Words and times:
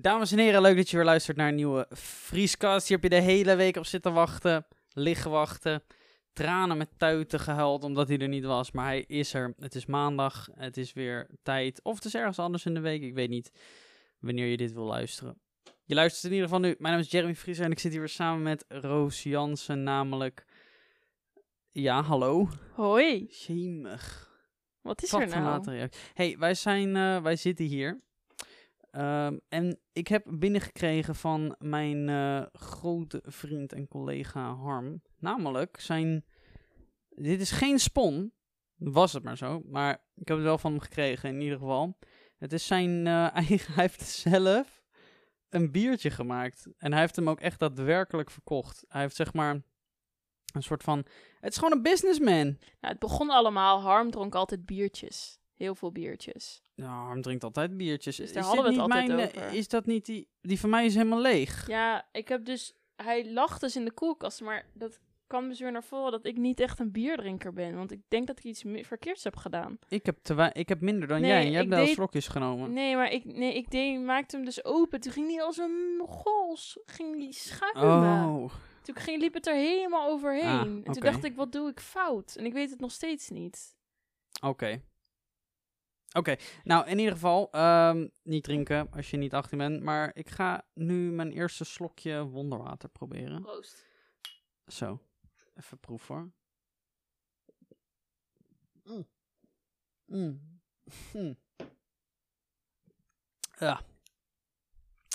Dames 0.00 0.32
en 0.32 0.38
heren, 0.38 0.62
leuk 0.62 0.76
dat 0.76 0.90
je 0.90 0.96
weer 0.96 1.04
luistert 1.04 1.36
naar 1.36 1.48
een 1.48 1.54
nieuwe 1.54 1.86
Vrieskast. 1.90 2.88
Hier 2.88 2.98
heb 3.00 3.12
je 3.12 3.18
de 3.18 3.24
hele 3.24 3.56
week 3.56 3.76
op 3.76 3.86
zitten 3.86 4.12
wachten, 4.12 4.66
liggen 4.92 5.30
wachten, 5.30 5.82
tranen 6.32 6.76
met 6.76 6.88
tuiten 6.96 7.40
gehuild 7.40 7.84
omdat 7.84 8.08
hij 8.08 8.18
er 8.18 8.28
niet 8.28 8.44
was. 8.44 8.70
Maar 8.70 8.84
hij 8.84 9.00
is 9.00 9.34
er. 9.34 9.54
Het 9.58 9.74
is 9.74 9.86
maandag, 9.86 10.48
het 10.54 10.76
is 10.76 10.92
weer 10.92 11.28
tijd. 11.42 11.80
Of 11.82 11.94
het 11.94 12.04
is 12.04 12.14
ergens 12.14 12.38
anders 12.38 12.66
in 12.66 12.74
de 12.74 12.80
week, 12.80 13.02
ik 13.02 13.14
weet 13.14 13.28
niet 13.28 13.50
wanneer 14.18 14.46
je 14.46 14.56
dit 14.56 14.72
wil 14.72 14.84
luisteren. 14.84 15.40
Je 15.84 15.94
luistert 15.94 16.24
in 16.24 16.32
ieder 16.32 16.44
geval 16.44 16.60
nu. 16.60 16.74
Mijn 16.78 16.92
naam 16.92 17.02
is 17.02 17.10
Jeremy 17.10 17.34
Vrieser 17.34 17.64
en 17.64 17.70
ik 17.70 17.78
zit 17.78 17.90
hier 17.90 18.00
weer 18.00 18.08
samen 18.08 18.42
met 18.42 18.64
Roos 18.68 19.22
Jansen, 19.22 19.82
namelijk... 19.82 20.44
Ja, 21.70 22.02
hallo. 22.02 22.48
Hoi, 22.74 23.26
Jemig. 23.26 24.30
wat 24.80 25.02
is 25.02 25.10
Wat 25.10 25.20
er 25.20 25.28
nou? 25.28 25.70
reactie. 25.70 26.00
hey, 26.14 26.36
wij, 26.38 26.54
zijn, 26.54 26.96
eh, 26.96 27.22
wij 27.22 27.36
zitten 27.36 27.64
hier. 27.64 28.00
Ehm, 28.90 29.38
en 29.48 29.80
ik 29.92 30.08
heb 30.08 30.24
binnengekregen 30.28 31.14
van 31.14 31.56
mijn 31.58 32.08
eh, 32.08 32.42
grote 32.52 33.22
vriend 33.24 33.72
en 33.72 33.88
collega 33.88 34.54
Harm. 34.54 35.02
Namelijk 35.18 35.80
zijn. 35.80 36.24
Dit 37.08 37.40
is 37.40 37.50
geen 37.50 37.78
spon. 37.78 38.32
Was 38.76 39.12
het 39.12 39.22
maar 39.22 39.36
zo. 39.36 39.62
Maar 39.64 40.04
ik 40.14 40.28
heb 40.28 40.36
het 40.36 40.46
wel 40.46 40.58
van 40.58 40.70
hem 40.70 40.80
gekregen 40.80 41.28
in 41.28 41.40
ieder 41.40 41.58
geval. 41.58 41.98
Het 42.38 42.52
is 42.52 42.66
zijn 42.66 43.06
eh, 43.06 43.34
eigen. 43.36 43.74
Hij 43.74 43.84
heeft 43.84 44.02
zelf 44.02 44.82
een 45.48 45.70
biertje 45.70 46.10
gemaakt. 46.10 46.66
En 46.76 46.92
hij 46.92 47.00
heeft 47.00 47.16
hem 47.16 47.28
ook 47.28 47.40
echt 47.40 47.58
daadwerkelijk 47.58 48.30
verkocht. 48.30 48.84
Hij 48.88 49.00
heeft 49.00 49.16
zeg 49.16 49.32
maar. 49.32 49.62
Een 50.52 50.62
soort 50.62 50.82
van. 50.82 50.98
Het 51.40 51.52
is 51.52 51.58
gewoon 51.58 51.72
een 51.72 51.82
businessman. 51.82 52.46
Nou, 52.46 52.58
het 52.80 52.98
begon 52.98 53.30
allemaal, 53.30 53.80
Harm 53.80 54.10
dronk 54.10 54.34
altijd 54.34 54.66
biertjes. 54.66 55.39
Heel 55.60 55.74
veel 55.74 55.92
biertjes. 55.92 56.62
Nou, 56.74 56.90
Harm 57.06 57.22
drinkt 57.22 57.44
altijd 57.44 57.76
biertjes. 57.76 58.16
Dus 58.16 58.32
daar 58.32 58.42
is 58.42 58.48
hadden 58.48 58.64
we 58.64 58.70
het 58.70 58.80
altijd 58.80 59.06
mijn, 59.06 59.18
eh, 59.18 59.26
over. 59.26 59.52
Is 59.52 59.68
dat 59.68 59.86
niet 59.86 60.06
die... 60.06 60.28
Die 60.40 60.60
van 60.60 60.70
mij 60.70 60.84
is 60.84 60.94
helemaal 60.94 61.20
leeg. 61.20 61.66
Ja, 61.66 62.08
ik 62.12 62.28
heb 62.28 62.44
dus... 62.44 62.74
Hij 62.96 63.32
lag 63.32 63.58
dus 63.58 63.76
in 63.76 63.84
de 63.84 63.92
koelkast, 63.92 64.40
maar 64.40 64.66
dat 64.74 65.00
kwam 65.26 65.48
dus 65.48 65.60
weer 65.60 65.72
naar 65.72 65.84
voren 65.84 66.10
dat 66.10 66.26
ik 66.26 66.36
niet 66.36 66.60
echt 66.60 66.78
een 66.78 66.92
bierdrinker 66.92 67.52
ben. 67.52 67.76
Want 67.76 67.92
ik 67.92 68.00
denk 68.08 68.26
dat 68.26 68.38
ik 68.38 68.44
iets 68.44 68.64
verkeerds 68.80 69.24
heb 69.24 69.36
gedaan. 69.36 69.78
Ik 69.88 70.06
heb, 70.06 70.18
te 70.22 70.50
ik 70.52 70.68
heb 70.68 70.80
minder 70.80 71.08
dan 71.08 71.20
Nee, 71.20 71.30
jij. 71.30 71.40
En 71.44 71.50
jij 71.50 71.58
hebt 71.60 71.68
wel 71.74 71.84
deed- 71.84 71.94
slokjes 71.94 72.28
genomen. 72.28 72.72
Nee, 72.72 72.96
maar 72.96 73.12
ik, 73.12 73.24
nee, 73.24 73.54
ik 73.54 73.70
deed, 73.70 74.00
maakte 74.00 74.36
hem 74.36 74.44
dus 74.44 74.64
open. 74.64 75.00
Toen 75.00 75.12
ging 75.12 75.30
hij 75.30 75.42
als 75.42 75.56
een 75.58 76.02
gols, 76.06 76.78
ging 76.84 77.16
die 77.16 77.32
schuimen. 77.32 78.28
Oh. 78.28 78.52
Toen 78.82 78.94
ging, 78.96 79.20
liep 79.20 79.34
het 79.34 79.46
er 79.46 79.54
helemaal 79.54 80.08
overheen. 80.08 80.44
Ah, 80.44 80.60
En 80.60 80.82
toen 80.82 81.02
dacht 81.02 81.24
ik, 81.24 81.36
wat 81.36 81.52
doe 81.52 81.68
ik 81.68 81.80
fout? 81.80 82.34
En 82.36 82.44
ik 82.44 82.52
weet 82.52 82.70
het 82.70 82.80
nog 82.80 82.92
steeds 82.92 83.28
niet. 83.28 83.78
Oké. 84.44 84.82
Oké. 86.12 86.36
Nou, 86.64 86.86
in 86.86 86.98
ieder 86.98 87.12
geval, 87.12 87.50
ehm, 87.50 88.08
niet 88.22 88.44
drinken 88.44 88.90
als 88.92 89.10
je 89.10 89.16
niet 89.16 89.34
18 89.34 89.58
bent. 89.58 89.82
Maar 89.82 90.10
ik 90.14 90.28
ga 90.28 90.66
nu 90.74 91.10
mijn 91.10 91.32
eerste 91.32 91.64
slokje 91.64 92.24
wonderwater 92.24 92.88
proberen. 92.88 93.42
Proost. 93.42 93.86
Zo. 94.66 95.00
Even 95.54 95.78
proef 95.78 96.08
hoor. 96.08 96.30
Mm. 98.84 99.06
Mm. 100.04 100.60
Mm. 101.12 101.36
Ja. 103.58 103.80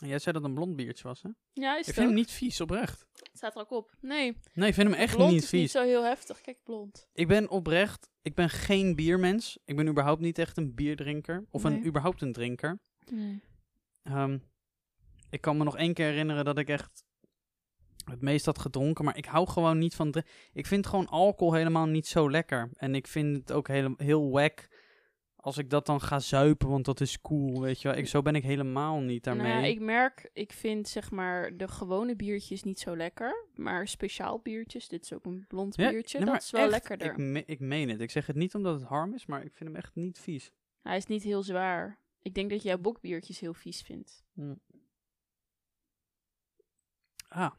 Jij 0.03 0.19
zei 0.19 0.35
dat 0.35 0.43
een 0.43 0.53
blond 0.53 0.75
biertje 0.75 1.03
was, 1.03 1.21
hè? 1.21 1.29
Ja, 1.53 1.77
is 1.77 1.87
Ik 1.87 1.93
vind 1.93 2.05
hem 2.05 2.15
niet 2.15 2.31
vies, 2.31 2.61
oprecht. 2.61 3.05
Het 3.13 3.29
staat 3.33 3.55
er 3.55 3.61
ook 3.61 3.71
op. 3.71 3.95
Nee, 4.01 4.37
Nee, 4.53 4.67
ik 4.67 4.73
vind 4.73 4.89
hem 4.89 4.99
echt 4.99 5.15
blond 5.15 5.31
niet 5.31 5.43
is 5.43 5.49
vies. 5.49 5.59
niet 5.61 5.71
zo 5.71 5.83
heel 5.83 6.03
heftig. 6.03 6.41
Kijk, 6.41 6.57
blond. 6.63 7.07
Ik 7.13 7.27
ben 7.27 7.49
oprecht, 7.49 8.09
ik 8.21 8.35
ben 8.35 8.49
geen 8.49 8.95
biermens. 8.95 9.57
Ik 9.65 9.75
ben 9.75 9.87
überhaupt 9.87 10.21
niet 10.21 10.37
echt 10.37 10.57
een 10.57 10.73
bierdrinker. 10.75 11.45
Of 11.51 11.63
een, 11.63 11.85
überhaupt 11.85 12.21
een 12.21 12.33
drinker. 12.33 12.79
Nee. 13.11 13.41
Ehm, 14.03 14.37
ik 15.29 15.41
kan 15.41 15.57
me 15.57 15.63
nog 15.63 15.77
één 15.77 15.93
keer 15.93 16.05
herinneren 16.05 16.45
dat 16.45 16.57
ik 16.57 16.69
echt 16.69 17.03
het 18.05 18.21
meest 18.21 18.45
had 18.45 18.59
gedronken. 18.59 19.05
Maar 19.05 19.17
ik 19.17 19.25
hou 19.25 19.47
gewoon 19.47 19.77
niet 19.77 19.95
van... 19.95 20.13
Ik 20.53 20.65
vind 20.65 20.87
gewoon 20.87 21.07
alcohol 21.07 21.53
helemaal 21.53 21.85
niet 21.85 22.07
zo 22.07 22.31
lekker. 22.31 22.69
En 22.73 22.95
ik 22.95 23.07
vind 23.07 23.37
het 23.37 23.51
ook 23.51 23.67
heel, 23.67 23.93
heel 23.97 24.29
wack 24.29 24.67
als 25.45 25.57
ik 25.57 25.69
dat 25.69 25.85
dan 25.85 26.01
ga 26.01 26.19
zuipen, 26.19 26.69
want 26.69 26.85
dat 26.85 27.01
is 27.01 27.21
cool, 27.21 27.61
weet 27.61 27.81
je 27.81 27.87
wel. 27.87 27.97
Ik, 27.97 28.07
zo 28.07 28.21
ben 28.21 28.35
ik 28.35 28.43
helemaal 28.43 28.99
niet 28.99 29.23
daarmee. 29.23 29.47
Nou 29.51 29.61
ja, 29.63 29.67
ik 29.67 29.79
merk, 29.79 30.29
ik 30.33 30.51
vind 30.53 30.87
zeg 30.87 31.11
maar 31.11 31.57
de 31.57 31.67
gewone 31.67 32.15
biertjes 32.15 32.63
niet 32.63 32.79
zo 32.79 32.95
lekker. 32.95 33.45
Maar 33.55 33.87
speciaal 33.87 34.39
biertjes, 34.39 34.87
dit 34.87 35.03
is 35.03 35.13
ook 35.13 35.25
een 35.25 35.45
blond 35.47 35.75
Ja, 35.75 35.89
biertje, 35.89 36.17
nee, 36.19 36.27
dat 36.27 36.41
is 36.41 36.51
wel 36.51 36.61
echt, 36.61 36.71
lekkerder. 36.71 37.07
Ik, 37.11 37.17
me- 37.17 37.43
ik 37.45 37.59
meen 37.59 37.89
het. 37.89 37.99
Ik 38.01 38.11
zeg 38.11 38.25
het 38.27 38.35
niet 38.35 38.55
omdat 38.55 38.79
het 38.79 38.89
harm 38.89 39.13
is, 39.13 39.25
maar 39.25 39.43
ik 39.43 39.53
vind 39.53 39.69
hem 39.69 39.75
echt 39.79 39.95
niet 39.95 40.19
vies. 40.19 40.51
Hij 40.81 40.97
is 40.97 41.05
niet 41.05 41.23
heel 41.23 41.43
zwaar. 41.43 41.99
Ik 42.21 42.33
denk 42.35 42.49
dat 42.49 42.63
jij 42.63 42.79
bokbiertjes 42.81 43.39
heel 43.39 43.53
vies 43.53 43.81
vindt. 43.81 44.23
Ah. 47.27 47.51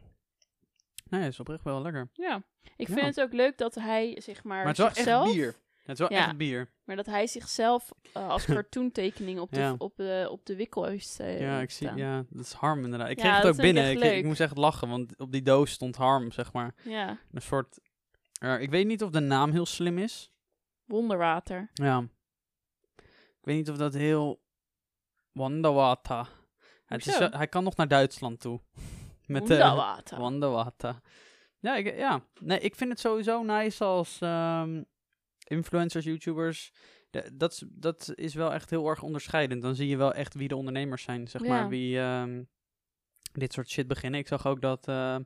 Nee, 1.10 1.28
is 1.28 1.40
oprecht 1.40 1.64
wel 1.64 1.82
lekker. 1.82 2.08
Ja. 2.12 2.42
Ik 2.76 2.88
Ja. 2.88 2.94
vind 2.94 3.06
het 3.06 3.20
ook 3.20 3.32
leuk 3.32 3.58
dat 3.58 3.74
hij 3.74 4.20
zeg 4.20 4.44
maar, 4.44 4.56
Maar 4.64 4.66
het 4.66 4.78
is 4.78 4.84
wel 4.84 4.94
zichzelf... 4.94 5.26
echt 5.26 5.34
bier. 5.34 5.54
Het 5.86 6.00
is 6.00 6.08
wel 6.08 6.18
echt 6.18 6.36
bier. 6.36 6.70
Maar 6.84 6.96
dat 6.96 7.06
hij 7.06 7.26
zichzelf 7.26 7.90
eh, 8.12 8.28
als 8.28 8.44
cartoontekening 8.54 9.40
op 9.40 9.52
de, 9.52 9.60
Ja. 9.60 9.74
op, 9.78 9.96
de, 9.96 10.28
op 10.30 10.46
de 10.46 10.56
wikkel 10.56 10.84
heeft 10.84 11.20
eh, 11.20 11.40
Ja, 11.40 11.60
ik 11.60 11.70
zie, 11.70 11.94
ja, 11.94 12.24
dat 12.30 12.44
is 12.44 12.52
harm 12.52 12.84
inderdaad. 12.84 13.10
Ik 13.10 13.16
kreeg 13.16 13.36
het 13.36 13.46
ook 13.46 13.56
binnen. 13.56 14.16
Ik, 14.16 14.24
moest 14.24 14.40
echt 14.40 14.56
lachen, 14.56 14.88
want 14.88 15.16
op 15.18 15.32
die 15.32 15.42
doos 15.42 15.70
stond 15.70 15.96
harm, 15.96 16.32
zeg 16.32 16.52
maar. 16.52 16.74
ja. 16.82 17.18
Een 17.32 17.42
soort... 17.42 17.78
ik 18.58 18.70
weet 18.70 18.86
niet 18.86 19.02
of 19.02 19.10
de 19.10 19.20
naam 19.20 19.50
heel 19.50 19.66
slim 19.66 19.98
is. 19.98 20.32
Wonderwater. 20.84 21.70
Ja. 21.72 22.08
Ik 22.96 23.42
weet 23.42 23.56
niet 23.56 23.70
of 23.70 23.76
dat 23.76 23.94
heel... 23.94 24.44
Wonderwater. 25.32 26.28
Het 26.86 27.06
is, 27.06 27.18
hij 27.18 27.46
kan 27.48 27.64
nog 27.64 27.76
naar 27.76 27.88
Duitsland 27.88 28.40
toe. 28.40 28.60
Met 29.26 29.46
de 29.46 29.56
Wonderwater. 29.56 30.18
Wonderwater. 30.18 31.00
Ja, 31.60 31.76
ik, 31.76 31.96
ja. 31.96 32.22
Nee, 32.40 32.60
ik 32.60 32.74
vind 32.74 32.90
het 32.90 33.00
sowieso 33.00 33.42
nice 33.42 33.84
als 33.84 34.18
ehm, 34.20 34.82
influencers, 35.48 36.04
YouTubers. 36.04 36.72
Dat, 37.32 37.52
is- 37.52 37.64
dat 37.68 38.12
is 38.14 38.34
wel 38.34 38.52
echt 38.52 38.70
heel 38.70 38.88
erg 38.88 39.02
onderscheidend. 39.02 39.62
Dan 39.62 39.74
zie 39.74 39.88
je 39.88 39.96
wel 39.96 40.14
echt 40.14 40.34
wie 40.34 40.48
de 40.48 40.56
ondernemers 40.56 41.02
zijn, 41.02 41.28
zeg 41.28 41.42
maar. 41.42 41.68
Wie 41.68 41.98
ehm, 41.98 42.42
dit 43.32 43.52
soort 43.52 43.68
shit 43.70 43.86
beginnen. 43.86 44.20
Ik 44.20 44.28
zag 44.28 44.46
ook 44.46 44.60
dat 44.60 44.88
ehm 44.88 45.22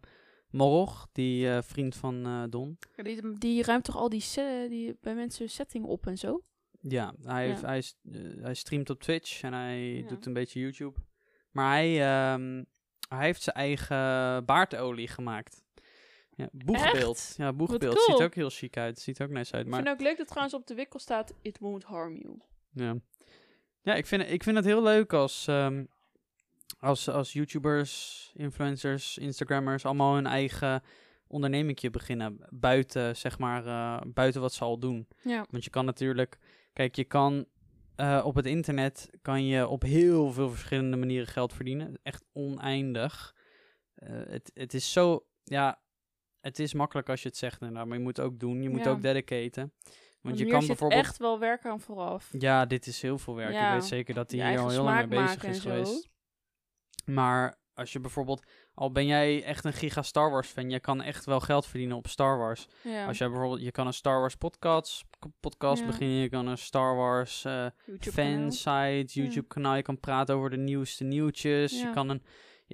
Morog, 0.51 1.09
die 1.13 1.51
eh, 1.51 1.63
vriend 1.63 1.97
van 1.97 2.27
eh, 2.27 2.43
Don. 2.49 2.79
Die, 2.97 3.39
die 3.39 3.63
ruimt 3.63 3.85
toch 3.85 3.97
al 3.97 4.09
die, 4.09 4.25
die 4.69 4.97
bij 5.01 5.15
mensen 5.15 5.49
setting 5.51 5.85
op 5.85 6.07
en 6.07 6.19
zo? 6.19 6.43
Ja, 6.81 7.15
hij, 7.23 7.47
heeft, 7.47 7.63
hij, 7.63 7.83
eh, 8.13 8.43
hij 8.43 8.55
streamt 8.55 8.91
op 8.91 9.01
Twitch 9.01 9.43
en 9.43 9.53
hij 9.53 9.95
Ja. 9.97 10.09
doet 10.09 10.27
een 10.27 10.33
beetje 10.33 10.61
YouTube. 10.61 11.01
Maar 11.51 11.71
hij, 11.71 11.91
ehm, 12.01 12.65
hij 13.09 13.25
heeft 13.27 13.43
zijn 13.43 13.57
eigen 13.57 14.45
baardolie 14.45 15.09
gemaakt. 15.09 15.63
Ja, 16.41 16.49
boegbeeld. 16.53 17.17
Echt? 17.17 17.35
Ja, 17.37 17.53
boegbeeld. 17.53 17.95
cool. 17.95 18.17
Ziet 18.17 18.27
ook 18.27 18.35
heel 18.35 18.51
chic 18.51 18.77
uit. 18.77 18.99
Ziet 18.99 19.19
er 19.19 19.27
ook 19.27 19.33
nice 19.33 19.53
uit. 19.53 19.65
Ik 19.65 19.71
Maar 19.71 19.83
vind 19.83 19.95
ook 19.95 20.01
leuk 20.01 20.17
dat 20.17 20.27
trouwens 20.27 20.55
op 20.55 20.67
de 20.67 20.75
wikkel 20.75 20.99
staat, 20.99 21.35
it 21.43 21.59
won't 21.59 21.85
harm 21.85 22.17
you. 22.17 22.39
ja, 22.73 22.97
ja 23.83 23.95
ik, 23.95 24.07
vind, 24.07 24.31
ik 24.31 24.43
vind 24.43 24.57
het 24.57 24.65
heel 24.65 24.83
leuk 24.83 25.13
als, 25.13 25.47
ehm, 25.47 25.85
als, 26.79 27.09
als 27.09 27.33
YouTubers, 27.33 28.33
influencers, 28.37 29.19
Instagrammers 29.19 29.85
allemaal 29.85 30.15
hun 30.15 30.27
eigen 30.27 30.83
ondernemingje 31.27 31.91
beginnen. 31.91 32.47
Buiten, 32.49 33.17
zeg 33.17 33.39
maar, 33.39 33.67
eh, 33.67 34.01
buiten 34.07 34.41
wat 34.41 34.53
ze 34.53 34.65
al 34.65 34.79
doen. 34.79 35.09
Ja. 35.23 35.47
Want 35.51 35.65
je 35.65 35.71
kan 35.71 35.85
natuurlijk, 35.85 36.39
kijk, 36.73 36.95
je 36.97 37.05
kan 37.05 37.47
eh, 38.01 38.23
op 38.25 38.35
het 38.35 38.47
internet 38.47 39.11
kan 39.23 39.47
je 39.47 39.69
op 39.69 39.83
heel 39.83 40.33
veel 40.33 40.51
verschillende 40.51 40.97
manieren 40.97 41.27
geld 41.27 41.53
verdienen. 41.53 41.99
Echt 42.03 42.25
oneindig. 42.33 43.35
Eh, 43.95 44.09
het, 44.29 44.51
het 44.55 44.75
is 44.75 44.93
zo, 44.93 45.27
ja, 45.45 45.81
het 46.41 46.59
is 46.59 46.75
makkelijk 46.75 47.09
als 47.09 47.23
je 47.23 47.29
het 47.29 47.37
zegt 47.37 47.61
inderdaad, 47.61 47.87
maar 47.87 47.97
je 47.97 48.03
moet 48.03 48.17
het 48.17 48.27
ook 48.27 48.39
doen. 48.39 48.63
Je 48.63 48.69
moet 48.71 48.85
Ja. 48.85 48.91
ook 48.91 49.03
dedicaten. 49.03 49.73
Want 50.21 50.39
je 50.39 50.47
kan 50.47 50.59
zit 50.61 50.69
bijvoorbeeld, 50.69 51.01
echt 51.01 51.17
wel 51.19 51.39
werk 51.39 51.65
aan 51.65 51.81
vooraf. 51.81 52.29
ja, 52.39 52.67
dit 52.67 52.87
is 52.87 53.03
heel 53.03 53.19
veel 53.19 53.35
werk. 53.35 53.53
Ja. 53.53 53.67
Ik 53.75 53.81
weet 53.81 53.89
zeker 53.89 54.15
dat 54.15 54.31
hij 54.31 54.51
hier 54.51 54.59
al 54.59 54.69
heel 54.69 54.83
lang 54.85 55.09
mee 55.09 55.21
bezig 55.23 55.45
is 55.45 55.59
geweest. 55.61 56.09
Maar 57.05 57.59
als 57.75 57.93
je 57.93 58.01
bijvoorbeeld, 58.01 58.43
al 58.75 58.93
ben 58.93 59.07
jij 59.07 59.43
echt 59.45 59.65
een 59.65 59.73
giga 59.73 60.03
Star 60.03 60.31
Wars 60.31 60.49
fan, 60.49 60.71
je 60.71 60.81
kan 60.81 61.03
echt 61.03 61.25
wel 61.25 61.41
geld 61.41 61.67
verdienen 61.67 61.97
op 61.97 62.07
Star 62.09 62.39
Wars. 62.39 62.67
Ja. 62.83 63.07
Als 63.07 63.19
jij 63.19 63.29
bijvoorbeeld, 63.29 63.61
je 63.63 63.71
kan 63.71 63.87
een 63.87 63.93
Star 63.93 64.21
Wars 64.21 64.35
podcast, 64.37 65.05
podcast 65.41 65.81
Ja. 65.81 65.87
beginnen, 65.87 66.17
je 66.17 66.29
kan 66.29 66.47
een 66.47 66.59
Star 66.59 66.97
Wars 66.97 67.45
eh, 67.45 67.67
YouTube-kanaal. 67.85 68.41
fansite, 68.51 69.21
YouTube 69.21 69.47
kanaal, 69.47 69.75
je 69.77 69.83
kan 69.83 70.01
praten 70.01 70.35
over 70.35 70.51
de 70.51 70.57
nieuwste 70.57 71.05
nieuwtjes, 71.05 71.81
je 71.81 71.91
kan 71.91 72.09
een, 72.09 72.23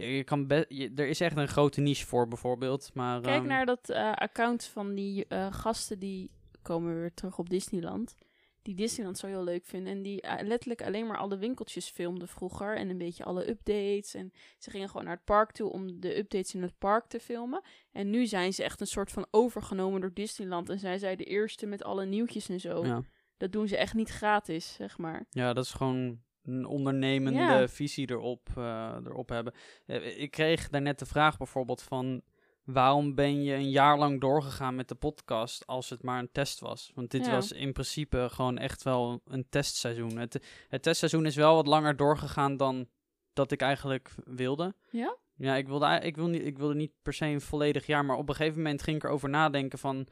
je, 0.04 0.16
je 0.16 0.25
kan 0.25 0.46
je- 0.69 0.93
er 0.96 1.08
is 1.08 1.20
echt 1.20 1.37
een 1.37 1.48
grote 1.48 1.81
niche 1.81 2.06
voor 2.06 2.28
bijvoorbeeld, 2.28 2.90
maar 2.94 3.20
Kijk 3.20 3.37
ehm, 3.38 3.46
naar 3.46 3.66
dat 3.66 3.88
eh, 3.88 4.12
account 4.12 4.64
van 4.64 4.94
die 4.94 5.26
eh, 5.26 5.52
gasten 5.52 5.98
die 5.98 6.31
komen 6.62 6.94
weer 6.94 7.14
terug 7.14 7.38
op 7.38 7.48
Disneyland. 7.50 8.14
Die 8.62 8.75
Disneyland 8.75 9.19
zo 9.19 9.26
heel 9.26 9.44
leuk 9.44 9.64
vinden. 9.64 9.93
En 9.93 10.02
die 10.02 10.20
eh, 10.20 10.46
letterlijk 10.46 10.82
alleen 10.82 11.06
maar 11.06 11.19
alle 11.19 11.38
winkeltjes 11.38 11.88
filmden 11.88 12.28
vroeger. 12.28 12.76
En 12.76 12.88
een 12.90 12.98
beetje 12.98 13.25
alle 13.25 13.48
updates. 13.48 14.14
En 14.14 14.32
ze 14.58 14.70
gingen 14.70 14.88
gewoon 14.88 15.04
naar 15.06 15.14
het 15.16 15.25
park 15.25 15.52
toe 15.52 15.70
om 15.72 16.00
de 16.00 16.19
updates 16.19 16.54
in 16.54 16.62
het 16.62 16.78
park 16.78 17.06
te 17.06 17.20
filmen. 17.20 17.62
En 17.93 18.10
nu 18.10 18.26
zijn 18.26 18.52
ze 18.52 18.62
echt 18.64 18.81
een 18.81 18.87
soort 18.87 19.12
van 19.12 19.26
overgenomen 19.31 20.00
door 20.00 20.12
Disneyland. 20.14 20.69
En 20.69 20.78
zijn 20.78 20.98
zij 20.98 21.16
de 21.16 21.25
eerste 21.25 21.66
met 21.66 21.84
alle 21.84 22.04
nieuwtjes 22.06 22.48
en 22.48 22.60
zo. 22.60 22.84
ja. 22.84 23.02
Dat 23.37 23.52
doen 23.52 23.69
ze 23.69 23.76
echt 23.76 23.94
niet 23.94 24.08
gratis, 24.10 24.72
zeg 24.75 24.98
maar. 24.98 25.26
ja, 25.31 25.52
dat 25.52 25.64
is 25.64 25.72
gewoon 25.72 26.20
een 26.46 26.66
ondernemende 26.66 27.38
Ja. 27.38 27.69
visie 27.69 28.10
erop, 28.10 28.48
eh, 28.56 28.96
erop 29.04 29.28
hebben. 29.28 29.52
Eh, 29.87 30.20
ik 30.20 30.31
kreeg 30.31 30.69
daarnet 30.69 30.98
de 30.98 31.06
vraag 31.06 31.37
bijvoorbeeld 31.37 31.82
van... 31.82 32.22
Waarom 32.64 33.14
ben 33.14 33.43
je 33.43 33.54
een 33.54 33.70
jaar 33.70 33.98
lang 33.98 34.20
doorgegaan 34.20 34.75
met 34.75 34.88
de 34.88 34.94
podcast 34.94 35.66
als 35.66 35.90
het 35.90 36.02
maar 36.02 36.19
een 36.19 36.32
test 36.32 36.60
was? 36.60 36.93
Want 36.94 37.10
dit 37.10 37.26
Ja. 37.26 37.31
was 37.32 37.52
in 37.52 37.72
principe 37.72 38.28
gewoon 38.31 38.58
echt 38.58 38.82
wel 38.82 39.20
een 39.25 39.46
testseizoen. 39.48 40.19
Het, 40.19 40.44
het 40.69 40.82
testseizoen 40.82 41.26
is 41.26 41.37
wel 41.37 41.54
wat 41.54 41.66
langer 41.66 41.96
doorgegaan 41.96 42.56
dan 42.56 42.88
dat 43.32 43.50
ik 43.52 43.60
eigenlijk 43.60 44.14
wilde. 44.25 44.75
Ja? 44.90 45.16
Ja, 45.37 45.56
ik 45.56 45.66
wilde, 45.66 45.98
ik, 46.02 46.16
wil 46.16 46.26
niet, 46.26 46.44
ik 46.46 46.58
wilde 46.58 46.75
niet 46.75 46.93
per 47.02 47.12
se 47.12 47.26
een 47.26 47.40
volledig 47.40 47.87
jaar, 47.87 48.04
maar 48.04 48.16
op 48.16 48.28
een 48.28 48.34
gegeven 48.34 48.62
moment 48.62 48.82
ging 48.82 48.96
ik 48.96 49.04
erover 49.04 49.28
nadenken 49.28 49.78
van... 49.78 50.06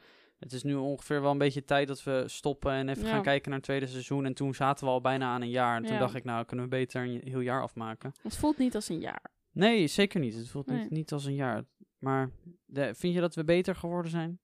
Het 0.45 0.53
is 0.53 0.63
nu 0.63 0.75
ongeveer 0.75 1.21
wel 1.23 1.31
een 1.31 1.39
beetje 1.39 1.65
tijd 1.65 1.89
dat 1.89 2.03
we 2.03 2.23
stoppen 2.27 2.73
en 2.73 2.89
even 2.89 3.05
Ja. 3.05 3.11
gaan 3.11 3.23
kijken 3.23 3.49
naar 3.49 3.59
het 3.59 3.67
tweede 3.69 3.87
seizoen. 3.87 4.25
En 4.25 4.35
toen 4.35 4.55
zaten 4.55 4.85
we 4.87 4.91
al 4.91 5.01
bijna 5.01 5.27
aan 5.35 5.43
een 5.43 5.51
jaar. 5.51 5.77
En 5.77 5.83
toen 5.83 5.93
Ja. 5.93 5.99
dacht 5.99 6.15
ik, 6.15 6.25
nou 6.25 6.45
kunnen 6.45 6.65
we 6.65 6.71
beter 6.71 7.03
een 7.03 7.21
heel 7.25 7.41
jaar 7.41 7.63
afmaken. 7.63 8.13
Het 8.23 8.37
voelt 8.37 8.59
niet 8.59 8.75
als 8.75 8.89
een 8.89 9.01
jaar. 9.01 9.23
Nee, 9.53 9.87
zeker 9.87 10.21
niet. 10.21 10.35
Het 10.35 10.49
voelt 10.49 10.67
Nee. 10.67 10.79
niet, 10.81 10.91
niet 10.91 11.13
als 11.13 11.25
een 11.25 11.35
jaar. 11.35 11.65
Maar 11.99 12.31
de- 12.67 12.95
vind 12.95 13.15
je 13.15 13.21
dat 13.21 13.35
we 13.35 13.45
beter 13.45 13.75
geworden 13.77 14.11
zijn? 14.11 14.39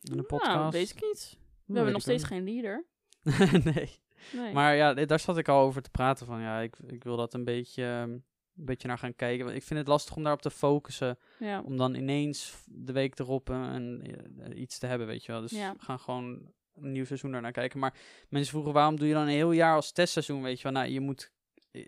In 0.00 0.16
de 0.16 0.22
podcast? 0.22 0.54
Nou, 0.56 0.70
weet 0.70 0.90
ik 0.90 1.00
niet. 1.02 1.38
We 1.66 1.74
hebben 1.74 1.92
nog 1.92 2.02
steeds 2.02 2.24
geen 2.24 2.44
leader. 2.44 2.84
nee. 3.74 3.90
Nee. 4.32 4.52
Maar 4.52 4.74
ja, 4.76 4.94
daar 4.94 5.20
zat 5.20 5.38
ik 5.38 5.48
al 5.48 5.60
over 5.60 5.82
te 5.82 5.90
praten 5.90 6.26
van. 6.26 6.40
Ja, 6.40 6.60
ik, 6.60 6.76
ik 6.86 7.04
wil 7.04 7.16
dat 7.16 7.34
een 7.34 7.44
beetje, 7.44 7.84
ehm, 7.84 8.16
een 8.56 8.64
beetje 8.64 8.88
naar 8.88 8.98
gaan 8.98 9.14
kijken. 9.16 9.44
Want 9.44 9.56
ik 9.56 9.62
vind 9.62 9.78
het 9.78 9.88
lastig 9.88 10.16
om 10.16 10.22
daarop 10.22 10.42
te 10.42 10.50
focussen. 10.50 11.18
ja. 11.38 11.60
Om 11.60 11.76
dan 11.76 11.94
ineens 11.94 12.54
de 12.66 12.92
week 12.92 13.18
erop 13.18 13.50
eh, 13.50 13.68
een, 13.72 14.16
eh, 14.40 14.60
iets 14.60 14.78
te 14.78 14.86
hebben, 14.86 15.06
weet 15.06 15.24
je 15.24 15.32
wel. 15.32 15.40
Dus 15.40 15.50
Ja. 15.50 15.72
we 15.72 15.84
gaan 15.84 15.98
gewoon 15.98 16.52
een 16.74 16.92
nieuw 16.92 17.04
seizoen 17.04 17.30
daarnaar 17.32 17.52
kijken. 17.52 17.78
Maar 17.78 17.94
mensen 18.28 18.50
vroegen, 18.50 18.72
waarom 18.72 18.96
doe 18.98 19.08
je 19.08 19.14
dan 19.14 19.22
een 19.22 19.28
heel 19.28 19.52
jaar 19.52 19.74
als 19.74 19.92
testseizoen, 19.92 20.42
weet 20.42 20.56
je 20.56 20.62
wel. 20.62 20.72
Nou, 20.72 20.88
je 20.92 21.00
moet... 21.00 21.32
eh, 21.70 21.82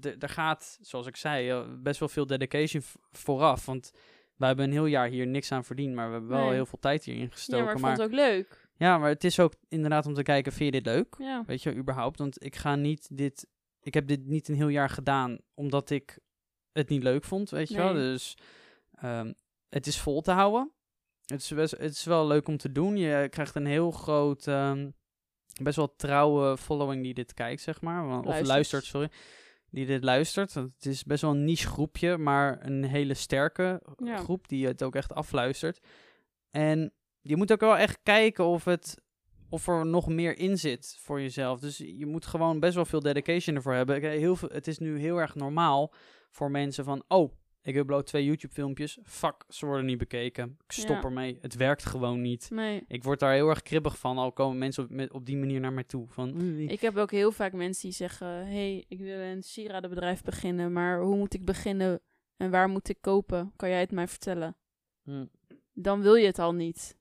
d- 0.00 0.22
Er 0.22 0.28
gaat, 0.28 0.78
zoals 0.80 1.06
ik 1.06 1.16
zei, 1.16 1.50
eh, 1.50 1.62
best 1.78 2.00
wel 2.00 2.08
veel 2.08 2.26
dedication 2.26 2.82
vooraf. 3.12 3.66
Want 3.66 3.90
wij 4.36 4.48
hebben 4.48 4.66
een 4.66 4.72
heel 4.72 4.86
jaar 4.86 5.08
hier 5.08 5.26
niks 5.26 5.52
aan 5.52 5.64
verdiend. 5.64 5.94
Maar 5.94 6.06
we 6.06 6.12
hebben 6.12 6.30
wel 6.30 6.44
Nee. 6.44 6.52
heel 6.54 6.66
veel 6.66 6.78
tijd 6.78 7.04
hierin 7.04 7.22
ja, 7.22 7.28
gestoken. 7.30 7.64
maar 7.64 7.74
ik 7.74 7.80
maar, 7.80 7.96
vond 7.96 8.02
het 8.10 8.18
ook 8.20 8.26
leuk. 8.26 8.68
ja, 8.76 8.98
maar 8.98 9.08
het 9.08 9.24
is 9.24 9.40
ook 9.40 9.54
inderdaad 9.68 10.06
om 10.06 10.14
te 10.14 10.22
kijken, 10.22 10.52
vind 10.52 10.74
je 10.74 10.80
dit 10.80 10.94
leuk? 10.94 11.14
Ja. 11.18 11.42
Weet 11.46 11.62
je, 11.62 11.74
überhaupt. 11.74 12.18
Want 12.18 12.44
ik 12.44 12.56
ga 12.56 12.74
niet 12.76 13.08
dit. 13.12 13.46
Ik 13.84 13.94
heb 13.94 14.06
dit 14.06 14.26
niet 14.26 14.48
een 14.48 14.54
heel 14.54 14.68
jaar 14.68 14.90
gedaan 14.90 15.38
omdat 15.54 15.90
ik 15.90 16.18
het 16.72 16.88
niet 16.88 17.02
leuk 17.02 17.24
vond, 17.24 17.50
weet 17.50 17.68
je 17.68 17.76
wel. 17.76 17.92
Dus 17.92 18.36
ehm, 18.94 19.32
het 19.68 19.86
is 19.86 20.00
vol 20.00 20.20
te 20.20 20.30
houden. 20.32 20.72
Het 21.24 21.40
is, 21.40 21.48
best, 21.54 21.72
het 21.72 21.90
is 21.92 22.04
wel 22.04 22.26
leuk 22.26 22.48
om 22.48 22.56
te 22.56 22.72
doen. 22.72 22.96
Je 22.96 23.28
krijgt 23.28 23.54
een 23.54 23.66
heel 23.66 23.90
groot, 23.90 24.46
ehm, 24.46 24.90
best 25.62 25.76
wel 25.76 25.94
trouwe 25.96 26.56
following 26.58 27.02
die 27.02 27.14
dit 27.14 27.34
kijkt, 27.34 27.62
zeg 27.62 27.80
maar. 27.80 28.18
Of 28.26 28.40
Luistert. 28.40 28.84
sorry. 28.84 29.10
Die 29.70 29.86
dit 29.86 30.04
luistert. 30.04 30.54
Het 30.54 30.86
is 30.86 31.02
best 31.04 31.22
wel 31.22 31.30
een 31.30 31.44
niche 31.44 31.66
groepje, 31.66 32.16
maar 32.16 32.66
een 32.66 32.84
hele 32.84 33.14
sterke 33.14 33.82
Ja. 33.96 34.16
groep 34.16 34.48
die 34.48 34.66
het 34.66 34.82
ook 34.82 34.94
echt 34.94 35.12
afluistert. 35.14 35.86
En 36.50 36.92
je 37.20 37.36
moet 37.36 37.52
ook 37.52 37.60
wel 37.60 37.76
echt 37.76 37.98
kijken 38.02 38.44
of 38.44 38.64
het 38.64 39.02
of 39.54 39.66
er 39.68 39.86
nog 39.86 40.08
meer 40.08 40.38
in 40.38 40.58
zit 40.58 40.96
voor 41.00 41.20
jezelf. 41.20 41.60
Dus 41.60 41.78
je 41.78 42.06
moet 42.06 42.26
gewoon 42.26 42.60
best 42.60 42.74
wel 42.74 42.84
veel 42.84 43.00
dedication 43.00 43.56
ervoor 43.56 43.74
hebben. 43.74 44.00
Heel 44.02 44.36
veel, 44.36 44.48
het 44.52 44.66
is 44.66 44.78
nu 44.78 44.98
heel 44.98 45.16
erg 45.20 45.34
normaal 45.34 45.92
voor 46.30 46.50
mensen 46.50 46.84
van... 46.84 47.04
Oh, 47.08 47.32
ik 47.62 47.76
upload 47.76 48.06
twee 48.06 48.24
YouTube-filmpjes. 48.24 48.98
Fuck, 49.04 49.44
ze 49.48 49.66
worden 49.66 49.84
niet 49.86 49.98
bekeken. 49.98 50.56
Ik 50.64 50.72
stop 50.72 50.96
Ja. 50.96 51.02
ermee. 51.02 51.38
Het 51.40 51.54
werkt 51.56 51.86
gewoon 51.86 52.20
niet. 52.20 52.50
Nee. 52.50 52.84
Ik 52.88 53.04
word 53.04 53.20
daar 53.20 53.32
heel 53.34 53.48
erg 53.48 53.62
kribbig 53.62 53.98
van. 53.98 54.18
Al 54.18 54.32
komen 54.32 54.58
mensen 54.58 54.84
op, 54.84 54.90
met, 54.90 55.12
op 55.12 55.26
die 55.26 55.36
manier 55.36 55.60
naar 55.60 55.72
mij 55.72 55.84
toe. 55.84 56.06
Van, 56.08 56.34
"Oei, 56.42 56.66
Ik 56.66 56.80
heb 56.80 56.96
ook 56.96 57.10
heel 57.10 57.32
vaak 57.32 57.52
mensen 57.52 57.82
die 57.82 57.92
zeggen: 57.92 58.26
hey, 58.46 58.84
ik 58.88 58.98
wil 59.00 59.18
een 59.18 59.42
sieradenbedrijf 59.42 60.22
beginnen, 60.22 60.72
maar 60.72 61.00
hoe 61.00 61.16
moet 61.16 61.34
ik 61.34 61.44
beginnen 61.44 62.00
en 62.36 62.50
waar 62.50 62.68
moet 62.68 62.88
ik 62.88 62.98
kopen? 63.00 63.52
Kan 63.56 63.68
jij 63.68 63.80
het 63.80 63.92
mij 63.92 64.08
vertellen? 64.08 64.56
hm, 65.02 65.26
Dan 65.72 66.00
wil 66.02 66.14
je 66.14 66.26
het 66.26 66.38
al 66.38 66.54
niet. 66.54 66.96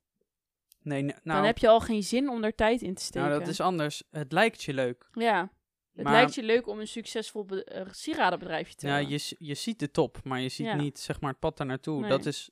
Nee, 0.84 1.02
nou, 1.04 1.20
Dan 1.24 1.44
heb 1.44 1.58
je 1.58 1.68
al 1.68 1.80
geen 1.80 2.04
zin 2.04 2.30
om 2.30 2.44
er 2.44 2.56
tijd 2.56 2.82
in 2.82 2.94
te 2.94 3.02
steken. 3.04 3.28
nou, 3.28 3.40
dat 3.40 3.50
is 3.50 3.60
anders. 3.60 4.04
Het 4.12 4.32
lijkt 4.32 4.64
je 4.64 4.74
leuk. 4.74 5.10
Ja. 5.14 5.52
Het 5.94 6.04
Maar- 6.04 6.14
lijkt 6.14 6.36
je 6.36 6.44
leuk 6.44 6.68
om 6.68 6.80
een 6.80 6.88
succesvol 6.88 7.48
eh, 7.48 7.82
sieradenbedrijfje 7.92 8.76
te 8.76 8.88
Ja, 8.88 8.94
hebben. 8.94 9.12
je, 9.12 9.18
s- 9.18 9.36
je 9.38 9.54
ziet 9.54 9.80
de 9.80 9.92
top, 9.92 10.20
maar 10.24 10.42
je 10.42 10.50
ziet 10.50 10.66
Ja. 10.66 10.76
niet 10.76 11.00
zeg 11.00 11.20
maar, 11.22 11.30
het 11.32 11.40
pad 11.40 11.58
daar 11.58 11.68
naartoe. 11.68 12.00
Nee. 12.00 12.10
Dat, 12.10 12.26
is, 12.26 12.50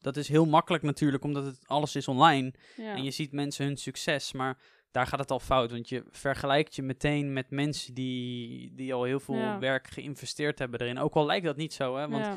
dat 0.00 0.16
is 0.16 0.28
heel 0.28 0.46
makkelijk 0.46 0.82
natuurlijk, 0.82 1.24
omdat 1.24 1.44
het, 1.44 1.58
alles 1.66 1.96
is 1.96 2.08
online. 2.08 2.52
ja. 2.76 2.94
En 2.96 3.02
je 3.04 3.10
ziet 3.10 3.32
mensen 3.32 3.66
hun 3.66 3.76
succes, 3.76 4.32
maar 4.32 4.58
daar 4.90 5.06
gaat 5.06 5.18
het 5.18 5.30
al 5.30 5.40
fout. 5.40 5.70
Want 5.70 5.88
je 5.88 6.04
vergelijkt 6.10 6.74
je 6.76 6.82
meteen 6.82 7.32
met 7.32 7.50
mensen 7.50 7.94
die, 7.94 8.74
die 8.74 8.94
al 8.94 9.04
heel 9.04 9.20
veel 9.20 9.34
Ja. 9.36 9.58
werk 9.58 9.86
geïnvesteerd 9.88 10.58
hebben 10.58 10.80
erin. 10.80 10.98
Ook 10.98 11.14
al 11.14 11.26
lijkt 11.26 11.44
dat 11.46 11.56
niet 11.56 11.72
zo, 11.72 11.96
hè? 11.96 12.08
Want 12.08 12.24
ja. 12.24 12.36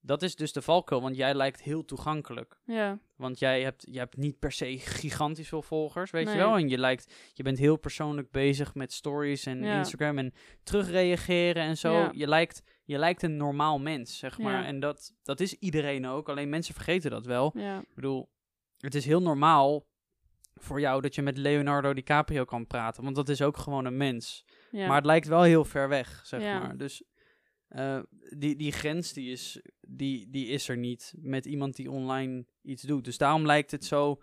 Dat 0.00 0.22
is 0.22 0.34
dus 0.36 0.52
de 0.52 0.62
valkuil, 0.62 1.00
want 1.02 1.16
jij 1.16 1.34
lijkt 1.34 1.62
heel 1.62 1.84
toegankelijk. 1.84 2.58
ja. 2.64 2.98
Want 3.16 3.38
jij 3.38 3.62
hebt, 3.62 3.86
je 3.90 3.98
hebt 3.98 4.16
niet 4.16 4.38
per 4.38 4.52
se 4.52 4.78
gigantisch 4.78 5.48
veel 5.48 5.62
volgers, 5.62 6.10
weet 6.10 6.24
Nee. 6.24 6.34
je 6.34 6.40
wel? 6.40 6.56
En 6.56 6.68
je, 6.68 6.78
lijkt, 6.78 7.14
je 7.34 7.42
bent 7.42 7.58
heel 7.58 7.76
persoonlijk 7.76 8.30
bezig 8.30 8.74
met 8.74 8.92
stories 8.92 9.46
en 9.46 9.62
Ja. 9.62 9.78
Instagram 9.78 10.18
en 10.18 10.32
terugreageren 10.62 11.62
en 11.62 11.76
zo. 11.76 11.92
Ja. 11.92 12.10
Je, 12.14 12.28
lijkt, 12.28 12.62
je 12.84 12.98
lijkt 12.98 13.22
een 13.22 13.36
normaal 13.36 13.78
mens, 13.78 14.18
zeg 14.18 14.38
maar. 14.38 14.60
Ja. 14.60 14.64
En 14.66 14.80
dat, 14.80 15.12
dat 15.22 15.40
is 15.40 15.54
iedereen 15.54 16.06
ook, 16.06 16.28
alleen 16.28 16.48
mensen 16.48 16.74
vergeten 16.74 17.10
dat 17.10 17.26
wel. 17.26 17.52
ja. 17.54 17.78
Ik 17.78 17.94
bedoel, 17.94 18.28
het 18.78 18.94
is 18.94 19.04
heel 19.04 19.22
normaal 19.22 19.86
voor 20.54 20.80
jou 20.80 21.00
dat 21.00 21.14
je 21.14 21.22
met 21.22 21.36
Leonardo 21.38 21.92
DiCaprio 21.94 22.44
kan 22.44 22.66
praten, 22.66 23.02
want 23.02 23.16
dat 23.16 23.28
is 23.28 23.42
ook 23.42 23.56
gewoon 23.56 23.84
een 23.84 23.96
mens. 23.96 24.44
ja. 24.70 24.86
Maar 24.86 24.96
het 24.96 25.04
lijkt 25.06 25.26
wel 25.26 25.42
heel 25.42 25.64
ver 25.64 25.88
weg, 25.88 26.20
zeg 26.24 26.40
Ja. 26.42 26.58
maar. 26.58 26.76
Dus 26.76 27.02
eh, 27.70 27.98
die, 28.36 28.56
die 28.56 28.72
grens 28.72 29.12
die 29.12 29.30
is, 29.30 29.60
die, 29.80 30.30
die 30.30 30.46
is 30.46 30.68
er 30.68 30.76
niet 30.76 31.14
met 31.16 31.46
iemand 31.46 31.76
die 31.76 31.90
online 31.90 32.44
iets 32.62 32.82
doet. 32.82 33.04
Dus 33.04 33.18
daarom 33.18 33.46
lijkt 33.46 33.70
het 33.70 33.84
zo 33.84 34.20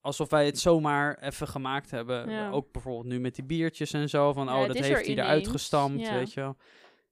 alsof 0.00 0.30
wij 0.30 0.46
het 0.46 0.58
zomaar 0.58 1.18
even 1.18 1.48
gemaakt 1.48 1.90
hebben. 1.90 2.30
Ja. 2.30 2.50
Ook 2.50 2.72
bijvoorbeeld 2.72 3.06
nu 3.06 3.20
met 3.20 3.34
die 3.34 3.44
biertjes 3.44 3.92
en 3.92 4.08
zo. 4.08 4.32
Van, 4.32 4.46
Ja, 4.46 4.60
oh, 4.60 4.66
dat 4.66 4.76
heeft 4.76 4.88
er 4.88 5.04
hij 5.04 5.14
eruit 5.14 5.48
gestampt, 5.48 6.00
ja. 6.00 6.14
weet 6.14 6.32
je 6.32 6.40
wel. 6.40 6.56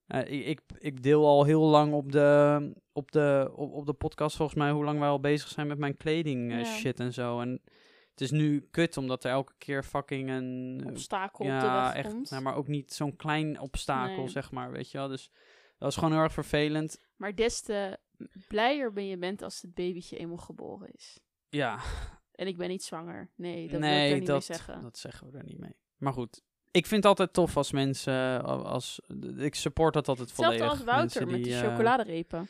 Eh, 0.06 0.48
ik, 0.48 0.60
ik, 0.78 1.02
deel 1.02 1.26
al 1.26 1.44
heel 1.44 1.62
lang 1.62 1.92
op 1.92 2.12
de, 2.12 2.72
op, 2.92 3.12
de, 3.12 3.52
op, 3.54 3.72
op 3.72 3.86
de 3.86 3.92
podcast 3.92 4.36
volgens 4.36 4.58
mij 4.58 4.70
hoe 4.70 4.84
lang 4.84 4.98
wij 4.98 5.08
al 5.08 5.20
bezig 5.20 5.48
zijn 5.48 5.66
met 5.66 5.78
mijn 5.78 5.96
kleding 5.96 6.52
eh, 6.52 6.64
shit 6.64 7.00
en 7.00 7.12
zo. 7.12 7.40
En 7.40 7.60
het 8.12 8.20
is 8.20 8.30
nu 8.30 8.68
kut 8.70 8.96
omdat 8.96 9.24
er 9.24 9.30
elke 9.30 9.52
keer 9.58 9.82
fucking 9.82 10.30
een 10.30 10.82
obstakel 10.86 11.44
op 11.44 11.50
de 11.50 11.56
ja, 11.56 11.82
weg 11.86 11.94
echt. 11.94 12.10
komt. 12.12 12.30
nou, 12.30 12.42
maar 12.42 12.54
ook 12.54 12.68
niet 12.68 12.92
zo'n 12.92 13.16
klein 13.16 13.60
obstakel, 13.60 14.16
Nee. 14.16 14.28
zeg 14.28 14.50
maar, 14.50 14.70
weet 14.70 14.90
je 14.90 14.98
wel. 14.98 15.08
Dus 15.08 15.30
dat 15.68 15.78
was 15.78 15.96
gewoon 15.96 16.12
heel 16.12 16.22
erg 16.22 16.32
vervelend. 16.32 16.98
Maar 17.16 17.34
des 17.34 17.60
te 17.60 17.98
blijer 18.48 18.92
ben 18.92 19.06
je 19.06 19.16
bent 19.16 19.42
als 19.42 19.62
het 19.62 19.74
babytje 19.74 20.16
eenmaal 20.16 20.36
geboren 20.36 20.88
is. 20.92 21.20
Ja, 21.48 21.78
En 22.32 22.46
ik 22.46 22.56
ben 22.56 22.68
niet 22.68 22.82
zwanger. 22.84 23.30
Nee, 23.36 23.68
dat 23.68 23.80
wil 23.80 23.88
ik 23.90 24.10
er 24.10 24.18
niet 24.18 24.26
dat, 24.26 24.48
mee 24.48 24.56
zeggen. 24.58 24.82
dat 24.82 24.98
zeggen 24.98 25.30
we 25.30 25.38
er 25.38 25.44
niet 25.44 25.58
mee. 25.58 25.76
Maar 25.96 26.12
goed, 26.12 26.42
ik 26.70 26.86
vind 26.86 27.02
het 27.02 27.04
altijd 27.04 27.32
tof 27.32 27.56
als 27.56 27.72
mensen, 27.72 28.12
eh, 28.14 28.44
als, 28.64 29.00
ik 29.36 29.54
support 29.54 29.94
dat 29.94 30.08
altijd 30.08 30.28
Hetzelfde 30.28 30.58
volledig. 30.58 30.78
als 30.80 30.94
Wouter 30.96 31.26
met 31.26 31.44
die 31.44 31.54
eh, 31.54 31.60
chocoladerepen. 31.60 32.48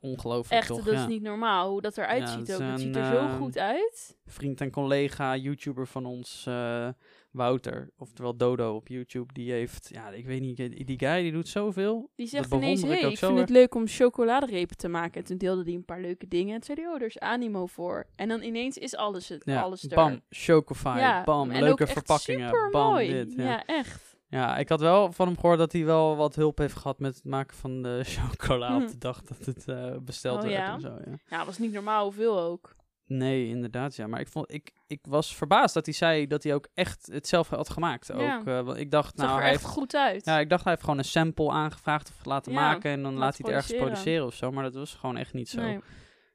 Ongelooflijk 0.00 0.60
Echt, 0.60 0.68
toch, 0.68 0.84
dat 0.84 0.94
ja. 0.94 1.00
is 1.00 1.06
niet 1.06 1.22
normaal 1.22 1.70
hoe 1.70 1.80
dat 1.80 1.98
eruit 1.98 2.22
Ja, 2.22 2.26
ziet 2.26 2.54
ook. 2.54 2.60
Het 2.60 2.80
ziet 2.80 2.96
er 2.96 3.04
zo 3.04 3.16
eh, 3.16 3.36
goed 3.36 3.58
uit. 3.58 4.16
Vriend 4.26 4.60
en 4.60 4.70
collega, 4.70 5.36
YouTuber 5.36 5.86
van 5.86 6.06
ons, 6.06 6.44
eh, 6.46 6.88
Wouter, 7.30 7.90
oftewel 7.96 8.36
Dodo 8.36 8.74
op 8.74 8.88
YouTube, 8.88 9.32
die 9.32 9.52
heeft, 9.52 9.88
ja, 9.92 10.10
ik 10.10 10.26
weet 10.26 10.40
niet, 10.40 10.56
die 10.86 10.98
guy 10.98 11.22
die 11.22 11.32
doet 11.32 11.48
zoveel. 11.48 12.10
Die 12.14 12.26
zegt 12.26 12.52
ineens, 12.52 12.82
ik 12.82 12.88
hey, 12.88 13.10
ik 13.10 13.18
vind 13.18 13.38
het 13.38 13.50
leuk 13.50 13.74
om 13.74 13.86
chocoladerepen 13.86 14.76
te 14.76 14.88
maken. 14.88 15.20
En 15.20 15.26
toen 15.26 15.38
deelde 15.38 15.62
hij 15.62 15.72
een 15.72 15.84
paar 15.84 16.00
leuke 16.00 16.28
dingen. 16.28 16.54
En 16.54 16.60
toen 16.60 16.74
zei 16.74 16.86
hij, 16.86 16.94
oh, 16.96 17.00
er 17.00 17.06
is 17.06 17.18
animo 17.18 17.66
voor. 17.66 18.06
En 18.16 18.28
dan 18.28 18.42
ineens 18.42 18.76
is 18.76 18.96
alles, 18.96 19.28
het, 19.28 19.42
Ja, 19.44 19.60
alles 19.60 19.82
er. 19.82 19.94
bam, 19.94 20.20
Chocofy, 20.30 21.22
bam, 21.24 21.50
en 21.50 21.62
leuke 21.62 21.86
verpakkingen, 21.86 22.70
bam, 22.70 22.96
dit. 22.96 23.34
Ja, 23.36 23.64
echt. 23.64 24.07
Ja, 24.30 24.56
ik 24.56 24.68
had 24.68 24.80
wel 24.80 25.12
van 25.12 25.26
hem 25.26 25.36
gehoord 25.38 25.58
dat 25.58 25.72
hij 25.72 25.84
wel 25.84 26.16
wat 26.16 26.34
hulp 26.34 26.58
heeft 26.58 26.76
gehad 26.76 26.98
met 26.98 27.14
het 27.14 27.24
maken 27.24 27.56
van 27.56 27.82
de 27.82 28.00
chocola 28.18 28.74
op 28.76 28.82
Hm. 28.82 28.88
de 28.88 28.98
dag 28.98 29.22
dat 29.22 29.44
het 29.46 29.68
eh, 29.68 29.96
besteld 30.00 30.36
Oh, 30.36 30.42
werd 30.42 30.54
ja? 30.54 30.72
en 30.74 30.80
zo. 30.80 30.88
Ja. 30.88 31.18
Ja, 31.28 31.36
dat 31.36 31.46
was 31.46 31.58
niet 31.58 31.72
normaal 31.72 32.04
hoeveel 32.04 32.40
ook. 32.40 32.76
Nee, 33.06 33.46
inderdaad, 33.48 33.96
ja. 33.96 34.06
Maar 34.06 34.20
ik, 34.20 34.28
vond, 34.28 34.52
ik, 34.52 34.72
ik 34.86 35.00
was 35.08 35.36
verbaasd 35.36 35.74
dat 35.74 35.84
hij 35.86 35.94
zei 35.94 36.26
dat 36.26 36.42
hij 36.42 36.54
ook 36.54 36.68
echt 36.74 37.06
het 37.12 37.28
zelf 37.28 37.48
had 37.48 37.70
gemaakt. 37.70 38.12
Ook, 38.12 38.20
Ja. 38.20 38.38
eh, 38.44 38.60
want 38.64 38.76
ik 38.78 38.90
dacht, 38.90 39.10
Het 39.10 39.18
zag 39.20 39.26
nou, 39.28 39.38
er 39.38 39.44
hij 39.44 39.52
echt 39.54 39.62
heeft, 39.62 39.74
goed 39.74 39.94
uit. 39.96 40.24
ja, 40.24 40.38
ik 40.38 40.48
dacht 40.48 40.62
hij 40.62 40.72
heeft 40.72 40.84
gewoon 40.84 40.98
een 40.98 41.04
sample 41.04 41.50
aangevraagd 41.50 42.08
of 42.18 42.24
laten 42.24 42.52
Ja, 42.52 42.60
maken 42.60 42.90
en 42.90 43.02
dan 43.02 43.14
laat 43.14 43.36
hij 43.36 43.46
het 43.54 43.54
ergens 43.64 43.76
produceren. 43.82 44.26
of 44.26 44.34
zo. 44.34 44.50
Maar 44.50 44.62
dat 44.62 44.74
was 44.74 44.94
gewoon 44.94 45.16
echt 45.16 45.32
niet 45.32 45.48
zo. 45.48 45.60
Nee, 45.60 45.80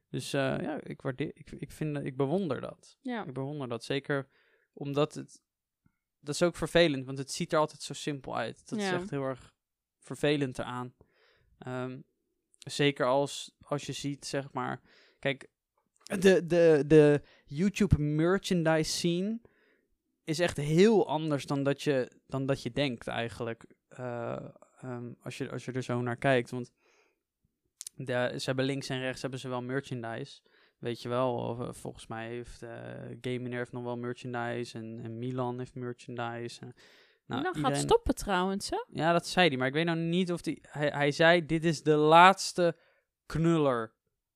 Dus 0.10 0.34
eh, 0.34 0.42
ja, 0.42 0.78
ik, 0.84 1.02
waardeer, 1.02 1.32
ik, 1.34 1.52
ik, 1.52 1.72
vind, 1.72 1.98
ik 2.06 2.18
bewonder 2.18 2.62
dat. 2.62 2.98
ja. 3.02 3.26
Ik 3.26 3.34
bewonder 3.34 3.68
dat. 3.68 3.84
Zeker 3.84 4.28
omdat 4.74 5.14
het. 5.14 5.42
Dat 6.24 6.36
is 6.36 6.42
ook 6.44 6.56
vervelend, 6.56 7.06
want 7.06 7.18
het 7.18 7.32
ziet 7.32 7.54
er 7.54 7.60
altijd 7.60 7.82
zo 7.82 7.94
simpel 7.94 8.38
uit. 8.38 8.70
Dat 8.70 8.80
is 8.80 8.86
Ja. 8.86 8.94
echt 8.94 9.10
heel 9.10 9.24
erg 9.24 9.54
vervelend 10.00 10.60
eraan. 10.60 10.94
Ehm, 11.58 12.00
zeker 12.58 13.06
als, 13.06 13.52
als 13.62 13.86
je 13.86 13.92
ziet, 13.94 14.26
zeg 14.26 14.52
maar. 14.52 14.82
Kijk, 15.20 15.48
de, 16.20 16.46
de, 16.46 16.84
de 16.88 17.22
YouTube 17.46 18.00
merchandise 18.02 18.92
scene 18.92 19.40
is 20.24 20.40
echt 20.40 20.58
heel 20.58 21.08
anders 21.08 21.46
dan 21.46 21.64
dat 21.64 21.82
je, 21.82 22.12
dan 22.28 22.46
dat 22.46 22.62
je 22.64 22.72
denkt 22.72 23.08
eigenlijk. 23.08 23.66
eh, 23.88 24.46
ehm, 24.82 25.12
als, 25.22 25.38
je, 25.38 25.52
als 25.52 25.66
je 25.66 25.72
er 25.72 25.84
zo 25.84 26.02
naar 26.02 26.18
kijkt. 26.18 26.50
Want 26.50 26.72
de, 27.96 28.34
ze 28.38 28.46
hebben 28.46 28.66
links 28.66 28.90
en 28.90 29.00
rechts 29.00 29.22
hebben 29.22 29.40
ze 29.40 29.50
wel 29.50 29.62
merchandise. 29.62 30.42
Weet 30.84 31.02
je 31.02 31.10
wel, 31.10 31.58
eh, 31.60 31.74
volgens 31.74 32.08
mij 32.08 32.28
heeft 32.28 32.64
uh, 32.64 32.70
Gaming 33.22 33.54
heeft 33.54 33.72
nog 33.72 33.84
wel 33.84 33.98
merchandise 33.98 34.78
en, 34.78 35.00
en 35.04 35.18
Milan 35.20 35.58
heeft 35.60 35.76
merchandise. 35.76 36.62
en- 36.62 36.74
nou, 37.26 37.42
Milan 37.42 37.56
gaat 37.72 37.78
stoppen 37.82 38.16
trouwens, 38.16 38.70
hè? 38.70 38.84
Ja, 38.88 39.12
dat 39.12 39.28
zei 39.28 39.48
hij, 39.48 39.58
maar 39.58 39.68
ik 39.68 39.74
weet 39.74 39.86
nou 39.86 39.98
niet 39.98 40.32
of 40.32 40.42
die... 40.42 40.60
Hij, 40.62 40.88
hij 40.88 41.12
zei, 41.12 41.46
dit 41.46 41.66
is 41.66 41.84
de 41.84 41.96
laatste 41.96 42.76
knuller. 43.26 43.94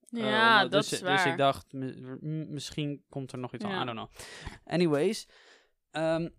eh, 0.10 0.20
Ja, 0.20 0.62
dat 0.62 0.72
dus, 0.72 0.82
is 0.92 1.00
Dus 1.00 1.08
waar. 1.08 1.28
ik 1.28 1.38
dacht, 1.38 1.74
misschien 2.50 3.04
komt 3.10 3.32
er 3.32 3.38
nog 3.38 3.54
iets 3.54 3.64
Ja. 3.64 3.70
aan, 3.72 3.82
I 3.90 3.94
don't 3.94 3.98
know. 4.10 4.28
Anyways, 4.74 5.28
ehm, 5.92 6.30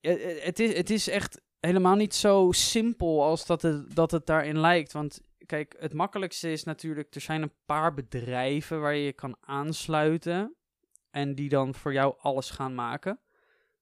ja, 0.00 0.10
eh, 0.16 0.44
het, 0.44 0.58
is, 0.58 0.76
het 0.76 0.90
is 0.90 1.08
echt 1.08 1.40
helemaal 1.60 1.96
niet 1.96 2.14
zo 2.14 2.48
simpel 2.52 3.22
als 3.24 3.46
dat 3.46 3.62
het, 3.62 3.94
dat 3.94 4.10
het 4.10 4.26
daarin 4.26 4.60
lijkt. 4.60 4.92
Want 4.92 5.20
kijk, 5.48 5.74
het 5.78 5.92
makkelijkste 5.92 6.52
is 6.52 6.64
natuurlijk, 6.64 7.14
er 7.14 7.20
zijn 7.20 7.42
een 7.42 7.52
paar 7.66 7.94
bedrijven 7.94 8.80
waar 8.80 8.94
je 8.94 9.04
je 9.04 9.12
kan 9.12 9.36
aansluiten. 9.40 10.54
En 11.10 11.34
die 11.34 11.48
dan 11.48 11.74
voor 11.74 11.92
jou 11.92 12.14
alles 12.18 12.50
gaan 12.50 12.74
maken. 12.74 13.20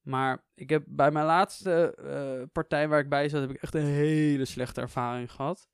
Maar 0.02 0.44
ik 0.54 0.70
heb 0.70 0.84
bij 0.86 1.10
mijn 1.10 1.26
laatste 1.26 1.94
eh, 1.94 2.48
partij 2.52 2.88
waar 2.88 3.00
ik 3.00 3.08
bij 3.08 3.28
zat, 3.28 3.40
heb 3.40 3.50
ik 3.50 3.62
echt 3.62 3.74
een 3.74 3.84
hele 3.84 4.44
slechte 4.44 4.80
ervaring 4.80 5.32
gehad. 5.32 5.68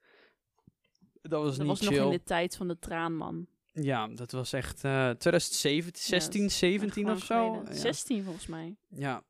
Dat 1.23 1.43
was 1.43 1.57
Dat 1.57 1.67
niet 1.67 1.79
was 1.79 1.89
chill. 1.89 1.97
nog 1.99 2.07
in 2.13 2.19
de 2.19 2.23
tijd 2.25 2.57
van 2.57 2.69
de 2.69 2.79
traanman. 2.79 3.47
Ja, 3.73 4.09
dat 4.09 4.33
was 4.33 4.53
echt 4.53 4.85
eh 4.85 5.11
2017, 5.11 6.03
16, 6.03 6.51
17 6.51 7.09
Echt 7.09 7.17
of 7.23 7.29
lang 7.29 7.55
zo. 7.67 7.73
Ja. 7.73 7.79
16 7.79 8.25
volgens 8.25 8.47
mij. 8.47 8.77
Ja, 8.89 9.25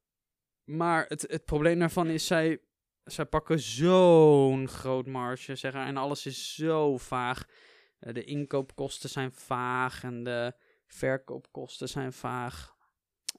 maar 0.64 1.04
het, 1.08 1.24
het 1.28 1.44
probleem 1.44 1.78
daarvan 1.78 2.06
is, 2.06 2.26
zij, 2.26 2.60
zij 3.04 3.24
pakken 3.24 3.60
zo'n 3.60 4.68
groot 4.68 5.06
marge, 5.06 5.56
zeg 5.56 5.72
maar, 5.72 5.86
en 5.86 5.96
alles 5.96 6.26
is 6.26 6.54
zo 6.54 6.98
vaag. 6.98 7.46
Eh, 7.98 8.14
de 8.14 8.24
inkoopkosten 8.24 9.08
zijn 9.10 9.32
vaag 9.32 10.02
en 10.04 10.24
de 10.24 10.54
verkoopkosten 10.86 11.88
zijn 11.88 12.12
vaag. 12.12 12.74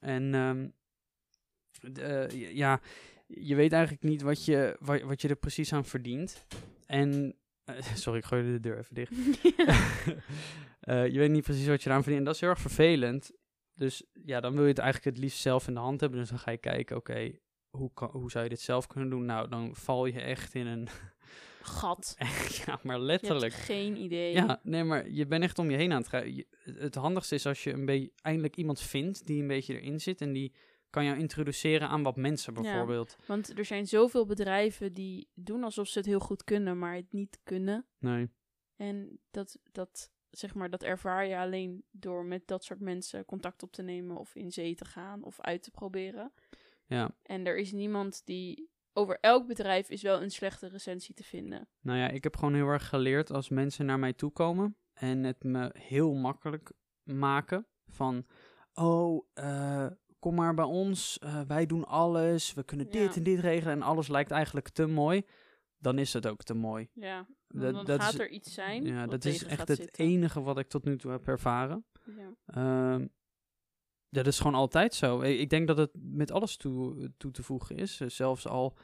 En 0.00 0.34
ehm, 0.34 0.68
de, 1.92 2.02
eh, 2.02 2.54
ja, 2.54 2.80
je 3.26 3.54
weet 3.54 3.72
eigenlijk 3.72 4.02
niet 4.02 4.22
wat 4.22 4.44
je, 4.44 4.76
wat, 4.80 5.00
wat 5.00 5.22
je 5.22 5.28
er 5.28 5.36
precies 5.36 5.72
aan 5.72 5.84
verdient. 5.84 6.46
En, 6.86 7.36
eh, 7.64 7.82
sorry, 7.94 8.18
ik 8.18 8.24
gooi 8.24 8.52
de 8.52 8.60
deur 8.60 8.78
even 8.78 8.94
dicht. 8.94 9.12
Je 10.86 11.18
weet 11.18 11.30
niet 11.30 11.42
precies 11.42 11.66
wat 11.66 11.82
je 11.82 11.88
eraan 11.88 12.02
verdient. 12.02 12.20
En 12.20 12.24
dat 12.24 12.34
is 12.34 12.40
heel 12.40 12.50
erg 12.50 12.60
vervelend. 12.60 13.32
Dus 13.74 14.02
ja, 14.12 14.40
dan 14.40 14.52
wil 14.52 14.62
je 14.62 14.68
het 14.68 14.78
eigenlijk 14.78 15.16
het 15.16 15.24
liefst 15.24 15.40
zelf 15.40 15.68
in 15.68 15.74
de 15.74 15.80
hand 15.80 16.00
hebben. 16.00 16.18
Dus 16.18 16.28
dan 16.28 16.38
ga 16.38 16.50
je 16.50 16.58
kijken, 16.58 16.96
oké, 16.96 17.38
hoe, 17.76 17.90
kan, 17.94 18.08
hoe 18.12 18.30
zou 18.30 18.44
je 18.44 18.50
dit 18.50 18.60
zelf 18.60 18.86
kunnen 18.86 19.10
doen? 19.10 19.24
Nou, 19.24 19.48
dan 19.48 19.76
val 19.76 20.06
je 20.06 20.20
echt 20.20 20.54
in 20.54 20.66
een... 20.66 20.88
Gat. 21.62 22.14
ja, 22.66 22.78
maar 22.82 22.96
Je 22.96 23.02
letterlijk. 23.02 23.52
hebt 23.52 23.64
geen 23.64 23.96
idee. 23.96 24.32
Ja, 24.32 24.60
nee, 24.62 24.84
maar 24.84 25.10
je 25.10 25.26
bent 25.26 25.42
echt 25.42 25.58
om 25.58 25.70
je 25.70 25.76
heen 25.76 25.92
aan 25.92 26.00
het 26.00 26.08
gaan. 26.08 26.42
Het 26.62 26.94
handigste 26.94 27.34
is 27.34 27.46
als 27.46 27.64
je 27.64 27.72
een 27.72 27.84
beetje 27.84 28.12
eindelijk 28.22 28.56
iemand 28.56 28.80
vindt 28.80 29.26
die 29.26 29.40
een 29.40 29.46
beetje 29.46 29.80
erin 29.80 30.00
zit 30.00 30.20
en 30.20 30.32
die 30.32 30.54
kan 30.90 31.04
jou 31.04 31.18
introduceren 31.18 31.88
aan 31.88 32.02
wat 32.02 32.16
mensen 32.16 32.54
bijvoorbeeld. 32.54 33.16
Want 33.26 33.58
er 33.58 33.64
zijn 33.64 33.86
zoveel 33.86 34.26
bedrijven 34.26 34.92
die 34.92 35.28
doen 35.34 35.64
alsof 35.64 35.86
ze 35.88 35.98
het 35.98 36.06
heel 36.06 36.20
goed 36.20 36.44
kunnen, 36.44 36.78
maar 36.78 36.94
het 36.94 37.12
niet 37.12 37.40
kunnen. 37.42 37.86
Nee. 37.98 38.30
En 38.76 39.18
dat, 39.30 39.58
dat, 39.72 40.10
zeg 40.30 40.54
maar, 40.54 40.70
dat 40.70 40.82
ervaar 40.82 41.26
je 41.26 41.36
alleen 41.36 41.84
door 41.90 42.24
met 42.24 42.46
dat 42.46 42.64
soort 42.64 42.80
mensen 42.80 43.24
contact 43.24 43.62
op 43.62 43.72
te 43.72 43.82
nemen 43.82 44.16
of 44.16 44.34
in 44.34 44.52
zee 44.52 44.74
te 44.74 44.84
gaan 44.84 45.22
of 45.22 45.40
uit 45.40 45.62
te 45.62 45.70
proberen. 45.70 46.32
Ja, 46.86 47.10
En 47.22 47.46
er 47.46 47.56
is 47.56 47.72
niemand 47.72 48.22
die. 48.24 48.72
Over 48.96 49.18
elk 49.20 49.46
bedrijf 49.46 49.88
is 49.90 50.02
wel 50.02 50.22
een 50.22 50.30
slechte 50.30 50.68
recensie 50.68 51.14
te 51.14 51.24
vinden. 51.24 51.68
nou 51.80 51.98
ja, 51.98 52.08
ik 52.08 52.22
heb 52.24 52.36
gewoon 52.36 52.54
heel 52.54 52.66
erg 52.68 52.88
geleerd 52.88 53.30
als 53.30 53.48
mensen 53.48 53.86
naar 53.86 53.98
mij 53.98 54.12
toe 54.12 54.30
komen 54.30 54.76
en 54.92 55.22
het 55.24 55.42
me 55.44 55.70
heel 55.78 56.14
makkelijk 56.14 56.72
maken 57.02 57.66
van, 57.86 58.26
oh, 58.74 59.26
eh, 59.34 59.86
kom 60.18 60.34
maar 60.34 60.54
bij 60.54 60.64
ons, 60.64 61.18
eh, 61.18 61.40
wij 61.46 61.66
doen 61.66 61.84
alles, 61.86 62.54
we 62.54 62.64
kunnen 62.64 62.90
dit 62.90 63.10
Ja. 63.10 63.14
en 63.18 63.22
dit 63.22 63.38
regelen 63.40 63.72
en 63.74 63.82
alles 63.82 64.08
lijkt 64.08 64.30
eigenlijk 64.30 64.68
te 64.68 64.86
mooi. 64.86 65.22
Dan 65.78 65.98
is 65.98 66.12
het 66.12 66.26
ook 66.26 66.42
te 66.42 66.54
mooi. 66.54 66.88
Ja, 66.92 67.26
Dat- 67.48 67.62
dan, 67.62 67.72
dan 67.72 67.84
dat 67.84 68.00
gaat 68.02 68.12
is- 68.12 68.18
er 68.18 68.28
iets 68.30 68.54
zijn. 68.54 68.84
Ja, 68.84 69.06
dat 69.06 69.24
is 69.24 69.44
echt 69.44 69.68
het 69.68 69.76
zitten. 69.78 70.04
enige 70.04 70.40
wat 70.42 70.58
ik 70.58 70.68
tot 70.68 70.84
nu 70.84 70.96
toe 70.98 71.10
heb 71.10 71.26
ervaren. 71.28 71.84
Ja. 72.16 72.34
Ehm, 72.46 73.06
dat 74.14 74.26
is 74.26 74.36
gewoon 74.38 74.54
altijd 74.54 74.94
zo. 74.94 75.20
Ik 75.20 75.50
denk 75.50 75.66
dat 75.66 75.76
het 75.76 75.90
met 75.94 76.30
alles 76.30 76.56
toe, 76.56 77.12
toe 77.16 77.30
te 77.30 77.42
voegen 77.42 77.76
is. 77.76 78.00
Eh, 78.00 78.08
zelfs 78.08 78.46
al 78.46 78.76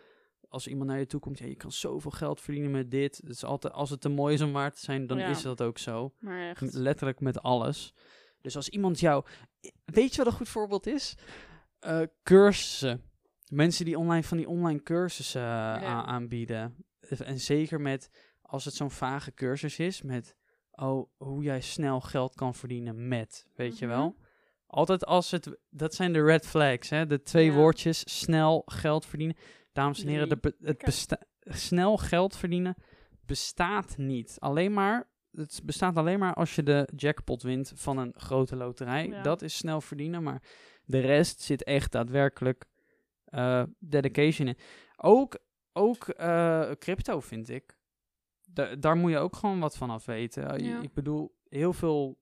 als 0.48 0.66
iemand 0.66 0.88
naar 0.90 0.98
je 0.98 1.06
toe 1.06 1.20
komt, 1.20 1.38
ja, 1.38 1.46
je 1.46 1.56
kan 1.56 1.72
zoveel 1.72 2.10
geld 2.10 2.40
verdienen 2.40 2.70
met 2.70 2.90
dit. 2.90 3.16
Het 3.16 3.30
is 3.30 3.44
altijd, 3.44 3.72
als 3.74 3.90
het 3.90 4.00
te 4.00 4.08
mooi 4.08 4.34
is 4.34 4.40
om 4.40 4.52
waar 4.52 4.72
te 4.72 4.80
zijn, 4.80 5.06
dan 5.06 5.18
Ja. 5.18 5.28
is 5.28 5.42
dat 5.42 5.62
ook 5.62 5.78
zo. 5.78 6.12
Maar 6.18 6.38
M- 6.38 6.48
echt. 6.50 6.74
Letterlijk 6.74 7.20
met 7.20 7.42
alles. 7.42 7.94
Dus 8.40 8.56
als 8.56 8.68
iemand 8.68 9.00
jou... 9.00 9.24
Weet 9.84 10.10
je 10.10 10.16
wat 10.16 10.26
een 10.26 10.38
goed 10.38 10.48
voorbeeld 10.48 10.86
is? 10.86 11.14
Eh, 11.78 12.00
cursussen. 12.22 13.02
Mensen 13.52 13.84
die 13.84 13.98
online 13.98 14.22
van 14.22 14.36
die 14.36 14.48
online 14.48 14.82
cursussen 14.82 15.42
eh, 15.42 16.02
aanbieden. 16.04 16.76
En 17.18 17.40
zeker 17.40 17.80
met, 17.80 18.10
als 18.42 18.64
het 18.64 18.74
zo'n 18.74 18.90
vage 18.90 19.34
cursus 19.34 19.78
is, 19.78 20.02
met 20.02 20.36
oh, 20.70 21.10
hoe 21.16 21.42
jij 21.42 21.60
snel 21.60 22.00
geld 22.00 22.34
kan 22.34 22.54
verdienen 22.54 23.08
met, 23.08 23.46
weet 23.54 23.78
je 23.78 23.86
Mhm. 23.86 23.94
wel? 23.96 24.16
Altijd 24.70 25.04
als 25.06 25.30
het, 25.30 25.58
dat 25.70 25.94
zijn 25.94 26.12
de 26.12 26.22
red 26.22 26.46
flags, 26.46 26.88
hè? 26.90 27.06
De 27.06 27.22
twee 27.22 27.46
Ja. 27.46 27.54
woordjes, 27.54 28.18
snel 28.20 28.62
geld 28.66 29.06
verdienen. 29.06 29.36
Dames 29.72 30.02
en 30.02 30.08
heren, 30.08 30.28
de, 30.28 30.38
Nee. 30.40 30.52
be- 30.58 30.66
het 30.66 30.78
besta- 30.78 31.22
snel 31.40 31.96
geld 31.96 32.36
verdienen 32.36 32.74
bestaat 33.26 33.96
niet. 33.96 34.36
Alleen 34.38 34.72
maar, 34.72 35.10
het 35.32 35.60
bestaat 35.64 35.96
alleen 35.96 36.18
maar 36.18 36.34
als 36.34 36.54
je 36.54 36.62
de 36.62 36.88
jackpot 36.96 37.42
wint 37.42 37.72
van 37.74 37.98
een 37.98 38.12
grote 38.16 38.56
loterij. 38.56 39.06
Ja. 39.06 39.22
Dat 39.22 39.42
is 39.42 39.56
snel 39.56 39.80
verdienen, 39.80 40.22
maar 40.22 40.42
de 40.84 41.00
rest 41.00 41.40
zit 41.40 41.64
echt 41.64 41.92
daadwerkelijk 41.92 42.64
eh, 43.24 43.62
dedication 43.78 44.48
in. 44.48 44.56
Ook, 44.96 45.38
ook 45.72 46.08
eh, 46.08 46.70
crypto 46.78 47.20
vind 47.20 47.48
ik. 47.48 47.78
Da- 48.44 48.74
daar 48.76 48.96
moet 48.96 49.10
je 49.10 49.18
ook 49.18 49.36
gewoon 49.36 49.60
wat 49.60 49.76
van 49.76 49.90
af 49.90 50.04
weten. 50.04 50.50
Eh, 50.50 50.66
Ja. 50.66 50.80
Ik 50.82 50.92
bedoel, 50.92 51.34
heel 51.48 51.72
veel, 51.72 52.18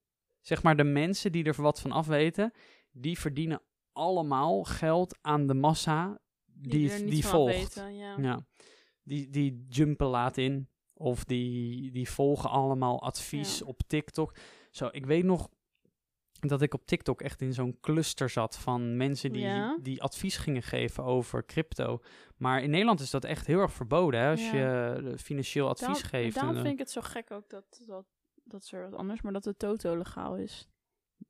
zeg 0.48 0.62
maar 0.62 0.76
de 0.76 0.84
mensen 0.84 1.32
die 1.32 1.44
er 1.44 1.62
wat 1.62 1.80
van 1.80 1.92
af 1.92 2.06
weten, 2.06 2.52
die 2.90 3.18
verdienen 3.18 3.62
allemaal 3.92 4.64
geld 4.64 5.18
aan 5.20 5.46
de 5.46 5.54
massa 5.54 6.18
die, 6.44 7.04
die, 7.04 7.22
van 7.22 7.30
volgt. 7.30 7.54
weten, 7.74 7.94
ja. 7.96 8.16
Ja, 8.20 8.46
die, 9.02 9.30
die 9.30 9.66
jumpen 9.68 10.06
laat 10.06 10.36
in. 10.36 10.68
Of 10.94 11.24
die, 11.24 11.90
die 11.90 12.10
volgen 12.10 12.50
allemaal 12.50 13.02
advies 13.02 13.58
Ja. 13.58 13.66
op 13.66 13.80
TikTok. 13.86 14.36
Zo, 14.70 14.88
ik 14.90 15.06
weet 15.06 15.24
nog 15.24 15.48
dat 16.32 16.62
ik 16.62 16.74
op 16.74 16.86
TikTok 16.86 17.20
echt 17.22 17.40
in 17.40 17.52
zo'n 17.52 17.78
cluster 17.80 18.30
zat 18.30 18.58
van 18.58 18.96
mensen 18.96 19.32
die, 19.32 19.42
Ja. 19.42 19.78
die 19.82 20.02
advies 20.02 20.36
gingen 20.36 20.62
geven 20.62 21.04
over 21.04 21.44
crypto. 21.44 22.02
Maar 22.36 22.62
in 22.62 22.70
Nederland 22.70 23.00
is 23.00 23.10
dat 23.10 23.24
echt 23.24 23.46
heel 23.46 23.60
erg 23.60 23.72
verboden, 23.72 24.20
hè, 24.20 24.30
als 24.30 24.50
je 24.50 24.94
eh, 25.04 25.18
financieel 25.18 25.68
advies 25.68 26.02
geeft. 26.02 26.34
Daarom 26.34 26.54
En, 26.56 26.60
vind 26.62 26.72
ik 26.72 26.78
het 26.78 26.90
zo 26.90 27.00
gek 27.00 27.30
ook 27.30 27.48
dat, 27.50 27.82
dat, 27.86 28.06
dat 28.48 28.62
is 28.62 28.72
er 28.72 28.90
wat 28.90 28.98
anders, 28.98 29.20
maar 29.22 29.32
dat 29.32 29.44
de 29.44 29.56
toto 29.56 29.96
legaal 29.96 30.36
is. 30.36 30.68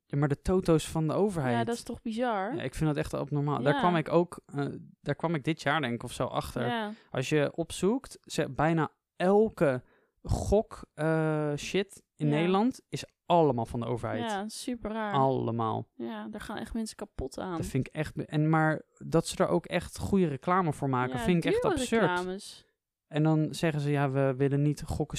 ja, 0.05 0.17
maar 0.17 0.27
de 0.27 0.41
toto's 0.41 0.87
van 0.87 1.07
de 1.07 1.13
overheid. 1.13 1.53
Ja, 1.57 1.63
dat 1.63 1.75
is 1.75 1.83
toch 1.83 2.01
bizar? 2.01 2.55
Ja, 2.55 2.61
ik 2.61 2.75
vind 2.75 2.89
dat 2.89 2.97
echt 2.97 3.13
abnormaal. 3.13 3.61
Daar 3.61 3.77
kwam 3.79 3.95
ik 3.95 4.09
ook, 4.11 4.39
eh, 4.45 4.65
daar 5.01 5.15
kwam 5.15 5.35
ik 5.35 5.43
dit 5.43 5.61
jaar 5.61 5.81
denk 5.81 5.93
ik 5.93 6.03
of 6.03 6.11
zo 6.13 6.25
achter. 6.25 6.65
Ja, 6.67 6.91
Als 7.11 7.29
je 7.29 7.51
opzoekt, 7.55 8.17
ze, 8.21 8.49
bijna 8.49 8.91
elke 9.15 9.83
gok 10.23 10.81
eh, 10.93 11.53
shit 11.55 12.03
in. 12.15 12.29
Nederland 12.29 12.81
is 12.89 13.03
allemaal 13.25 13.65
van 13.65 13.79
de 13.79 13.85
overheid. 13.85 14.31
ja 14.31 14.49
super 14.49 14.91
raar. 14.91 15.13
Allemaal. 15.13 15.87
Ja, 15.95 16.27
daar 16.27 16.41
gaan 16.41 16.57
echt 16.57 16.73
mensen 16.73 16.95
kapot 16.95 17.39
aan. 17.39 17.57
Dat 17.57 17.65
vind 17.65 17.87
ik 17.87 17.93
echt. 17.93 18.25
En 18.25 18.49
maar 18.49 18.81
dat 18.97 19.27
ze 19.27 19.43
er 19.43 19.49
ook 19.49 19.65
echt 19.65 19.97
goede 19.97 20.27
reclame 20.27 20.73
voor 20.73 20.89
maken, 20.89 21.19
vind 21.19 21.45
ik 21.45 21.51
echt 21.53 21.63
absurd. 21.65 22.01
reclames. 22.01 22.65
En 23.09 23.23
dan 23.23 23.47
zeggen 23.53 23.81
ze 23.81 23.91
ja, 23.91 24.11
we 24.11 24.33
willen 24.37 24.61
niet 24.61 24.81
gokken 24.85 25.17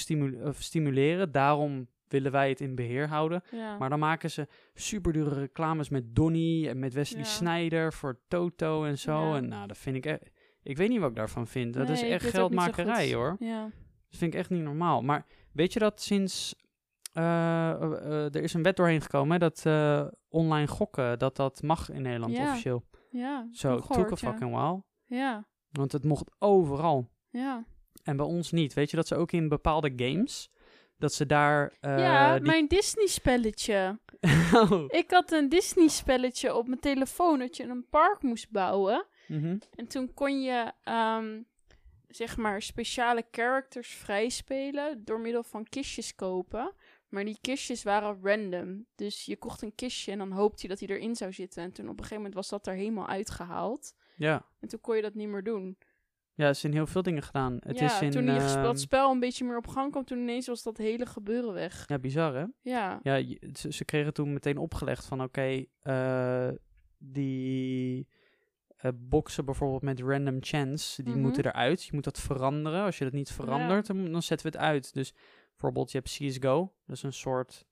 stimuleren, 0.58 1.32
daarom 1.32 1.88
willen 2.08 2.32
wij 2.32 2.48
het 2.48 2.60
in 2.60 2.74
beheer 2.74 3.08
houden. 3.08 3.42
Ja. 3.50 3.78
Maar 3.78 3.90
dan 3.90 3.98
maken 3.98 4.30
ze 4.30 4.46
super 4.74 5.12
dure 5.12 5.34
reclames 5.40 5.88
met 5.88 6.14
Donny 6.14 6.68
en 6.68 6.78
met 6.78 6.92
Wesley 6.92 7.20
Ja. 7.20 7.26
Snyder 7.26 7.92
voor 7.92 8.20
Toto 8.28 8.84
en 8.84 8.98
zo. 8.98 9.30
Ja. 9.30 9.36
En 9.36 9.48
nou, 9.48 9.66
dat 9.66 9.78
vind 9.78 9.96
ik 9.96 10.06
echt. 10.06 10.30
Ik 10.62 10.76
weet 10.76 10.88
niet 10.88 11.00
wat 11.00 11.10
ik 11.10 11.16
daarvan 11.16 11.46
vind. 11.46 11.74
Dat 11.74 11.88
is 11.88 12.00
Nee, 12.00 12.10
echt 12.12 12.30
geldmakerij 12.30 13.14
hoor. 13.14 13.36
Ja. 13.38 13.62
Dat 14.10 14.18
vind 14.18 14.34
ik 14.34 14.40
echt 14.40 14.50
niet 14.50 14.62
normaal. 14.62 15.02
Maar 15.02 15.26
weet 15.52 15.72
je 15.72 15.78
dat 15.78 16.00
sinds... 16.00 16.54
eh, 17.12 17.70
eh, 17.70 17.82
eh, 17.82 18.34
er 18.34 18.42
is 18.42 18.54
een 18.54 18.62
wet 18.62 18.76
doorheen 18.76 19.00
gekomen 19.00 19.32
hè, 19.32 19.38
dat 19.38 19.66
online 20.28 20.66
gokken, 20.66 21.18
dat 21.18 21.36
dat 21.36 21.62
mag 21.62 21.90
in 21.90 22.02
Nederland 22.02 22.38
officieel. 22.38 22.84
Ja, 23.10 23.48
Zo, 23.52 23.74
nog 23.74 23.86
took 23.86 24.12
a 24.12 24.16
fucking 24.16 24.50
while. 24.54 24.82
Ja, 25.04 25.46
Want 25.70 25.92
het 25.92 26.04
mocht 26.04 26.30
overal. 26.38 27.10
ja. 27.30 27.64
En 28.02 28.16
bij 28.16 28.26
ons 28.26 28.50
niet. 28.50 28.74
Weet 28.74 28.90
je 28.90 28.96
dat 28.96 29.06
ze 29.06 29.14
ook 29.14 29.32
in 29.32 29.48
bepaalde 29.48 29.92
games, 29.96 30.50
dat 30.98 31.12
ze 31.14 31.26
daar... 31.26 31.76
eh, 31.80 31.98
ja, 31.98 32.34
die- 32.38 32.46
mijn 32.46 32.66
Disney-spelletje. 32.66 33.98
Oh. 34.54 34.84
Ik 34.88 35.10
had 35.10 35.32
een 35.32 35.48
Disney-spelletje 35.48 36.54
op 36.54 36.66
mijn 36.68 36.80
telefoon 36.80 37.38
dat 37.38 37.56
je 37.56 37.64
een 37.64 37.86
park 37.90 38.22
moest 38.22 38.50
bouwen. 38.50 39.06
Mhm. 39.28 39.58
En 39.74 39.86
toen 39.86 40.14
kon 40.14 40.42
je... 40.42 40.72
ehm, 40.84 41.40
zeg 42.08 42.36
maar 42.36 42.62
speciale 42.62 43.24
characters 43.30 43.88
vrijspelen 43.94 45.04
door 45.04 45.20
middel 45.20 45.42
van 45.42 45.64
kistjes 45.64 46.14
kopen. 46.14 46.72
Maar 47.08 47.24
die 47.24 47.38
kistjes 47.40 47.82
waren 47.82 48.18
random. 48.22 48.86
Dus 48.94 49.24
je 49.24 49.36
kocht 49.36 49.62
een 49.62 49.74
kistje 49.74 50.12
en 50.12 50.18
dan 50.18 50.30
hoopte 50.32 50.62
je 50.62 50.68
dat 50.68 50.80
hij 50.80 50.88
erin 50.88 51.16
zou 51.16 51.32
zitten. 51.32 51.62
En 51.62 51.72
toen 51.72 51.84
op 51.84 51.90
een 51.90 51.96
gegeven 51.96 52.16
moment 52.16 52.34
was 52.34 52.48
dat 52.48 52.66
er 52.66 52.74
helemaal 52.74 53.06
uitgehaald. 53.08 53.94
Ja. 54.16 54.44
En 54.60 54.68
toen 54.68 54.80
kon 54.80 54.96
je 54.96 55.02
dat 55.02 55.14
niet 55.14 55.28
meer 55.28 55.42
doen. 55.42 55.78
Ja, 56.40 56.46
er 56.46 56.54
zijn 56.54 56.72
heel 56.72 56.86
veel 56.86 57.02
dingen 57.02 57.22
gedaan. 57.22 57.56
Het 57.60 57.78
ja, 57.78 57.84
is 57.86 58.00
in, 58.00 58.10
toen 58.10 58.24
die 58.26 58.40
gespe- 58.40 58.56
ehm, 58.58 58.62
dat 58.66 58.80
spel 58.80 59.10
een 59.10 59.20
beetje 59.20 59.44
meer 59.44 59.56
op 59.56 59.66
gang 59.66 59.90
kwam, 59.90 60.04
toen 60.04 60.18
ineens 60.18 60.46
was 60.46 60.62
dat 60.62 60.76
hele 60.76 61.06
gebeuren 61.06 61.52
weg. 61.52 61.84
Ja, 61.88 61.98
bizar 61.98 62.34
hè? 62.34 62.44
Ja, 62.60 63.00
Ja, 63.02 63.14
je- 63.14 63.50
ze, 63.58 63.72
ze 63.72 63.84
kregen 63.84 64.12
toen 64.12 64.32
meteen 64.32 64.58
opgelegd 64.58 65.04
van 65.04 65.22
oké, 65.22 65.64
eh, 65.80 66.48
die 66.98 68.08
eh, 68.76 68.90
boxen 68.94 69.44
bijvoorbeeld 69.44 69.82
met 69.82 70.00
random 70.00 70.36
chance, 70.40 71.02
die 71.02 71.12
Mhm. 71.14 71.22
moeten 71.22 71.44
eruit. 71.46 71.84
Je 71.84 71.90
moet 71.94 72.04
dat 72.04 72.20
veranderen. 72.20 72.82
Als 72.82 72.98
je 72.98 73.04
dat 73.04 73.12
niet 73.12 73.30
verandert, 73.32 73.86
dan, 73.86 74.12
dan 74.12 74.22
zetten 74.22 74.50
we 74.50 74.56
het 74.58 74.66
uit. 74.66 74.94
Dus 74.94 75.12
bijvoorbeeld 75.50 75.90
je 75.92 75.98
hebt 75.98 76.10
CSGO, 76.10 76.72
dat 76.86 76.96
is 76.96 77.02
een 77.02 77.12
soort, 77.12 77.66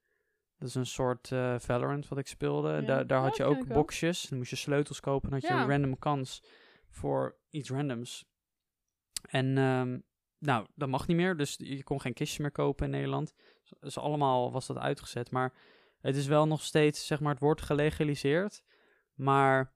dat 0.58 0.68
is 0.68 0.74
een 0.74 0.86
soort 0.86 1.32
eh, 1.32 1.54
Valorant 1.58 2.08
wat 2.08 2.18
ik 2.18 2.26
speelde. 2.26 2.82
Ja. 2.86 3.04
Daar, 3.04 3.20
had 3.20 3.36
je 3.36 3.44
ook 3.44 3.66
boxjes. 3.66 4.22
Dan 4.28 4.38
moest 4.38 4.50
je 4.50 4.56
sleutels 4.56 5.00
kopen 5.00 5.28
en 5.28 5.34
had 5.34 5.42
je 5.48 5.54
een 5.54 5.68
random 5.68 5.98
kans 5.98 6.42
voor 6.90 7.36
iets 7.50 7.70
randoms. 7.70 8.24
En 9.22 9.58
ehm, 9.58 9.98
nou, 10.38 10.66
dat 10.74 10.88
mag 10.88 11.06
niet 11.06 11.16
meer, 11.16 11.36
dus 11.36 11.54
je 11.58 11.84
kon 11.84 12.00
geen 12.00 12.12
kistje 12.12 12.42
meer 12.42 12.52
kopen 12.52 12.84
in 12.84 12.90
Nederland. 12.90 13.34
Dus 13.80 13.98
allemaal 13.98 14.52
was 14.52 14.66
dat 14.66 14.78
uitgezet. 14.78 15.30
Maar 15.30 15.52
het 16.00 16.16
is 16.16 16.26
wel 16.26 16.46
nog 16.46 16.62
steeds, 16.62 17.06
zeg 17.06 17.20
maar, 17.20 17.32
het 17.32 17.42
wordt 17.42 17.62
gelegaliseerd. 17.62 18.62
Maar 19.14 19.72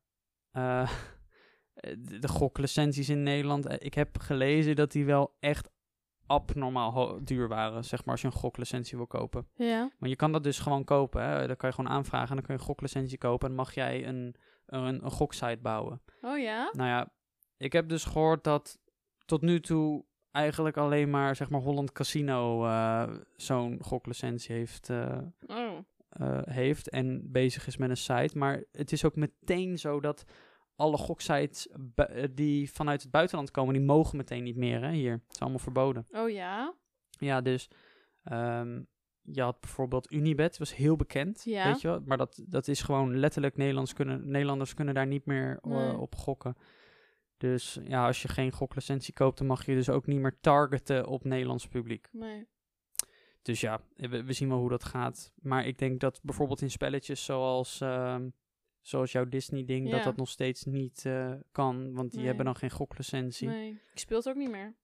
eh, 0.51 0.91
de, 1.99 2.19
de 2.19 2.29
goklicenties 2.29 3.09
in 3.09 3.23
Nederland, 3.23 3.67
eh, 3.67 3.77
ik 3.79 3.95
heb 3.95 4.19
gelezen 4.19 4.77
dat 4.77 4.93
die 4.93 5.05
wel 5.05 5.37
echt 5.41 5.71
abnormaal 6.27 7.19
duur 7.25 7.49
waren, 7.49 7.85
zeg 7.85 8.05
maar, 8.05 8.15
als 8.15 8.21
je 8.21 8.27
een 8.27 8.33
goklicentie 8.33 8.97
wil 8.97 9.07
kopen. 9.07 9.49
ja. 9.55 9.91
Maar 9.99 10.09
je 10.09 10.17
kan 10.17 10.33
dat 10.33 10.45
dus 10.45 10.59
gewoon 10.59 10.85
kopen, 10.85 11.23
hè. 11.23 11.47
Dan 11.47 11.57
kan 11.57 11.69
je 11.69 11.75
gewoon 11.75 11.91
aanvragen 11.91 12.29
en 12.29 12.35
dan 12.35 12.45
kun 12.45 12.55
je 12.55 12.61
een 12.61 12.67
goklicentie 12.67 13.19
kopen 13.19 13.49
en 13.49 13.57
dan 13.57 13.65
mag 13.65 13.75
jij 13.75 14.07
een, 14.07 14.35
een, 14.67 15.05
een 15.05 15.11
goksite 15.11 15.59
bouwen. 15.63 16.03
Oh 16.21 16.39
ja? 16.39 16.71
Nou 16.73 16.89
ja, 16.89 17.13
ik 17.57 17.73
heb 17.73 17.89
dus 17.89 18.05
gehoord 18.05 18.45
dat 18.45 18.81
tot 19.25 19.43
nu 19.43 19.61
toe 19.61 20.05
eigenlijk 20.31 20.77
alleen 20.77 21.11
maar, 21.11 21.37
zeg 21.37 21.51
maar, 21.51 21.61
Holland 21.61 21.93
Casino 21.93 22.65
eh, 22.67 23.11
zo'n 23.37 23.79
goklicentie 23.83 24.55
heeft, 24.55 24.91
eh, 24.91 25.19
Oh. 25.47 25.79
eh, 26.09 26.39
heeft 26.45 26.89
en 26.91 27.33
bezig 27.33 27.67
is 27.67 27.77
met 27.77 27.91
een 27.91 27.97
site. 27.97 28.39
Maar 28.39 28.65
het 28.73 28.93
is 28.93 29.05
ook 29.05 29.17
meteen 29.17 29.79
zo 29.79 30.01
dat 30.01 30.25
alle 30.77 30.97
goksites 30.97 31.69
die 32.31 32.73
vanuit 32.73 33.03
het 33.03 33.11
buitenland 33.11 33.51
komen, 33.51 33.75
die 33.75 33.83
mogen 33.83 34.17
meteen 34.17 34.43
niet 34.43 34.57
meer 34.57 34.83
hè, 34.83 34.91
hier. 34.93 35.13
Het 35.13 35.33
is 35.35 35.41
allemaal 35.41 35.59
verboden. 35.59 36.07
Oh 36.11 36.31
ja? 36.31 36.75
Ja, 37.19 37.41
dus 37.41 37.69
ehm, 38.23 38.83
je 39.23 39.43
had 39.43 39.61
bijvoorbeeld 39.61 40.13
Unibet, 40.13 40.59
was 40.59 40.77
heel 40.77 40.97
bekend, 40.97 41.43
Ja. 41.45 41.67
weet 41.67 41.81
je 41.81 41.89
wel. 41.89 42.01
Maar 42.05 42.17
dat, 42.19 42.43
dat 42.47 42.69
is 42.69 42.83
gewoon 42.83 43.19
letterlijk, 43.19 43.57
Nederlands 43.57 43.93
kunnen, 43.93 44.31
Nederlanders 44.31 44.75
kunnen 44.75 44.95
daar 44.95 45.07
niet 45.07 45.27
meer 45.27 45.59
Nee. 45.63 45.97
op 45.99 46.15
gokken. 46.17 46.57
Dus 47.51 47.79
ja, 47.85 48.07
als 48.07 48.23
je 48.23 48.29
geen 48.29 48.53
goklicentie 48.53 49.13
koopt, 49.15 49.39
dan 49.39 49.47
mag 49.47 49.67
je 49.67 49.75
dus 49.75 49.89
ook 49.89 50.07
niet 50.07 50.21
meer 50.21 50.39
targeten 50.41 51.07
op 51.07 51.25
Nederlands 51.25 51.67
publiek. 51.69 52.09
Nee. 52.13 52.47
Dus 53.43 53.61
ja, 53.61 53.81
we, 53.97 54.25
we 54.25 54.33
zien 54.33 54.49
wel 54.49 54.59
hoe 54.59 54.69
dat 54.69 54.85
gaat. 54.85 55.33
Maar 55.37 55.67
ik 55.67 55.79
denk 55.79 56.01
dat 56.01 56.21
bijvoorbeeld 56.23 56.61
in 56.63 56.71
spelletjes 56.71 57.25
zoals, 57.25 57.81
ehm, 57.81 58.29
zoals 58.81 59.13
jouw 59.13 59.25
Disney-ding, 59.29 59.91
dat 59.91 59.99
Ja. 59.99 60.05
dat 60.05 60.17
nog 60.17 60.29
steeds 60.29 60.65
niet 60.65 61.05
eh, 61.07 61.33
kan. 61.53 61.93
Want 61.93 62.09
die 62.11 62.19
Nee. 62.19 62.27
hebben 62.27 62.45
dan 62.45 62.57
geen 62.57 62.71
goklicentie. 62.71 63.49
Nee. 63.49 63.71
Ik 63.93 63.99
speel 63.99 64.17
het 64.19 64.29
ook 64.29 64.37
niet 64.37 64.51
meer. 64.51 64.75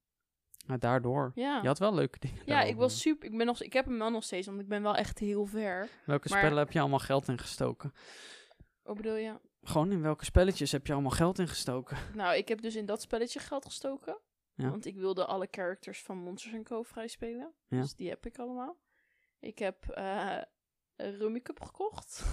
Maar 0.66 0.78
daardoor. 0.78 1.32
Ja. 1.34 1.58
Je 1.62 1.66
had 1.66 1.78
wel 1.78 1.94
leuke 1.94 2.18
dingen. 2.18 2.42
Ja, 2.46 2.62
ik 2.62 2.76
was 2.76 3.00
super. 3.00 3.30
Ik, 3.30 3.36
ben 3.36 3.46
nog, 3.46 3.62
ik 3.62 3.72
heb 3.72 3.84
hem 3.84 3.98
wel 3.98 4.10
nog 4.10 4.24
steeds, 4.24 4.46
want 4.46 4.60
ik 4.60 4.68
ben 4.68 4.82
wel 4.82 4.96
echt 4.96 5.18
heel 5.18 5.44
ver. 5.46 5.88
Welke 6.06 6.28
maar- 6.28 6.38
spellen 6.38 6.58
heb 6.58 6.72
je 6.72 6.80
allemaal 6.80 6.98
geld 6.98 7.28
in 7.28 7.38
gestoken? 7.38 7.92
Wat 8.82 8.96
bedoel 8.96 9.16
je? 9.16 9.34
Gewoon 9.62 9.92
in 9.92 10.02
welke 10.02 10.24
spelletjes 10.24 10.72
heb 10.72 10.86
je 10.86 10.92
allemaal 10.92 11.10
geld 11.10 11.38
in 11.38 11.48
gestoken? 11.48 11.96
Nou, 12.14 12.36
ik 12.36 12.48
heb 12.48 12.60
dus 12.60 12.74
in 12.76 12.86
dat 12.86 13.02
spelletje 13.02 13.38
geld 13.40 13.64
gestoken. 13.64 14.18
Ja. 14.54 14.70
Want 14.70 14.86
ik 14.86 14.96
wilde 14.96 15.26
alle 15.26 15.48
characters 15.50 16.02
van 16.02 16.16
Monsters 16.18 16.62
Co. 16.62 16.82
vrij 16.82 17.08
spelen. 17.08 17.52
Ja. 17.68 17.80
Dus 17.80 17.94
die 17.94 18.08
heb 18.08 18.26
ik 18.26 18.38
allemaal. 18.38 18.76
Ik 19.40 19.58
heb 19.58 19.84
een 20.96 21.16
Rummy 21.16 21.40
Cup 21.40 21.60
gekocht. 21.60 22.24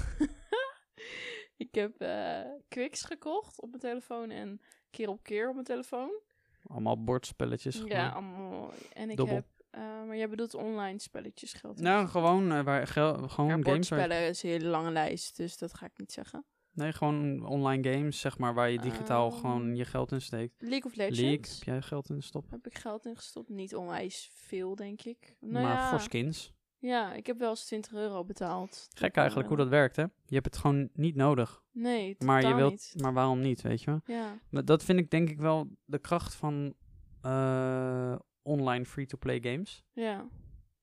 ik 1.66 1.76
heb 1.76 2.02
eh 2.02 2.42
Quicks 2.68 3.04
gekocht 3.04 3.62
op 3.62 3.70
mijn 3.70 3.82
telefoon 3.82 4.30
en 4.30 4.62
keer 4.90 5.10
op 5.10 5.24
keer 5.24 5.48
op 5.48 5.54
mijn 5.54 5.66
telefoon. 5.66 6.20
Allemaal 6.68 7.04
bordspelletjes. 7.04 7.76
Ja, 7.86 8.10
gewoon. 8.10 8.14
allemaal. 8.14 8.72
En 8.94 9.10
ik 9.10 9.18
heb... 9.20 9.46
eh, 9.70 9.82
maar 9.82 10.18
jij 10.18 10.30
bedoelt 10.30 10.54
online 10.54 11.00
spelletjes 11.00 11.54
geld. 11.54 11.80
Nou, 11.80 12.08
gewoon, 12.08 12.52
eh, 12.52 12.64
waar 12.64 12.88
gel- 12.88 13.14
gewoon 13.14 13.50
ja, 13.50 13.52
games. 13.52 13.64
waar- 13.66 13.74
bordspellen 13.74 14.28
is 14.28 14.44
een 14.44 14.50
hele 14.50 14.68
lange 14.68 14.92
lijst, 14.92 15.38
dus 15.38 15.58
dat 15.58 15.74
ga 15.74 15.86
ik 15.86 15.98
niet 15.98 16.12
zeggen. 16.12 16.46
Nee, 16.76 16.94
gewoon 16.94 17.46
online 17.46 17.92
games, 17.94 18.20
zeg 18.20 18.38
maar, 18.38 18.54
waar 18.54 18.70
je 18.70 18.80
digitaal 18.80 19.30
Ehm, 19.32 19.40
gewoon 19.40 19.76
je 19.76 19.86
geld 19.86 20.12
in 20.12 20.22
steekt. 20.22 20.54
League 20.62 20.84
of 20.84 20.96
Legends. 20.96 21.20
League, 21.20 21.46
heb 21.56 21.64
jij 21.64 21.82
geld 21.82 22.10
in 22.10 22.16
gestopt? 22.16 22.52
Heb 22.52 22.68
ik 22.68 22.78
geld 22.78 23.06
in 23.06 23.16
gestopt? 23.16 23.50
Niet 23.50 23.76
onwijs 23.76 24.30
veel, 24.34 24.76
denk 24.76 25.02
ik. 25.02 25.36
Nou 25.40 25.54
maar 25.54 25.64
ja, 25.64 25.90
voor 25.90 26.00
skins. 26.00 26.54
ja, 26.78 27.14
ik 27.14 27.26
heb 27.28 27.40
wel 27.40 27.50
eens 27.50 27.66
20 27.66 27.94
euro 27.94 28.26
betaald. 28.26 28.88
Gek 28.96 29.16
eigenlijk 29.16 29.48
hoe 29.48 29.58
dat 29.58 29.68
werkt, 29.68 29.96
hè? 29.96 30.02
Je 30.02 30.34
hebt 30.34 30.46
het 30.46 30.58
gewoon 30.58 30.90
niet 30.94 31.16
nodig. 31.16 31.64
Nee, 31.72 32.16
Maar 32.20 32.48
je 32.48 32.54
wilt, 32.56 32.72
niet. 32.72 32.94
maar 33.02 33.14
waarom 33.14 33.40
niet, 33.40 33.62
weet 33.62 33.82
je 33.82 33.86
wel? 33.86 34.02
Ja, 34.18 34.40
Maar 34.50 34.66
dat 34.66 34.84
vind 34.84 35.00
ik 35.00 35.10
denk 35.10 35.30
ik 35.30 35.40
wel 35.40 35.70
de 35.86 36.00
kracht 36.00 36.36
van 36.36 36.74
eh, 37.22 38.16
online 38.42 38.86
free-to-play 38.86 39.40
games. 39.42 39.84
ja, 39.94 40.28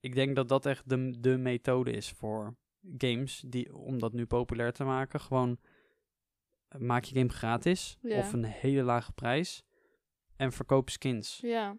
Ik 0.00 0.14
denk 0.14 0.36
dat 0.36 0.48
dat 0.48 0.66
echt 0.66 0.88
de, 0.88 1.20
de 1.20 1.36
methode 1.38 1.90
is 1.90 2.10
voor 2.10 2.56
games, 2.98 3.44
die, 3.46 3.74
om 3.76 3.98
dat 3.98 4.12
nu 4.12 4.26
populair 4.26 4.72
te 4.72 4.84
maken. 4.84 5.20
Gewoon 5.20 5.50
eh, 5.50 5.70
maak 6.78 7.04
je 7.04 7.14
game 7.14 7.28
gratis 7.28 7.98
of 8.02 8.32
een 8.32 8.44
hele 8.44 8.82
lage 8.82 9.12
prijs 9.12 9.64
en 10.36 10.52
verkoop 10.52 10.90
skins. 10.90 11.38
ja, 11.42 11.76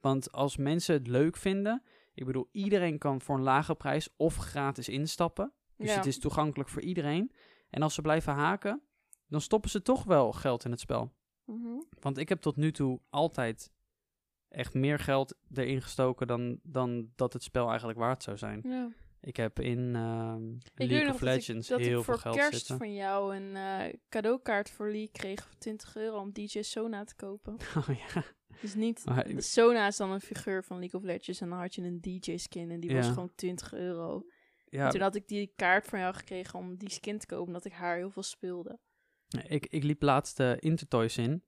Want 0.00 0.32
als 0.32 0.56
mensen 0.56 0.94
het 0.94 1.06
leuk 1.06 1.36
vinden, 1.36 1.82
ik 2.14 2.24
bedoel, 2.26 2.48
iedereen 2.52 2.98
kan 2.98 3.20
voor 3.20 3.36
een 3.36 3.42
lage 3.42 3.74
prijs 3.74 4.08
of 4.16 4.36
gratis 4.36 4.88
instappen. 4.88 5.52
Dus 5.76 5.94
het 5.94 6.06
is 6.06 6.18
toegankelijk 6.18 6.68
voor 6.68 6.82
iedereen. 6.82 7.32
En 7.70 7.82
als 7.82 7.94
ze 7.94 8.02
blijven 8.02 8.32
haken, 8.32 8.82
dan 9.26 9.40
stoppen 9.40 9.70
ze 9.70 9.82
toch 9.82 10.04
wel 10.04 10.32
geld 10.32 10.64
in 10.64 10.70
het 10.70 10.80
spel. 10.80 11.14
Mhm. 11.44 11.80
Want 12.00 12.18
ik 12.18 12.28
heb 12.28 12.40
tot 12.40 12.56
nu 12.56 12.72
toe 12.72 13.00
altijd 13.10 13.72
echt 14.48 14.74
meer 14.74 14.98
geld 14.98 15.36
erin 15.54 15.82
gestoken 15.82 16.26
dan, 16.26 16.60
dan 16.62 17.10
dat 17.16 17.32
het 17.32 17.42
spel 17.42 17.68
eigenlijk 17.68 17.98
waard 17.98 18.22
zou 18.22 18.36
zijn. 18.36 18.60
ja. 18.64 18.88
Ik 19.22 19.36
heb 19.36 19.60
in 19.60 19.94
ehm, 19.94 20.42
League 20.74 21.06
of 21.08 21.12
dat 21.12 21.20
Legends 21.20 21.70
ik, 21.70 21.76
dat 21.76 21.86
heel 21.86 21.98
ik 21.98 22.04
veel 22.04 22.14
voor 22.14 22.18
geld 22.18 22.36
kerst 22.36 22.58
zitten. 22.58 22.76
van 22.76 22.94
jou 22.94 23.36
een 23.36 23.56
eh, 23.56 23.94
cadeaukaart 24.08 24.70
voor 24.70 24.86
League 24.86 25.10
kreeg 25.12 25.42
voor 25.42 25.58
20 25.58 25.96
euro 25.96 26.18
om 26.18 26.32
DJ 26.32 26.62
Sona 26.62 27.04
te 27.04 27.14
kopen. 27.14 27.56
Oh 27.76 27.88
ja. 27.88 28.22
Dus 28.60 28.74
niet... 28.74 29.04
Maar 29.04 29.26
Sona 29.36 29.86
is 29.86 29.96
dan 29.96 30.10
een 30.10 30.20
figuur 30.20 30.64
van 30.64 30.78
League 30.78 31.00
of 31.00 31.06
Legends 31.06 31.40
en 31.40 31.48
dan 31.48 31.58
had 31.58 31.74
je 31.74 31.82
een 31.82 32.00
DJ-skin 32.00 32.70
en 32.70 32.80
die 32.80 32.94
was 32.94 33.08
gewoon 33.08 33.34
20 33.34 33.74
euro. 33.74 34.24
ja, 34.64 34.84
En 34.84 34.90
toen 34.90 35.00
had 35.00 35.14
ik 35.14 35.28
die 35.28 35.52
kaart 35.56 35.86
van 35.86 35.98
jou 35.98 36.14
gekregen 36.14 36.58
om 36.58 36.76
die 36.76 36.90
skin 36.90 37.18
te 37.18 37.26
kopen, 37.26 37.46
omdat 37.46 37.64
ik 37.64 37.72
haar 37.72 37.96
heel 37.96 38.10
veel 38.10 38.22
speelde. 38.22 38.78
ik, 39.48 39.66
ik 39.66 39.82
liep 39.82 40.02
laatst 40.02 40.36
de 40.36 40.56
Intertoys 40.60 41.16
in. 41.16 41.44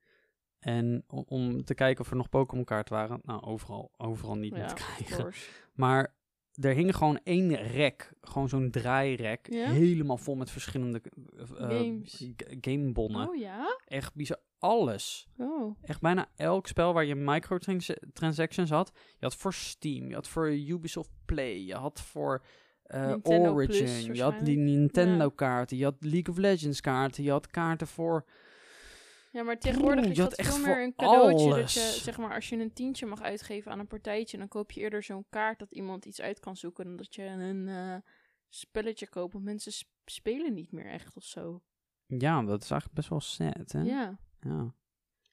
En 0.59 1.05
om, 1.07 1.25
om 1.29 1.65
te 1.65 1.75
kijken 1.75 2.05
of 2.05 2.11
er 2.11 2.17
nog 2.17 2.29
Pokémon 2.29 2.65
kaarten 2.65 2.95
waren. 2.95 3.21
Nou, 3.23 3.43
overal, 3.43 3.93
overal 3.97 4.37
niet 4.37 4.53
meer 4.53 4.69
te 4.69 4.75
krijgen. 4.85 5.33
Maar 5.73 6.15
er 6.61 6.75
hing 6.75 6.97
gewoon 6.97 7.21
één 7.25 7.55
rek, 7.57 8.13
gewoon 8.21 8.49
zo'n 8.49 8.71
draairek, 8.71 9.47
Ja? 9.53 9.71
helemaal 9.71 10.17
vol 10.17 10.35
met 10.35 10.51
verschillende 10.51 11.03
eh, 11.59 11.69
Games. 11.69 12.27
gamebonnen. 12.61 13.29
Oh 13.29 13.37
ja? 13.37 13.79
Echt 13.87 14.15
bizar, 14.15 14.39
alles. 14.59 15.29
Oh. 15.37 15.77
Echt 15.83 16.01
bijna 16.01 16.29
elk 16.37 16.67
spel 16.67 16.93
waar 16.93 17.05
je 17.05 17.15
microtransactions 17.15 18.71
had. 18.71 18.91
Je 18.95 19.25
had 19.25 19.37
voor 19.37 19.53
Steam, 19.55 20.09
je 20.09 20.15
had 20.15 20.29
voor 20.29 20.51
Ubisoft 20.53 21.11
Play, 21.25 21.65
je 21.65 21.75
had 21.75 22.01
voor 22.01 22.45
Plus 23.23 23.49
Origin, 23.49 24.15
je 24.15 24.23
had 24.23 24.45
die. 24.45 24.57
Nintendo 24.59 25.25
Ja. 25.25 25.33
kaarten, 25.35 25.77
je 25.77 25.85
had 25.85 25.97
League 26.01 26.29
of 26.35 26.37
Legends 26.39 26.81
kaarten, 26.81 27.25
je 27.25 27.31
had 27.31 27.47
kaarten 27.47 27.87
voor... 27.87 28.25
Ja, 29.33 29.43
maar 29.43 29.59
tegenwoordig 29.59 30.01
Oeh, 30.05 30.11
is 30.11 30.17
dat 30.17 30.35
veel 30.35 30.59
meer 30.59 30.83
een 30.83 30.95
cadeautje. 30.95 31.49
Dat 31.49 31.73
je, 31.73 31.81
zeg 31.81 32.19
maar, 32.19 32.35
als 32.35 32.49
je 32.49 32.57
een 32.57 32.73
tientje 32.73 33.07
mag 33.07 33.21
uitgeven 33.23 33.73
aan 33.73 33.79
een 33.79 33.87
partijtje, 33.87 34.39
dan 34.39 34.49
koop 34.49 34.71
je 34.71 34.81
eerder 34.81 35.03
zo'n 35.03 35.25
kaart 35.29 35.59
dat 35.59 35.73
iemand 35.73 36.05
iets 36.05 36.21
uit 36.21 36.41
kan 36.41 36.57
zoeken 36.57 36.85
dan 36.85 36.97
dat 36.97 37.15
je 37.15 37.23
een 37.23 37.69
eh, 37.69 37.97
spelletje 38.49 39.09
koopt. 39.09 39.33
Want 39.33 39.45
mensen 39.45 39.73
sp- 39.73 39.89
spelen 40.05 40.55
niet 40.55 40.73
meer 40.73 40.87
echt 40.87 41.17
of 41.17 41.25
zo. 41.25 41.63
Ja, 42.07 42.43
dat 42.43 42.63
is 42.63 42.71
eigenlijk 42.71 42.95
best 43.01 43.09
wel 43.09 43.21
sad, 43.21 43.73
hè? 43.73 43.81
Ja. 43.81 44.19
Ja. 44.41 44.75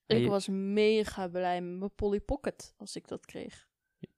Ik 0.05 0.17
je- 0.19 0.27
was 0.27 0.47
mega 0.51 1.27
blij 1.27 1.61
met 1.61 1.79
mijn 1.79 1.95
Polly 1.95 2.19
Pocket 2.21 2.73
als 2.77 2.95
ik 2.95 3.07
dat 3.07 3.25
kreeg. 3.25 3.67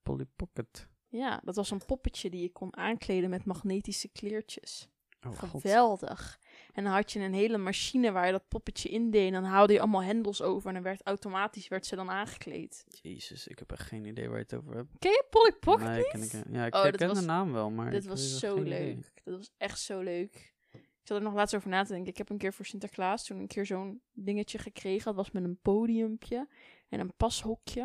Polly 0.04 0.26
Pocket. 0.36 0.88
Ja, 1.08 1.42
dat 1.44 1.56
was 1.56 1.72
een 1.72 1.86
poppetje 1.86 2.30
die 2.30 2.42
je 2.42 2.52
kon 2.52 2.78
aankleden 2.78 3.30
met 3.30 3.46
magnetische 3.46 4.08
kleertjes. 4.10 4.90
Oh, 5.28 5.38
god. 5.40 5.50
Geweldig. 5.50 6.40
En 6.74 6.84
dan 6.84 6.94
had 6.94 7.12
je 7.12 7.20
een 7.20 7.34
hele 7.34 7.58
machine 7.58 8.12
waar 8.12 8.26
je 8.26 8.32
dat 8.32 8.48
poppetje 8.48 8.90
in 8.90 9.12
deed. 9.12 9.28
En 9.28 9.34
dan 9.34 9.44
haalde 9.44 9.74
je 9.74 9.80
allemaal 9.80 10.04
hendels 10.04 10.42
over. 10.42 10.68
En 10.68 10.74
dan 10.74 10.84
werd 10.84 11.02
automatisch 11.04 11.68
werd 11.68 11.86
ze 11.86 11.96
dan 11.96 12.10
aangekleed. 12.10 12.86
Jezus, 13.02 13.48
ik 13.48 13.60
heb 13.60 13.72
echt 13.72 13.88
geen 13.88 14.06
idee 14.06 14.28
waar 14.28 14.38
je 14.38 14.44
het 14.44 14.54
over 14.54 14.76
hebt. 14.76 14.90
Ken 15.00 15.12
je 15.12 15.26
Polly 15.30 15.54
Pocket 15.60 15.88
nee, 15.88 15.98
niet? 15.98 16.30
ken 16.30 16.40
ik, 16.44 16.54
ja, 16.54 16.66
ik 16.66 16.76
Oh, 16.76 17.08
was- 17.08 17.20
de 17.20 17.26
naam 17.26 17.52
wel, 17.52 17.70
maar 17.70 17.92
Dit 17.92 18.06
was 18.06 18.40
zo 18.40 18.58
idee. 18.58 18.66
leuk. 18.96 19.12
Dat 19.24 19.38
was 19.38 19.52
echt 19.58 19.80
zo 19.80 20.00
leuk. 20.00 20.54
Ik 20.72 21.08
zat 21.08 21.18
er 21.18 21.24
nog 21.24 21.34
laatst 21.34 21.56
over 21.56 21.70
na 21.70 21.84
te 21.84 21.92
denken. 21.92 22.12
Ik 22.12 22.18
heb 22.18 22.30
een 22.30 22.38
keer 22.38 22.54
voor 22.54 22.66
Sinterklaas 22.66 23.26
toen 23.26 23.40
een 23.40 23.48
keer 23.48 23.66
zo'n 23.66 24.02
dingetje 24.12 24.58
gekregen. 24.58 25.06
Dat 25.06 25.16
was 25.16 25.32
met 25.32 25.44
een 25.44 25.60
podiumpje 25.62 26.48
en 26.90 27.00
een 27.00 27.14
pashokje. 27.18 27.82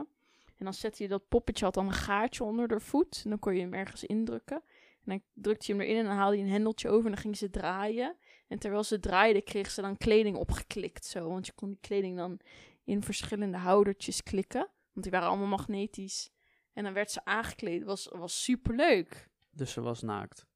En 0.56 0.64
dan 0.64 0.74
zette 0.74 1.02
je 1.02 1.08
dat 1.08 1.28
poppetje, 1.28 1.64
had 1.64 1.74
dan 1.74 1.86
een 1.86 1.92
gaatje 1.92 2.44
onder 2.44 2.68
de 2.68 2.80
voet. 2.80 3.20
En 3.24 3.30
dan 3.30 3.38
kon 3.38 3.54
je 3.54 3.60
hem 3.60 3.74
ergens 3.74 4.04
indrukken. 4.04 4.62
En 5.06 5.12
dan 5.12 5.22
drukte 5.32 5.66
je 5.66 5.72
hem 5.72 5.82
erin 5.82 5.98
en 5.98 6.04
dan 6.04 6.16
haalde 6.16 6.36
je 6.36 6.42
een 6.42 6.50
hendeltje 6.50 6.88
over 6.88 7.04
en 7.04 7.12
dan 7.12 7.20
ging 7.20 7.36
ze 7.36 7.50
draaien. 7.50 8.16
En 8.48 8.58
terwijl 8.58 8.84
ze 8.84 9.00
draaide, 9.00 9.42
kreeg 9.42 9.70
ze 9.70 9.80
dan 9.80 9.96
kleding 9.96 10.36
opgeklikt 10.36 11.04
zo. 11.04 11.28
Want 11.28 11.46
je 11.46 11.52
kon 11.52 11.68
die 11.68 11.80
kleding 11.80 12.16
dan 12.16 12.40
in 12.84 13.02
verschillende 13.02 13.56
houdertjes 13.56 14.22
klikken. 14.22 14.68
Want 14.92 15.02
die 15.02 15.10
waren 15.10 15.28
allemaal 15.28 15.46
magnetisch. 15.46 16.30
En 16.72 16.84
dan 16.84 16.92
werd 16.92 17.10
ze 17.10 17.24
aangekleed. 17.24 17.84
Was, 17.84 18.08
was 18.12 18.42
super 18.42 18.74
leuk. 18.74 19.28
Dus 19.50 19.72
ze 19.72 19.80
was 19.80 20.02
naakt. 20.02 20.46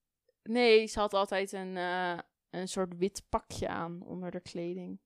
Nee, 0.43 0.87
ze 0.87 0.99
had 0.99 1.15
altijd 1.15 1.53
een, 1.53 1.77
eh, 1.77 2.19
een 2.51 2.69
soort 2.69 2.97
wit 2.97 3.23
pakje 3.29 3.69
aan 3.69 4.03
onder 4.03 4.31
de 4.31 4.41
kleding. 4.41 4.99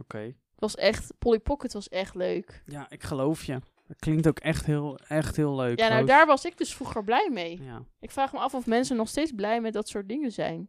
Oké. 0.00 0.18
Het 0.18 0.60
was 0.60 0.74
echt, 0.74 1.18
Polly 1.18 1.40
Pocket 1.40 1.72
was 1.72 1.88
echt 1.88 2.14
leuk. 2.14 2.62
Ja, 2.66 2.90
ik 2.90 3.02
geloof 3.02 3.44
je. 3.44 3.60
Dat 3.86 3.96
klinkt 3.98 4.28
ook 4.28 4.38
echt 4.38 4.66
heel, 4.66 4.98
echt 4.98 5.36
heel 5.36 5.54
leuk. 5.56 5.78
Ja, 5.78 5.88
nou 5.88 6.06
daar 6.06 6.26
was 6.26 6.44
ik 6.44 6.58
dus 6.58 6.74
vroeger 6.74 7.04
blij 7.04 7.30
mee. 7.32 7.62
Ja, 7.62 7.84
Ik 8.00 8.10
vraag 8.10 8.32
me 8.32 8.38
af 8.38 8.54
of 8.54 8.66
mensen 8.66 8.96
nog 8.96 9.08
steeds 9.08 9.32
blij 9.32 9.60
met 9.60 9.72
dat 9.72 9.88
soort 9.88 10.08
dingen 10.08 10.32
zijn. 10.32 10.68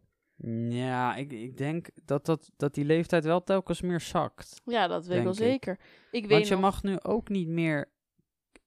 ja 0.69 1.15
ik, 1.15 1.32
ik 1.32 1.58
denk 1.58 1.88
dat, 2.04 2.25
dat, 2.25 2.51
dat 2.58 2.73
die 2.73 2.86
leeftijd 2.86 3.23
wel 3.25 3.43
telkens 3.43 3.82
meer 3.82 4.01
zakt. 4.01 4.62
Ja, 4.65 4.88
dat 4.88 5.06
weet 5.06 5.17
ik 5.17 5.23
wel 5.23 5.34
zeker. 5.34 5.80
Ik 6.12 6.21
weet 6.21 6.32
Want 6.32 6.47
je 6.47 6.54
nog, 6.54 6.62
mag 6.62 6.84
nu 6.84 6.99
ook 7.01 7.30
niet 7.30 7.47
meer 7.47 7.91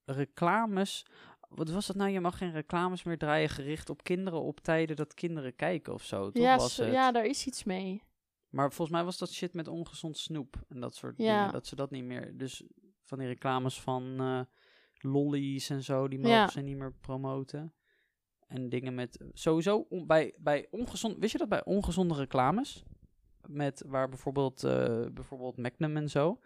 reclames... 0.05 1.05
Wat 1.49 1.69
was 1.69 1.87
dat 1.87 1.95
nou? 1.95 2.09
Je 2.09 2.19
mag 2.19 2.37
geen 2.37 2.51
reclames 2.51 3.03
meer 3.03 3.17
draaien 3.17 3.49
gericht 3.49 3.89
op 3.89 4.03
kinderen 4.03 4.41
op 4.41 4.59
tijden 4.59 4.95
dat 4.95 5.13
kinderen 5.13 5.55
kijken 5.55 5.93
of 5.93 6.03
zo. 6.03 6.31
Toch 6.31 6.43
ja, 6.43 6.57
was 6.57 6.75
zo- 6.75 6.83
het. 6.83 6.93
ja, 6.93 7.11
daar 7.11 7.25
is 7.25 7.45
iets 7.45 7.63
mee. 7.63 8.03
Maar 8.49 8.67
volgens 8.73 8.97
mij 8.97 9.05
was 9.05 9.17
dat 9.17 9.31
shit 9.31 9.53
met 9.53 9.67
ongezond 9.67 10.17
snoep 10.17 10.55
en 10.67 10.79
dat 10.79 10.95
soort 10.95 11.17
Ja. 11.17 11.37
dingen. 11.37 11.53
Dat 11.53 11.67
ze 11.67 11.75
dat 11.75 11.91
niet 11.91 12.03
meer... 12.03 12.37
Dus 12.37 12.63
van 13.09 13.17
die 13.17 13.27
reclames 13.27 13.81
van 13.81 14.15
eh 14.19 14.39
lollies 15.01 15.69
en 15.69 15.83
zo, 15.83 16.07
die 16.07 16.19
mogen 16.19 16.37
Ja. 16.37 16.47
ze 16.47 16.61
niet 16.61 16.77
meer 16.77 16.93
promoten. 17.01 17.73
En 18.47 18.69
dingen 18.69 18.95
met... 18.95 19.17
Sowieso, 19.33 19.85
on- 19.89 20.07
bij, 20.07 20.33
bij 20.37 20.67
ongezond... 20.71 21.17
Wist 21.17 21.31
je 21.31 21.37
dat 21.37 21.49
bij 21.49 21.63
ongezonde 21.65 22.13
reclames? 22.15 22.83
Met 23.47 23.83
waar 23.87 24.09
bijvoorbeeld, 24.09 24.63
eh, 24.63 25.05
bijvoorbeeld 25.13 25.57
Magnum 25.57 25.97
en 25.97 26.09
zo... 26.09 26.39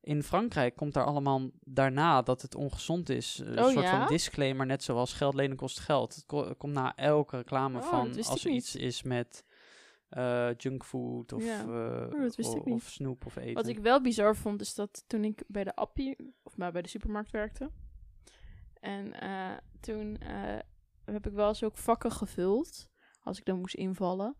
In 0.00 0.22
Frankrijk 0.22 0.76
komt 0.76 0.94
daar 0.94 1.04
allemaal 1.04 1.50
daarna 1.60 2.22
dat 2.22 2.42
het 2.42 2.54
ongezond 2.54 3.08
is. 3.08 3.38
Een 3.44 3.58
Oh, 3.58 3.68
soort 3.70 3.84
ja? 3.84 3.98
van 3.98 4.08
disclaimer, 4.08 4.66
net 4.66 4.82
zoals 4.82 5.12
geld 5.12 5.34
lenen 5.34 5.56
kost 5.56 5.78
geld. 5.78 6.14
Het 6.14 6.26
ko- 6.26 6.54
komt 6.54 6.72
na 6.72 6.94
elke 6.96 7.36
reclame 7.36 7.78
Oh, 7.78 7.84
van 7.84 8.16
als 8.24 8.44
er 8.44 8.50
iets 8.50 8.76
is 8.76 9.02
met 9.02 9.44
eh 10.08 10.54
junkfood 10.56 11.32
of, 11.32 11.44
Ja. 11.44 11.60
eh, 12.10 12.24
Oh, 12.66 12.74
of 12.74 12.82
snoep 12.88 13.26
of 13.26 13.36
eten. 13.36 13.54
Wat 13.54 13.66
ik 13.66 13.78
wel 13.78 14.00
bizar 14.00 14.36
vond, 14.36 14.60
is 14.60 14.74
dat 14.74 15.04
toen 15.06 15.24
ik 15.24 15.42
bij 15.46 15.64
de 15.64 15.74
Appie, 15.74 16.34
of 16.42 16.56
maar 16.56 16.72
bij 16.72 16.82
de 16.82 16.88
supermarkt 16.88 17.30
werkte. 17.30 17.70
En 18.80 19.12
eh, 19.20 19.56
toen 19.80 20.18
heb 21.04 21.26
ik 21.26 21.32
wel 21.32 21.48
eens 21.48 21.62
ook 21.64 21.76
vakken 21.76 22.12
gevuld, 22.12 22.88
als 23.22 23.38
ik 23.38 23.44
dan 23.44 23.58
moest 23.58 23.74
invallen. 23.74 24.36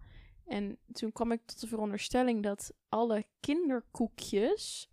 En 0.46 0.78
toen 0.92 1.12
kwam 1.12 1.32
ik 1.32 1.40
tot 1.44 1.60
de 1.60 1.66
veronderstelling 1.66 2.42
dat 2.42 2.72
alle 2.88 3.24
kinderkoekjes 3.40 4.90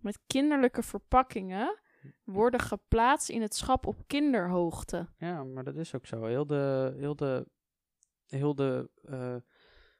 met 0.00 0.18
kinderlijke 0.26 0.82
verpakkingen 0.82 1.78
worden 2.24 2.60
geplaatst 2.60 3.28
in 3.28 3.42
het 3.42 3.54
schap 3.54 3.86
op 3.86 3.96
kinderhoogte. 4.06 5.08
Ja, 5.18 5.44
maar 5.44 5.64
dat 5.64 5.76
is 5.76 5.94
ook 5.94 6.06
zo. 6.06 6.24
Heel 6.24 6.46
de, 6.46 6.94
heel 6.96 7.16
de, 7.16 7.46
heel 8.26 8.54
de 8.54 8.90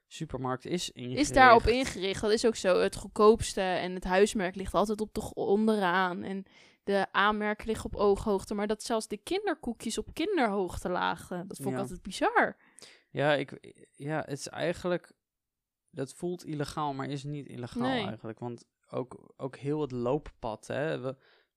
supermarkt 0.07 0.65
is 0.65 0.91
ingericht. 0.91 1.19
Is 1.21 1.31
daarop 1.35 1.63
ingericht. 1.67 2.21
Dat 2.21 2.31
is 2.31 2.45
ook 2.45 2.55
zo. 2.55 2.79
Het 2.79 2.95
goedkoopste 2.95 3.61
en 3.61 3.93
het 3.93 4.03
huismerk 4.03 4.55
ligt 4.55 4.73
altijd 4.73 5.01
op 5.01 5.13
de 5.13 5.33
onderaan. 5.33 6.23
En 6.23 6.45
de 6.83 7.07
aanmerken 7.11 7.67
liggen 7.67 7.85
op 7.85 7.95
ooghoogte. 7.95 8.53
Maar 8.53 8.67
dat 8.67 8.83
zelfs 8.83 9.07
de 9.07 9.17
kinderkoekjes 9.17 9.97
op 9.97 10.13
kinderhoogte 10.13 10.89
lagen. 10.89 11.47
Dat 11.47 11.57
vond 11.57 11.69
ik 11.75 11.79
altijd 11.81 12.01
bizar. 12.01 12.57
Ja, 13.09 13.33
ik, 13.33 13.75
ja, 13.95 14.19
het 14.25 14.39
is 14.39 14.47
eigenlijk... 14.47 15.11
Dat 15.89 16.13
voelt 16.13 16.45
illegaal, 16.45 16.93
maar 16.93 17.09
is 17.09 17.23
niet 17.23 17.47
illegaal 17.47 17.81
Nee. 17.87 18.05
eigenlijk. 18.05 18.39
Want 18.39 18.65
ook, 18.89 19.33
ook 19.37 19.55
heel 19.55 19.81
het 19.81 19.91
looppad, 19.91 20.67
hè. 20.67 20.99
We, 20.99 21.15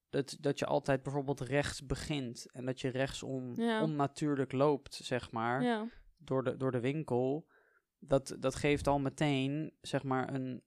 dat, 0.09 0.37
dat 0.39 0.59
je 0.59 0.65
altijd 0.65 1.03
bijvoorbeeld 1.03 1.39
rechts 1.39 1.85
begint. 1.85 2.51
En 2.51 2.65
dat 2.65 2.81
je 2.81 2.89
rechtsom 2.89 3.53
Ja. 3.55 3.81
onnatuurlijk 3.83 4.51
loopt, 4.51 4.93
zeg 4.93 5.31
maar. 5.31 5.63
Ja. 5.63 5.85
door 6.17 6.43
de, 6.43 6.57
door 6.57 6.71
de 6.71 6.79
winkel, 6.79 7.47
dat, 8.01 8.35
dat 8.39 8.55
geeft 8.55 8.87
al 8.87 8.99
meteen, 8.99 9.73
zeg 9.81 10.03
maar, 10.03 10.33
een, 10.33 10.63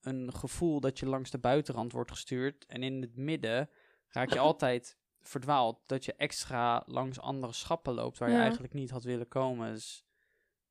een 0.00 0.34
gevoel 0.34 0.80
dat 0.80 0.98
je 0.98 1.06
langs 1.06 1.30
de 1.30 1.38
buitenrand 1.38 1.92
wordt 1.92 2.10
gestuurd. 2.10 2.66
En 2.66 2.82
in 2.82 3.00
het 3.00 3.16
midden 3.16 3.70
raak 4.08 4.32
je 4.32 4.38
altijd 4.48 4.96
verdwaald. 5.20 5.80
Dat 5.88 6.04
je 6.04 6.14
extra 6.14 6.82
langs 6.86 7.20
andere 7.20 7.52
schappen 7.52 7.94
loopt 7.94 8.18
waar 8.18 8.30
je 8.30 8.36
eigenlijk 8.36 8.72
niet 8.72 8.90
had 8.90 9.04
willen 9.04 9.28
komen. 9.28 9.72
Dus 9.72 10.04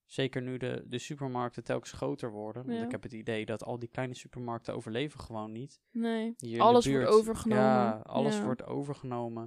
zeker 0.06 0.42
nu 0.42 0.58
de, 0.58 0.84
de 0.88 0.98
supermarkten 1.00 1.64
telkens 1.64 1.92
groter 1.92 2.32
worden. 2.32 2.66
Want 2.66 2.78
Ja. 2.78 2.86
ik 2.86 2.92
heb 2.92 3.04
het 3.04 3.14
idee 3.14 3.46
dat 3.46 3.64
al 3.64 3.80
die 3.80 3.90
kleine 3.90 4.14
supermarkten 4.14 4.74
overleven 4.76 5.20
gewoon 5.20 5.52
niet. 5.52 5.82
Nee. 5.92 6.34
Hier 6.38 6.62
Alles 6.62 6.86
wordt 6.86 7.08
overgenomen. 7.08 7.64
Ja, 7.64 8.02
alles 8.04 8.36
Ja. 8.36 8.44
wordt 8.44 8.66
overgenomen. 8.66 9.44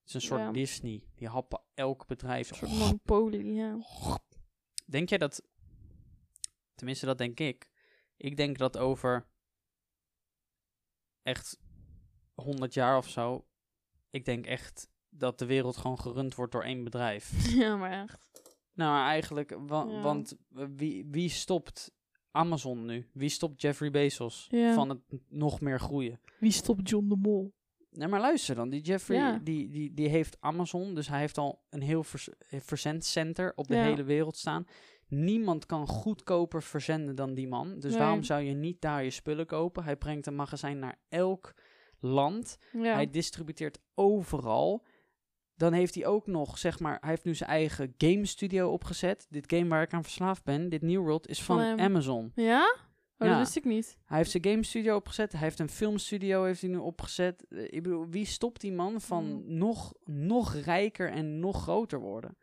Het 0.00 0.08
is 0.08 0.14
een 0.14 0.20
soort. 0.20 0.54
Disney. 0.54 1.04
Die 1.14 1.28
happen 1.28 1.60
elk 1.74 2.06
bedrijf. 2.06 2.50
Een 2.50 2.56
soort 2.56 2.72
monopolie, 2.72 3.52
ja. 3.54 3.76
Denk 4.90 5.08
jij 5.08 5.18
dat, 5.18 5.42
tenminste 6.74 7.06
dat 7.06 7.18
denk 7.18 7.40
ik, 7.40 7.70
ik 8.16 8.36
denk 8.36 8.58
dat 8.58 8.76
over 8.78 9.26
echt 11.22 11.58
100 12.34 12.74
jaar 12.74 12.96
of 12.96 13.08
zo, 13.08 13.46
ik 14.10 14.24
denk 14.24 14.46
echt 14.46 14.88
dat 15.08 15.38
de 15.38 15.46
wereld 15.46 15.76
gewoon 15.76 15.98
gerund 16.00 16.34
wordt 16.34 16.52
door 16.52 16.64
één 16.64 16.84
bedrijf. 16.84 17.32
ja, 17.62 17.76
maar 17.76 18.02
echt. 18.02 18.30
nou, 18.72 19.06
eigenlijk, 19.06 19.56
wa- 19.66 19.86
Ja. 19.88 20.00
want 20.02 20.36
wie, 20.48 21.06
wie 21.06 21.28
stopt 21.28 21.92
Amazon 22.30 22.84
nu? 22.86 23.08
Wie 23.12 23.28
stopt 23.28 23.60
Jeffrey 23.60 23.90
Bezos 23.90 24.46
Ja. 24.50 24.74
van 24.74 24.88
het 24.88 25.00
nog 25.28 25.60
meer 25.60 25.80
groeien? 25.80 26.20
Wie 26.38 26.52
stopt 26.52 26.88
John 26.88 27.08
de 27.08 27.16
Mol? 27.16 27.54
Nee, 27.90 28.08
maar 28.08 28.20
luister 28.20 28.54
dan. 28.54 28.68
Die 28.68 28.80
Jeffrey, 28.80 29.18
Ja. 29.18 29.40
die, 29.42 29.68
die, 29.68 29.94
die 29.94 30.08
heeft 30.08 30.36
Amazon. 30.40 30.94
Dus 30.94 31.08
hij 31.08 31.20
heeft 31.20 31.38
al 31.38 31.62
een 31.70 31.82
heel 31.82 32.02
vers 32.04 32.28
eh, 32.28 32.60
verzendcenter 32.60 33.52
op 33.54 33.68
de 33.68 33.74
Ja. 33.74 33.82
hele 33.82 34.02
wereld 34.02 34.36
staan. 34.36 34.66
Niemand 35.08 35.66
kan 35.66 35.86
goedkoper 35.86 36.62
verzenden 36.62 37.14
dan 37.16 37.34
die 37.34 37.48
man. 37.48 37.78
Dus 37.78 37.90
Nee. 37.90 38.00
waarom 38.00 38.22
zou 38.22 38.42
je 38.42 38.54
niet 38.54 38.80
daar 38.80 39.04
je 39.04 39.10
spullen 39.10 39.46
kopen? 39.46 39.84
Hij 39.84 39.96
brengt 39.96 40.26
een 40.26 40.34
magazijn 40.34 40.78
naar 40.78 40.98
elk 41.08 41.54
land. 41.98 42.56
Ja. 42.72 42.94
Hij 42.94 43.10
distributeert 43.10 43.78
overal. 43.94 44.84
Dan 45.54 45.72
heeft 45.72 45.94
hij 45.94 46.06
ook 46.06 46.26
nog, 46.26 46.58
zeg 46.58 46.78
maar, 46.80 46.96
hij 47.00 47.10
heeft 47.10 47.24
nu 47.24 47.34
zijn 47.34 47.50
eigen 47.50 47.94
game 47.98 48.26
studio 48.26 48.70
opgezet. 48.70 49.26
Dit 49.30 49.52
game 49.52 49.68
waar 49.68 49.82
ik 49.82 49.92
aan 49.92 50.02
verslaafd 50.02 50.44
ben, 50.44 50.68
dit 50.68 50.82
New 50.82 51.00
World, 51.02 51.28
is 51.28 51.42
van 51.42 51.58
Van. 51.58 51.80
Amazon. 51.80 52.32
ja? 52.34 52.74
Oh, 53.22 53.26
Ja. 53.26 53.34
dat 53.34 53.38
wist 53.38 53.56
ik 53.56 53.64
niet. 53.64 53.98
Hij 54.04 54.16
heeft 54.16 54.30
zijn 54.30 54.44
game 54.44 54.64
studio 54.64 54.96
opgezet. 54.96 55.32
Hij 55.32 55.40
heeft 55.40 55.58
een 55.58 55.68
filmstudio 55.68 56.44
heeft 56.44 56.60
hij 56.60 56.70
nu 56.70 56.76
opgezet. 56.76 57.46
Eh, 57.48 57.62
ik 57.64 57.82
bedoel, 57.82 58.06
wie 58.08 58.24
stopt 58.24 58.60
die 58.60 58.72
man 58.72 59.00
van 59.00 59.24
Mm. 59.24 59.42
nog, 59.58 59.92
nog 60.04 60.54
rijker 60.54 61.10
en 61.10 61.38
nog 61.40 61.62
groter 61.62 62.00
worden? 62.00 62.36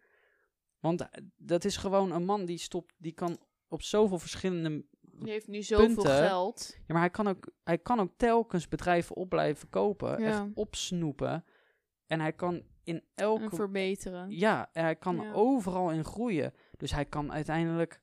Want 0.80 1.02
eh, 1.02 1.08
dat 1.38 1.66
is 1.66 1.78
gewoon 1.78 2.12
een 2.12 2.26
man 2.26 2.46
die 2.46 2.58
stopt, 2.58 2.94
die 2.98 3.12
kan 3.12 3.38
op 3.68 3.82
zoveel 3.82 4.20
verschillende. 4.20 4.86
Die 5.02 5.32
heeft 5.32 5.48
nu 5.48 5.64
zoveel 5.64 5.86
Punten. 5.86 6.16
geld. 6.28 6.74
Ja, 6.78 6.84
maar 6.88 7.00
hij 7.02 7.10
kan 7.10 7.28
ook, 7.28 7.50
hij 7.64 7.78
kan 7.78 8.00
ook 8.00 8.12
telkens 8.18 8.68
bedrijven 8.68 9.16
op 9.16 9.30
blijven 9.30 9.70
kopen, 9.70 10.22
Ja. 10.22 10.28
echt 10.28 10.44
opsnoepen. 10.54 11.46
En 12.06 12.20
hij 12.20 12.34
kan 12.34 12.54
in 12.84 12.96
En 12.96 13.04
elke. 13.16 13.56
verbeteren. 13.56 14.32
Ja, 14.32 14.70
en 14.74 14.84
hij 14.84 14.96
kan 14.96 15.16
Ja. 15.16 15.32
overal 15.34 15.92
in 15.92 16.04
groeien. 16.06 16.54
Dus 16.78 16.92
hij 16.92 17.06
kan 17.06 17.32
uiteindelijk. 17.32 18.02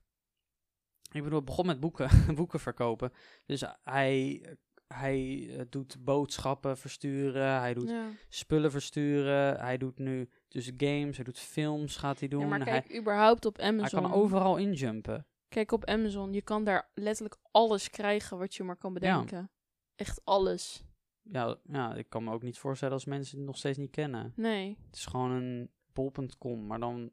Ik 1.15 1.23
bedoel, 1.23 1.43
begon 1.43 1.67
met 1.67 1.81
boeken, 1.81 2.09
boeken 2.37 2.61
verkopen. 2.61 3.13
Dus 3.47 3.65
hij, 3.83 4.43
hij 4.87 5.49
eh, 5.51 5.65
doet 5.71 6.05
boodschappen 6.05 6.79
versturen. 6.79 7.59
Hij 7.59 7.75
doet 7.75 7.89
Ja. 7.89 8.09
spullen 8.29 8.71
versturen. 8.71 9.61
Hij 9.61 9.77
doet 9.79 9.99
nu 9.99 10.29
dus 10.49 10.71
games. 10.77 11.17
Hij 11.17 11.25
doet 11.25 11.39
films. 11.39 11.97
Gaat 11.97 12.19
hij 12.19 12.29
doen. 12.29 12.41
Ja, 12.41 12.47
maar 12.47 12.65
hij, 12.67 12.81
kijk, 12.83 12.99
überhaupt 13.01 13.45
op 13.45 13.57
hij 13.57 13.67
Amazon. 13.69 14.03
kan 14.03 14.13
overal 14.13 14.57
injumpen. 14.57 15.27
Kijk, 15.49 15.73
op 15.73 15.85
Amazon, 15.85 16.33
je 16.33 16.43
kan 16.43 16.65
daar 16.65 16.91
letterlijk 16.95 17.37
alles 17.51 17.91
krijgen 17.91 18.39
wat 18.39 18.55
je 18.55 18.63
maar 18.65 18.77
kan 18.77 18.93
bedenken. 18.95 19.51
Echt 19.95 20.25
alles. 20.25 20.85
Ja, 21.23 21.57
ja, 21.65 21.95
ik 21.95 22.09
kan 22.09 22.25
me 22.25 22.33
ook 22.33 22.43
niet 22.43 22.59
voorstellen 22.59 22.95
als 22.95 23.05
mensen 23.05 23.37
het 23.39 23.47
nog 23.47 23.57
steeds 23.57 23.79
niet 23.79 23.91
kennen. 23.91 24.33
Nee, 24.37 24.79
Het 24.87 24.97
is 24.97 25.07
gewoon 25.07 25.31
een 25.31 25.71
bol.com, 25.93 26.67
maar 26.67 26.81
dan 26.81 27.11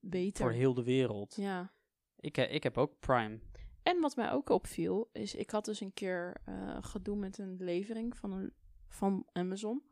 beter. 0.00 0.44
voor 0.44 0.52
heel 0.52 0.74
de 0.74 0.82
wereld. 0.82 1.34
Ja. 1.36 1.72
Ik, 2.20 2.36
he- 2.36 2.42
ik 2.42 2.62
heb 2.62 2.78
ook 2.78 2.98
Prime. 3.00 3.38
En 3.82 4.00
wat 4.00 4.16
mij 4.16 4.32
ook 4.32 4.48
opviel, 4.48 5.08
is 5.12 5.34
ik 5.34 5.50
had 5.50 5.64
dus 5.64 5.80
een 5.80 5.92
keer 5.92 6.40
eh, 6.44 6.76
gedoe 6.80 7.16
met 7.16 7.38
een 7.38 7.56
levering 7.58 8.16
van, 8.16 8.32
een, 8.32 8.52
van 8.88 9.26
Amazon. 9.32 9.82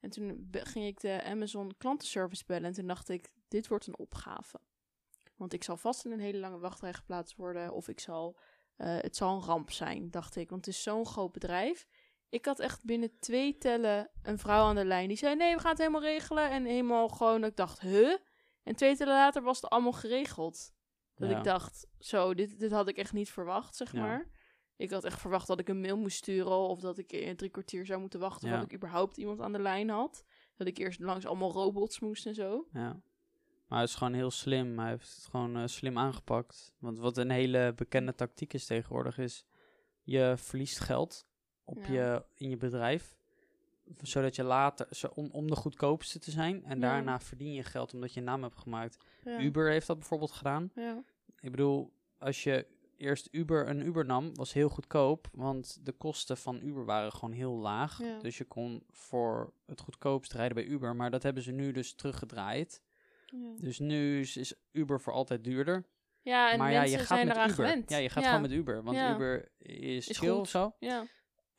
En 0.00 0.10
toen 0.10 0.48
ging 0.52 0.86
ik 0.86 1.00
de 1.00 1.22
Amazon 1.22 1.76
klantenservice 1.78 2.44
bellen 2.46 2.64
en 2.64 2.72
toen 2.72 2.86
dacht 2.86 3.08
ik, 3.08 3.32
dit 3.48 3.68
wordt 3.68 3.86
een 3.86 3.98
opgave. 3.98 4.60
Want 5.36 5.52
ik 5.52 5.64
zal 5.64 5.76
vast 5.76 6.04
in 6.04 6.12
een 6.12 6.20
hele 6.20 6.38
lange 6.38 6.58
wachtrij 6.58 6.92
geplaatst 6.92 7.36
worden 7.36 7.72
of 7.72 7.88
ik 7.88 8.00
zal, 8.00 8.38
eh, 8.76 8.96
het 9.00 9.16
zal 9.16 9.34
een 9.34 9.44
ramp 9.44 9.70
zijn, 9.70 10.10
dacht 10.10 10.36
ik. 10.36 10.50
Want 10.50 10.64
het 10.64 10.74
is 10.74 10.82
zo'n 10.82 11.06
groot 11.06 11.32
bedrijf. 11.32 11.86
Ik 12.28 12.44
had 12.44 12.58
echt 12.58 12.84
binnen 12.84 13.18
twee 13.18 13.58
tellen 13.58 14.10
een 14.22 14.38
vrouw 14.38 14.64
aan 14.64 14.74
de 14.74 14.84
lijn 14.84 15.08
die 15.08 15.16
zei, 15.16 15.36
nee, 15.36 15.54
we 15.54 15.60
gaan 15.60 15.70
het 15.70 15.78
helemaal 15.78 16.02
regelen. 16.02 16.50
En 16.50 16.64
helemaal 16.64 17.08
gewoon, 17.08 17.44
ik 17.44 17.56
dacht, 17.56 17.80
huh? 17.80 18.16
En 18.62 18.76
twee 18.76 18.96
tellen 18.96 19.14
later 19.14 19.42
was 19.42 19.60
het 19.60 19.70
allemaal 19.70 19.92
geregeld. 19.92 20.72
Dat 21.20 21.30
Ja. 21.30 21.38
ik 21.38 21.44
dacht, 21.44 21.86
zo, 21.98 22.34
dit, 22.34 22.58
dit 22.58 22.72
had 22.72 22.88
ik 22.88 22.96
echt 22.96 23.12
niet 23.12 23.30
verwacht, 23.30 23.76
zeg 23.76 23.92
Ja. 23.92 24.00
maar. 24.00 24.28
Ik 24.76 24.90
had 24.90 25.04
echt 25.04 25.20
verwacht 25.20 25.46
dat 25.46 25.60
ik 25.60 25.68
een 25.68 25.80
mail 25.80 25.96
moest 25.96 26.16
sturen 26.16 26.56
of 26.68 26.80
dat 26.80 26.98
ik 26.98 27.12
in 27.12 27.36
drie 27.36 27.50
kwartier 27.50 27.86
zou 27.86 28.00
moeten 28.00 28.20
wachten 28.20 28.48
Ja. 28.48 28.52
voordat 28.54 28.70
ik 28.72 28.76
überhaupt 28.76 29.16
iemand 29.16 29.40
aan 29.40 29.52
de 29.52 29.58
lijn 29.58 29.88
had. 29.88 30.24
Dat 30.56 30.66
ik 30.66 30.78
eerst 30.78 31.00
langs 31.00 31.26
allemaal 31.26 31.52
robots 31.52 32.00
moest 32.00 32.26
en 32.26 32.34
zo. 32.34 32.66
Ja. 32.72 33.02
Maar 33.68 33.80
het 33.80 33.88
is 33.88 33.94
gewoon 33.94 34.12
heel 34.12 34.30
slim. 34.30 34.78
Hij 34.78 34.88
heeft 34.88 35.14
het 35.16 35.26
gewoon 35.26 35.56
eh, 35.56 35.66
slim 35.66 35.98
aangepakt. 35.98 36.72
Want 36.78 36.98
wat 36.98 37.16
een 37.16 37.30
hele 37.30 37.72
bekende 37.76 38.14
tactiek 38.14 38.52
is 38.52 38.66
tegenwoordig 38.66 39.18
is... 39.18 39.44
Je 40.02 40.34
verliest 40.36 40.80
geld 40.80 41.26
op 41.64 41.84
je, 41.84 42.24
in 42.34 42.48
je 42.50 42.56
bedrijf. 42.56 43.18
Zodat 44.02 44.36
je 44.36 44.42
later... 44.42 44.86
Zo, 44.90 45.06
om, 45.14 45.28
om 45.32 45.46
de 45.46 45.56
goedkoopste 45.56 46.18
te 46.18 46.30
zijn. 46.30 46.64
En 46.64 46.74
Ja. 46.80 46.88
daarna 46.88 47.20
verdien 47.20 47.52
je 47.52 47.62
geld 47.62 47.94
omdat 47.94 48.12
je 48.12 48.18
een 48.20 48.26
naam 48.26 48.42
hebt 48.42 48.58
gemaakt. 48.58 48.96
Ja. 49.24 49.40
Uber 49.40 49.70
heeft 49.70 49.86
dat 49.86 49.98
bijvoorbeeld 49.98 50.30
gedaan. 50.32 50.70
Ja. 50.74 51.02
Ik 51.40 51.50
bedoel, 51.50 51.92
als 52.18 52.42
je 52.42 52.66
eerst 52.96 53.28
Uber 53.30 53.68
een 53.68 53.86
Uber 53.86 54.06
nam, 54.06 54.34
was 54.34 54.52
heel 54.52 54.68
goedkoop. 54.68 55.28
Want 55.32 55.78
de 55.86 55.92
kosten 55.92 56.36
van 56.36 56.60
Uber 56.62 56.84
waren 56.84 57.12
gewoon 57.12 57.32
heel 57.34 57.52
laag. 57.54 57.98
Ja. 58.02 58.18
Dus 58.18 58.38
je 58.38 58.44
kon 58.44 58.82
voor 58.88 59.52
het 59.66 59.80
goedkoopst 59.80 60.32
rijden 60.32 60.54
bij 60.54 60.64
Uber. 60.64 60.96
Maar 60.96 61.10
dat 61.10 61.22
hebben 61.22 61.42
ze 61.42 61.52
nu 61.52 61.72
dus 61.72 61.94
teruggedraaid. 61.94 62.82
Ja. 63.26 63.54
Dus 63.56 63.78
nu 63.78 64.20
is, 64.20 64.36
is 64.36 64.54
Uber 64.72 65.00
voor 65.00 65.12
altijd 65.12 65.44
duurder. 65.44 65.84
Ja, 66.22 66.52
en 66.52 66.58
maar 66.58 66.72
ja, 66.72 66.78
mensen 66.80 66.98
je 66.98 67.04
gaat 67.04 67.16
zijn 67.16 67.26
met 67.26 67.36
eraan 67.36 67.50
Uber. 67.50 67.64
gewend. 67.66 67.90
Ja, 67.90 67.96
je 67.96 68.08
gaat 68.08 68.22
Ja. 68.22 68.28
gewoon 68.28 68.42
met 68.42 68.52
Uber. 68.58 68.82
Want 68.82 68.96
Ja. 68.96 69.14
Uber 69.14 69.52
is, 69.58 70.08
Is 70.08 70.18
chill 70.18 70.30
goed. 70.30 70.38
of 70.40 70.48
zo. 70.48 70.74
Ja. 70.78 71.04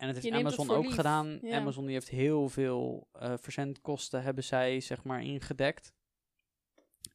En 0.01 0.07
het 0.07 0.15
heeft 0.15 0.35
het 0.35 0.45
Amazon 0.45 0.69
ook 0.69 0.85
lief. 0.85 0.95
gedaan. 0.95 1.39
Ja. 1.41 1.57
Amazon 1.57 1.85
die 1.85 1.93
heeft 1.93 2.09
heel 2.09 2.49
veel 2.49 3.07
eh, 3.11 3.33
verzendkosten 3.37 4.23
hebben 4.23 4.43
zij 4.43 4.79
zeg 4.79 5.03
maar 5.03 5.23
ingedekt. 5.23 5.93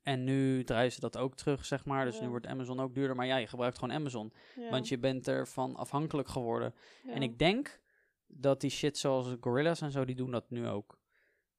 En 0.02 0.24
nu 0.24 0.64
draaien 0.64 0.92
ze 0.92 1.00
dat 1.00 1.16
ook 1.16 1.36
terug, 1.36 1.64
zeg 1.64 1.84
maar. 1.84 2.04
Dus 2.04 2.20
nu 2.20 2.28
wordt 2.28 2.46
Amazon 2.46 2.80
ook 2.80 2.94
duurder. 2.94 3.16
Maar 3.16 3.26
ja, 3.26 3.36
je 3.36 3.46
gebruikt 3.46 3.78
gewoon 3.78 3.94
Amazon. 3.94 4.32
Ja. 4.56 4.70
Want 4.70 4.88
je 4.88 4.98
bent 4.98 5.28
ervan 5.28 5.76
afhankelijk 5.76 6.28
geworden. 6.28 6.74
En 7.06 7.22
ik 7.22 7.38
denk 7.38 7.80
dat 8.26 8.60
die 8.60 8.70
shit 8.70 8.98
zoals 8.98 9.34
Gorilla's 9.40 9.80
en 9.80 9.90
zo, 9.90 10.04
die 10.04 10.14
doen 10.14 10.30
dat 10.30 10.50
nu 10.50 10.68
ook. 10.68 10.98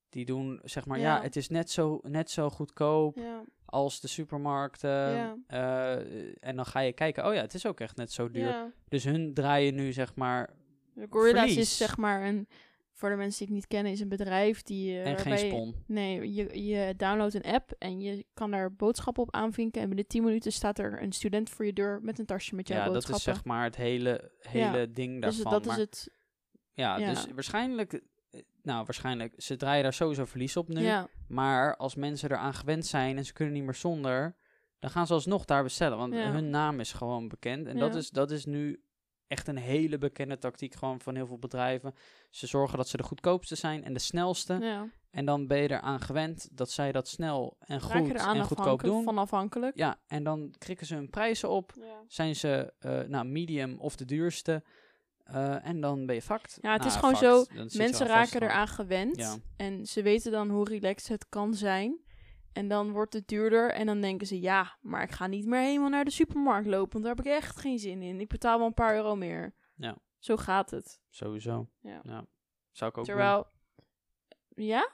Die 0.09 0.25
doen, 0.25 0.59
zeg 0.63 0.85
maar, 0.85 0.99
ja, 0.99 1.21
het 1.21 1.35
is 1.35 1.49
net 1.49 1.71
zo, 1.71 1.99
net 2.03 2.31
zo 2.31 2.49
goedkoop 2.49 3.19
als 3.65 3.99
de 3.99 4.07
supermarkten. 4.07 4.89
Ja. 4.89 5.37
Eh, 5.47 6.33
en 6.39 6.55
dan 6.55 6.65
ga 6.65 6.79
je 6.79 6.93
kijken, 6.93 7.27
oh 7.27 7.33
ja, 7.33 7.41
het 7.41 7.53
is 7.53 7.65
ook 7.65 7.79
echt 7.79 7.95
net 7.95 8.11
zo 8.11 8.31
duur. 8.31 8.47
Ja. 8.47 8.71
Dus 8.89 9.03
hun 9.03 9.33
draaien 9.33 9.75
nu, 9.75 9.93
zeg 9.93 10.15
maar, 10.15 10.55
De 10.99 11.07
Gorilla's 11.10 11.55
is 11.55 11.77
zeg 11.77 11.97
maar 11.97 12.25
een, 12.25 12.47
voor 12.93 13.10
de 13.10 13.15
mensen 13.15 13.38
die 13.38 13.47
het 13.47 13.55
niet 13.55 13.67
kennen, 13.67 13.91
is 13.91 13.99
een 13.99 14.10
bedrijf 14.10 14.62
die... 14.62 14.91
eh, 15.01 15.07
en 15.12 15.17
geen 15.17 15.31
je- 15.33 15.38
spon. 15.47 15.75
Nee, 15.88 16.33
je, 16.33 16.65
je 16.65 16.93
downloadt 16.95 17.33
een 17.33 17.43
app 17.53 17.71
en 17.79 17.99
je 17.99 18.25
kan 18.33 18.51
daar 18.51 18.73
boodschappen 18.73 19.23
op 19.23 19.33
aanvinken. 19.36 19.81
En 19.81 19.88
binnen 19.88 20.07
10 20.07 20.23
minuten 20.23 20.51
staat 20.51 20.79
er 20.79 21.01
een 21.01 21.12
student 21.12 21.49
voor 21.49 21.65
je 21.65 21.73
deur 21.73 21.99
met 22.01 22.19
een 22.19 22.25
tasje 22.25 22.55
met 22.55 22.67
jouw 22.67 22.77
Ja, 22.77 22.83
dat 22.83 22.93
boodschappen. 22.93 23.31
is 23.31 23.38
zeg 23.38 23.45
maar 23.45 23.63
het 23.63 23.75
hele, 23.75 24.31
hele 24.39 24.91
ding 24.91 25.21
dus 25.21 25.36
daarvan. 25.36 25.51
dat 25.51 25.65
maar, 25.65 25.75
is 25.75 25.81
het. 25.81 26.10
ja, 26.73 26.97
ja. 26.97 27.10
dus 27.10 27.25
waarschijnlijk, 27.33 27.93
eh, 27.93 28.41
nou 28.63 28.86
waarschijnlijk, 28.86 29.33
ze 29.38 29.55
draaien 29.55 29.83
daar 29.83 29.93
sowieso 29.93 30.25
verlies 30.25 30.57
op 30.57 30.67
nu. 30.67 30.81
Ja, 30.81 31.07
Maar 31.27 31.75
als 31.77 31.95
mensen 31.95 32.31
eraan 32.31 32.53
gewend 32.53 32.86
zijn 32.86 33.17
en 33.17 33.25
ze 33.25 33.33
kunnen 33.33 33.53
niet 33.53 33.63
meer 33.63 33.75
zonder, 33.75 34.36
dan 34.79 34.89
gaan 34.89 35.07
ze 35.07 35.13
alsnog 35.13 35.45
daar 35.45 35.63
bestellen. 35.63 35.97
Want 35.97 36.13
Ja. 36.13 36.31
hun 36.31 36.49
naam 36.49 36.79
is 36.79 36.93
gewoon 36.93 37.27
bekend. 37.27 37.67
En 37.67 37.73
Ja. 37.73 37.79
dat, 37.79 37.95
is, 37.95 38.10
dat 38.10 38.31
is 38.31 38.45
nu 38.45 38.81
echt 39.27 39.47
een 39.47 39.57
hele 39.57 39.97
bekende 39.97 40.37
tactiek 40.37 40.75
gewoon 40.75 40.99
van 41.01 41.15
heel 41.15 41.27
veel 41.27 41.37
bedrijven. 41.39 41.93
Ze 42.29 42.47
zorgen 42.47 42.77
dat 42.77 42.87
ze 42.87 42.97
de 42.97 43.03
goedkoopste 43.03 43.55
zijn 43.55 43.83
en 43.83 43.93
de 43.93 43.99
snelste. 43.99 44.57
ja. 44.61 44.87
En 45.11 45.25
dan 45.25 45.47
ben 45.47 45.57
je 45.57 45.71
eraan 45.71 45.99
gewend 45.99 46.49
dat 46.51 46.71
zij 46.71 46.91
dat 46.91 47.07
snel 47.07 47.57
en 47.59 47.81
goed 47.81 47.91
en 48.15 48.43
goedkoop 48.43 48.81
doen. 48.83 49.03
van 49.03 49.17
afhankelijk. 49.17 49.77
Ja, 49.77 49.99
en 50.07 50.23
dan 50.23 50.53
krikken 50.57 50.85
ze 50.85 50.95
hun 50.95 51.09
prijzen 51.09 51.49
op. 51.49 51.71
Ja. 51.79 52.03
Zijn 52.07 52.35
ze 52.35 52.73
eh, 52.79 52.99
nou, 53.01 53.25
medium 53.25 53.79
of 53.79 53.95
de 53.95 54.05
duurste. 54.05 54.63
eh, 55.23 55.65
en 55.65 55.81
dan 55.81 56.05
ben 56.05 56.15
je 56.15 56.21
fucked. 56.21 56.57
Ja, 56.61 56.71
het 56.71 56.81
Nou, 56.81 56.93
is 56.93 56.99
gewoon 56.99 57.15
fucked. 57.15 57.69
zo, 57.71 57.77
Mensen 57.77 58.07
raken 58.07 58.31
gewoon. 58.31 58.49
eraan 58.49 58.67
gewend. 58.67 59.15
Ja. 59.17 59.35
En 59.55 59.85
ze 59.85 60.01
weten 60.01 60.31
dan 60.31 60.49
hoe 60.49 60.65
relaxed 60.69 61.07
het 61.07 61.29
kan 61.29 61.53
zijn. 61.53 61.97
En 62.58 62.67
dan 62.67 62.91
wordt 62.91 63.13
het 63.13 63.28
duurder. 63.28 63.72
En 63.72 63.86
dan 63.86 64.02
denken 64.02 64.28
ze, 64.28 64.41
ja, 64.41 64.78
maar 64.82 65.04
ik 65.04 65.12
ga 65.12 65.28
niet 65.28 65.46
meer 65.46 65.60
helemaal 65.60 65.89
naar 65.89 66.06
de 66.06 66.12
supermarkt 66.12 66.67
lopen. 66.67 66.91
Want 66.91 67.04
daar 67.06 67.15
heb 67.15 67.26
ik 67.26 67.32
echt 67.32 67.58
geen 67.60 67.80
zin 67.80 68.02
in. 68.02 68.20
Ik 68.20 68.28
betaal 68.28 68.58
wel 68.58 68.67
een 68.67 68.74
paar 68.74 68.96
euro 68.96 69.15
meer. 69.15 69.54
Ja. 69.76 69.98
Zo 70.20 70.36
gaat 70.38 70.70
het. 70.72 71.02
Sowieso. 71.10 71.67
Ja. 71.82 72.26
Zou 72.72 72.91
ik 72.91 72.98
ook 72.98 73.06
doen. 73.06 73.15
Terwijl, 73.15 73.48
ja? 74.56 74.89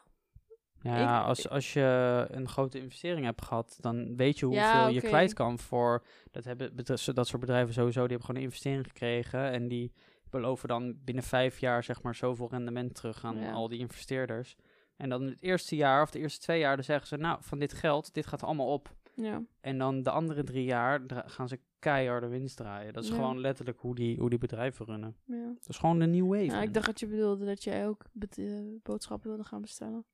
Ja, 0.81 1.19
Ik- 1.21 1.25
als, 1.27 1.49
als 1.49 1.73
je 1.73 2.25
een 2.29 2.47
grote 2.47 2.79
investering 2.79 3.25
hebt 3.25 3.41
gehad, 3.45 3.77
dan 3.79 4.15
weet 4.15 4.39
je 4.39 4.45
hoeveel 4.45 4.63
Ja, 4.63 4.87
je 4.87 5.01
kwijt 5.01 5.33
kan 5.33 5.59
voor... 5.59 6.05
Dat, 6.31 6.43
hebben, 6.43 6.75
dat 7.13 7.27
soort 7.27 7.39
bedrijven 7.39 7.73
sowieso, 7.73 7.99
die 8.01 8.09
hebben 8.09 8.25
gewoon 8.25 8.41
een 8.41 8.47
investering 8.47 8.87
gekregen. 8.87 9.51
En 9.51 9.67
die 9.67 9.93
beloven 10.29 10.67
dan 10.67 11.03
binnen 11.03 11.23
vijf 11.23 11.59
jaar 11.59 11.83
zeg 11.83 12.01
maar 12.01 12.15
zoveel 12.15 12.49
rendement 12.49 12.95
terug 12.95 13.23
aan 13.25 13.37
Ja. 13.37 13.51
al 13.51 13.67
die 13.67 13.79
investeerders. 13.79 14.55
En 14.97 15.09
dan 15.09 15.21
het 15.23 15.41
eerste 15.41 15.75
jaar 15.75 16.01
of 16.01 16.11
de 16.11 16.19
eerste 16.19 16.39
twee 16.39 16.59
jaar, 16.59 16.75
dan 16.75 16.85
zeggen 16.85 17.07
ze... 17.07 17.17
Nou, 17.17 17.37
van 17.41 17.59
dit 17.59 17.73
geld, 17.73 18.13
dit 18.13 18.25
gaat 18.27 18.43
allemaal 18.43 18.67
op. 18.73 18.95
Ja. 19.15 19.41
En 19.61 19.77
dan 19.77 20.03
de 20.03 20.09
andere 20.09 20.43
drie 20.43 20.63
jaar 20.65 21.01
gaan 21.25 21.47
ze 21.47 21.59
keiharde 21.79 22.27
winst 22.27 22.57
draaien. 22.57 22.93
Dat 22.93 23.03
is 23.03 23.09
Ja. 23.09 23.15
gewoon 23.15 23.39
letterlijk 23.39 23.79
hoe 23.79 23.95
die, 23.95 24.19
hoe 24.19 24.29
die 24.29 24.39
bedrijven 24.39 24.85
runnen. 24.85 25.15
ja. 25.25 25.45
Dat 25.53 25.69
is 25.69 25.77
gewoon 25.77 25.99
de 25.99 26.05
new 26.05 26.27
wave. 26.29 26.43
Ja, 26.45 26.61
ik 26.61 26.73
dacht 26.73 26.85
dat 26.85 26.99
je 26.99 27.07
bedoelde 27.07 27.45
dat 27.45 27.63
jij 27.63 27.87
ook 27.87 28.05
eh, 28.35 28.45
boodschappen 28.83 29.27
wilde 29.29 29.43
gaan 29.43 29.61
bestellen. 29.61 30.05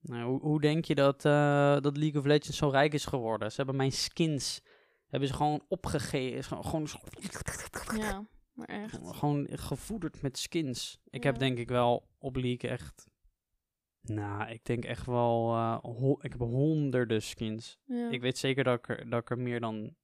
Nou, 0.00 0.24
hoe, 0.30 0.40
hoe 0.40 0.60
denk 0.60 0.84
je 0.84 0.94
dat, 0.94 1.24
eh, 1.24 1.80
dat 1.80 1.96
League 1.96 2.20
of 2.20 2.26
Legends 2.26 2.56
zo 2.56 2.68
rijk 2.68 2.94
is 2.94 3.04
geworden? 3.04 3.50
Ze 3.50 3.56
hebben 3.56 3.76
mijn 3.76 3.92
skins 3.92 4.60
hebben 5.08 5.28
ze 5.28 5.34
gewoon 5.34 5.62
opgegeven. 5.68 6.44
Gewoon, 6.44 6.88
gewoon, 6.88 6.88
Ja, 7.96 8.26
maar 8.52 8.66
echt. 8.66 8.98
gewoon 9.02 9.46
gevoederd 9.50 10.22
met 10.22 10.38
skins. 10.38 11.00
Ik 11.10 11.22
heb 11.22 11.38
denk 11.38 11.58
ik 11.58 11.68
wel 11.68 12.08
op 12.18 12.36
League 12.36 12.70
echt... 12.70 13.06
Nou, 14.02 14.50
ik 14.50 14.64
denk 14.64 14.84
echt 14.84 15.06
wel... 15.06 15.54
eh, 15.54 16.10
ik 16.20 16.32
heb 16.32 16.40
honderden 16.40 17.22
skins. 17.22 17.78
Ja. 17.84 18.10
Ik 18.10 18.20
weet 18.20 18.38
zeker 18.38 18.64
dat 18.64 18.78
ik, 18.78 18.88
er, 18.88 19.10
dat 19.10 19.20
ik 19.20 19.30
er 19.30 19.38
meer 19.38 19.60
dan 19.60 19.94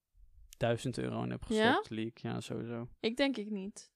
duizend 0.56 0.98
euro 0.98 1.22
in 1.22 1.30
heb 1.30 1.44
Ja? 1.48 1.66
gestopt, 1.66 1.90
League. 1.90 2.12
Ja, 2.14 2.40
sowieso. 2.40 2.88
Ik 3.00 3.16
denk 3.16 3.36
ik 3.36 3.50
niet. 3.50 3.92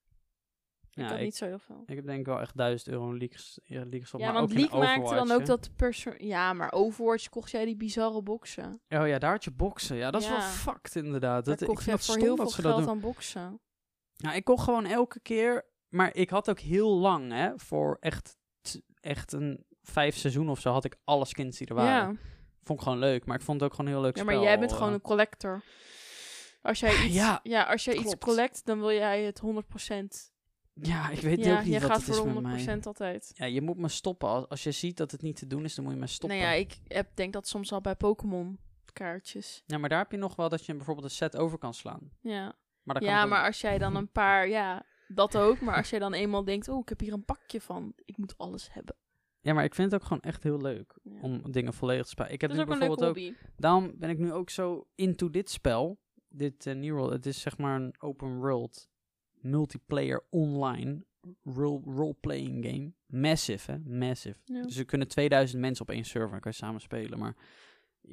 Ik 0.90 1.04
Ja, 1.08 1.16
ik, 1.16 1.24
niet 1.24 1.36
zo 1.36 1.44
heel 1.46 1.58
veel. 1.58 1.82
ik 1.86 1.96
heb 1.96 2.06
denk 2.06 2.20
ik 2.20 2.26
wel 2.26 2.40
echt 2.40 2.56
duizend 2.56 2.88
euro 2.94 3.12
in 3.12 3.28
ges- 3.30 3.60
ja, 3.64 3.84
gestopt. 3.90 4.22
Ja, 4.22 4.30
maar 4.32 4.40
want 4.40 4.50
ook 4.52 4.58
League 4.58 4.78
maakte 4.78 5.14
dan 5.14 5.30
ook 5.30 5.46
dat 5.46 5.70
persoon... 5.76 6.14
Ja, 6.18 6.52
maar 6.52 6.72
Overwatch 6.72 7.28
kocht 7.28 7.50
jij 7.50 7.64
die 7.64 7.76
bizarre 7.76 8.22
boxen. 8.22 8.80
Oh 8.88 9.06
ja, 9.08 9.18
daar 9.18 9.30
had 9.30 9.44
je 9.44 9.50
boksen. 9.50 9.96
Ja, 9.96 10.10
dat 10.10 10.22
is 10.22 10.28
wel 10.28 10.36
Ja. 10.38 10.42
fucked 10.42 10.96
inderdaad. 10.96 11.44
Daar 11.44 11.54
Dat, 11.56 11.60
ik 11.60 11.66
kocht 11.68 11.82
vind 11.82 11.96
jij 11.98 12.06
dat 12.06 12.16
voor 12.16 12.24
heel 12.24 12.36
veel 12.36 12.70
geld 12.72 12.88
aan 12.88 13.00
boxen. 13.00 13.60
Nou, 14.16 14.36
ik 14.36 14.44
kocht 14.44 14.64
gewoon 14.64 14.86
elke 14.86 15.20
keer, 15.20 15.66
maar 15.88 16.14
ik 16.14 16.30
had 16.30 16.50
ook 16.50 16.58
heel 16.60 16.90
lang, 16.98 17.32
hè, 17.32 17.52
voor 17.58 17.96
echt, 18.00 18.38
echt 19.00 19.32
een 19.32 19.64
vijf 19.90 20.16
seizoen 20.16 20.48
of 20.48 20.60
zo, 20.60 20.72
had 20.72 20.84
ik 20.84 20.96
alle 21.04 21.24
skins 21.24 21.58
die 21.58 21.66
er 21.66 21.74
waren. 21.74 22.12
Ja. 22.12 22.18
Vond 22.62 22.78
ik 22.78 22.84
gewoon 22.84 22.98
leuk, 22.98 23.24
maar 23.26 23.36
ik 23.36 23.42
vond 23.42 23.60
het 23.60 23.70
ook 23.70 23.76
gewoon 23.76 23.90
heel 23.90 24.00
leuk 24.00 24.16
ja, 24.16 24.22
spel. 24.22 24.34
maar 24.34 24.44
jij 24.44 24.58
bent 24.58 24.72
gewoon 24.72 24.92
een 24.92 25.00
collector. 25.00 25.62
Als 26.62 26.80
jij 26.80 26.90
iets, 27.04 27.14
Ja, 27.14 27.40
ja, 27.42 27.62
als 27.62 27.84
jij 27.84 27.94
iets 27.94 28.18
collect, 28.18 28.66
dan 28.66 28.78
wil 28.78 28.92
jij 28.92 29.22
het 29.22 29.40
100%. 29.40 30.36
Ja, 30.80 31.10
ik 31.10 31.20
weet 31.20 31.44
ja, 31.44 31.52
ook 31.52 31.64
niet 31.64 31.72
je 31.72 31.80
wat 31.80 31.90
gaat 31.90 32.00
het 32.00 32.08
is 32.08 32.16
voor 32.16 32.42
met 32.42 32.62
100% 32.62 32.64
mij. 32.64 32.80
altijd. 32.82 33.30
Ja, 33.34 33.44
je 33.46 33.62
moet 33.62 33.76
me 33.76 33.88
stoppen. 33.88 34.28
Als, 34.28 34.48
als 34.48 34.62
je 34.62 34.70
ziet 34.70 34.96
dat 34.96 35.10
het 35.10 35.22
niet 35.22 35.36
te 35.36 35.46
doen 35.46 35.64
is, 35.64 35.74
dan 35.74 35.84
moet 35.84 35.92
je 35.94 36.00
me 36.00 36.06
stoppen. 36.06 36.38
Nou 36.38 36.50
ja, 36.50 36.58
ik 36.58 36.78
heb, 36.86 37.08
denk 37.14 37.32
dat 37.32 37.48
soms 37.48 37.72
al 37.72 37.80
bij 37.80 37.94
Pokémon 37.94 38.58
kaartjes. 38.92 39.62
Ja, 39.66 39.78
maar 39.78 39.88
daar 39.88 39.98
heb 39.98 40.10
je 40.10 40.16
nog 40.16 40.36
wel 40.36 40.48
dat 40.48 40.66
je 40.66 40.74
bijvoorbeeld 40.74 41.06
een 41.06 41.12
set 41.12 41.36
over 41.36 41.58
kan 41.58 41.74
slaan. 41.74 42.10
Ja, 42.20 42.42
Maar 42.82 42.94
dat 42.94 43.04
kan 43.04 43.12
ja 43.12 43.26
maar 43.26 43.46
als 43.46 43.60
jij 43.60 43.78
dan 43.78 43.96
een 43.96 44.10
paar, 44.20 44.48
ja, 44.48 44.84
dat 45.08 45.36
ook. 45.36 45.60
Maar 45.60 45.76
als 45.76 45.90
jij 45.90 45.98
dan 45.98 46.12
eenmaal 46.12 46.44
denkt, 46.44 46.68
oh, 46.68 46.78
ik 46.78 46.88
heb 46.88 47.00
hier 47.00 47.12
een 47.12 47.24
pakje 47.24 47.60
van. 47.60 47.92
Ik 48.04 48.16
moet 48.16 48.38
alles 48.38 48.72
hebben. 48.72 48.96
Ja, 49.40 49.52
maar 49.54 49.64
ik 49.64 49.74
vind 49.74 49.92
het 49.92 50.00
ook 50.00 50.06
gewoon 50.06 50.22
echt 50.22 50.42
heel 50.42 50.60
leuk 50.60 50.98
Ja. 51.02 51.20
om 51.20 51.52
dingen 51.52 51.72
volledig 51.74 52.04
te 52.04 52.10
spelen. 52.10 52.32
Ik 52.32 52.40
heb 52.40 52.52
nu 52.52 52.64
bijvoorbeeld 52.64 53.04
ook... 53.04 53.18
Daarom 53.56 53.92
ben 53.98 54.10
ik 54.10 54.18
nu 54.18 54.32
ook 54.32 54.50
zo 54.50 54.86
into 54.94 55.30
dit 55.30 55.50
spel. 55.50 55.98
Dit 56.28 56.66
uh, 56.66 56.74
New 56.74 56.94
World. 56.94 57.12
Het 57.12 57.26
is 57.26 57.40
zeg 57.40 57.58
maar 57.58 57.80
een 57.80 57.94
open 57.98 58.36
world 58.36 58.88
multiplayer 59.32 60.24
online 60.30 61.04
role- 61.42 61.82
role-playing 61.84 62.64
game. 62.66 62.92
Massive, 63.06 63.70
hè? 63.72 63.78
Massive. 63.78 64.38
Ja. 64.44 64.62
Dus 64.62 64.76
er 64.76 64.84
kunnen 64.84 65.08
2000 65.08 65.60
mensen 65.60 65.82
op 65.88 65.90
één 65.90 66.04
server 66.04 66.40
kan 66.40 66.50
je 66.50 66.56
samen 66.56 66.80
spelen. 66.80 67.18
Maar 67.18 67.36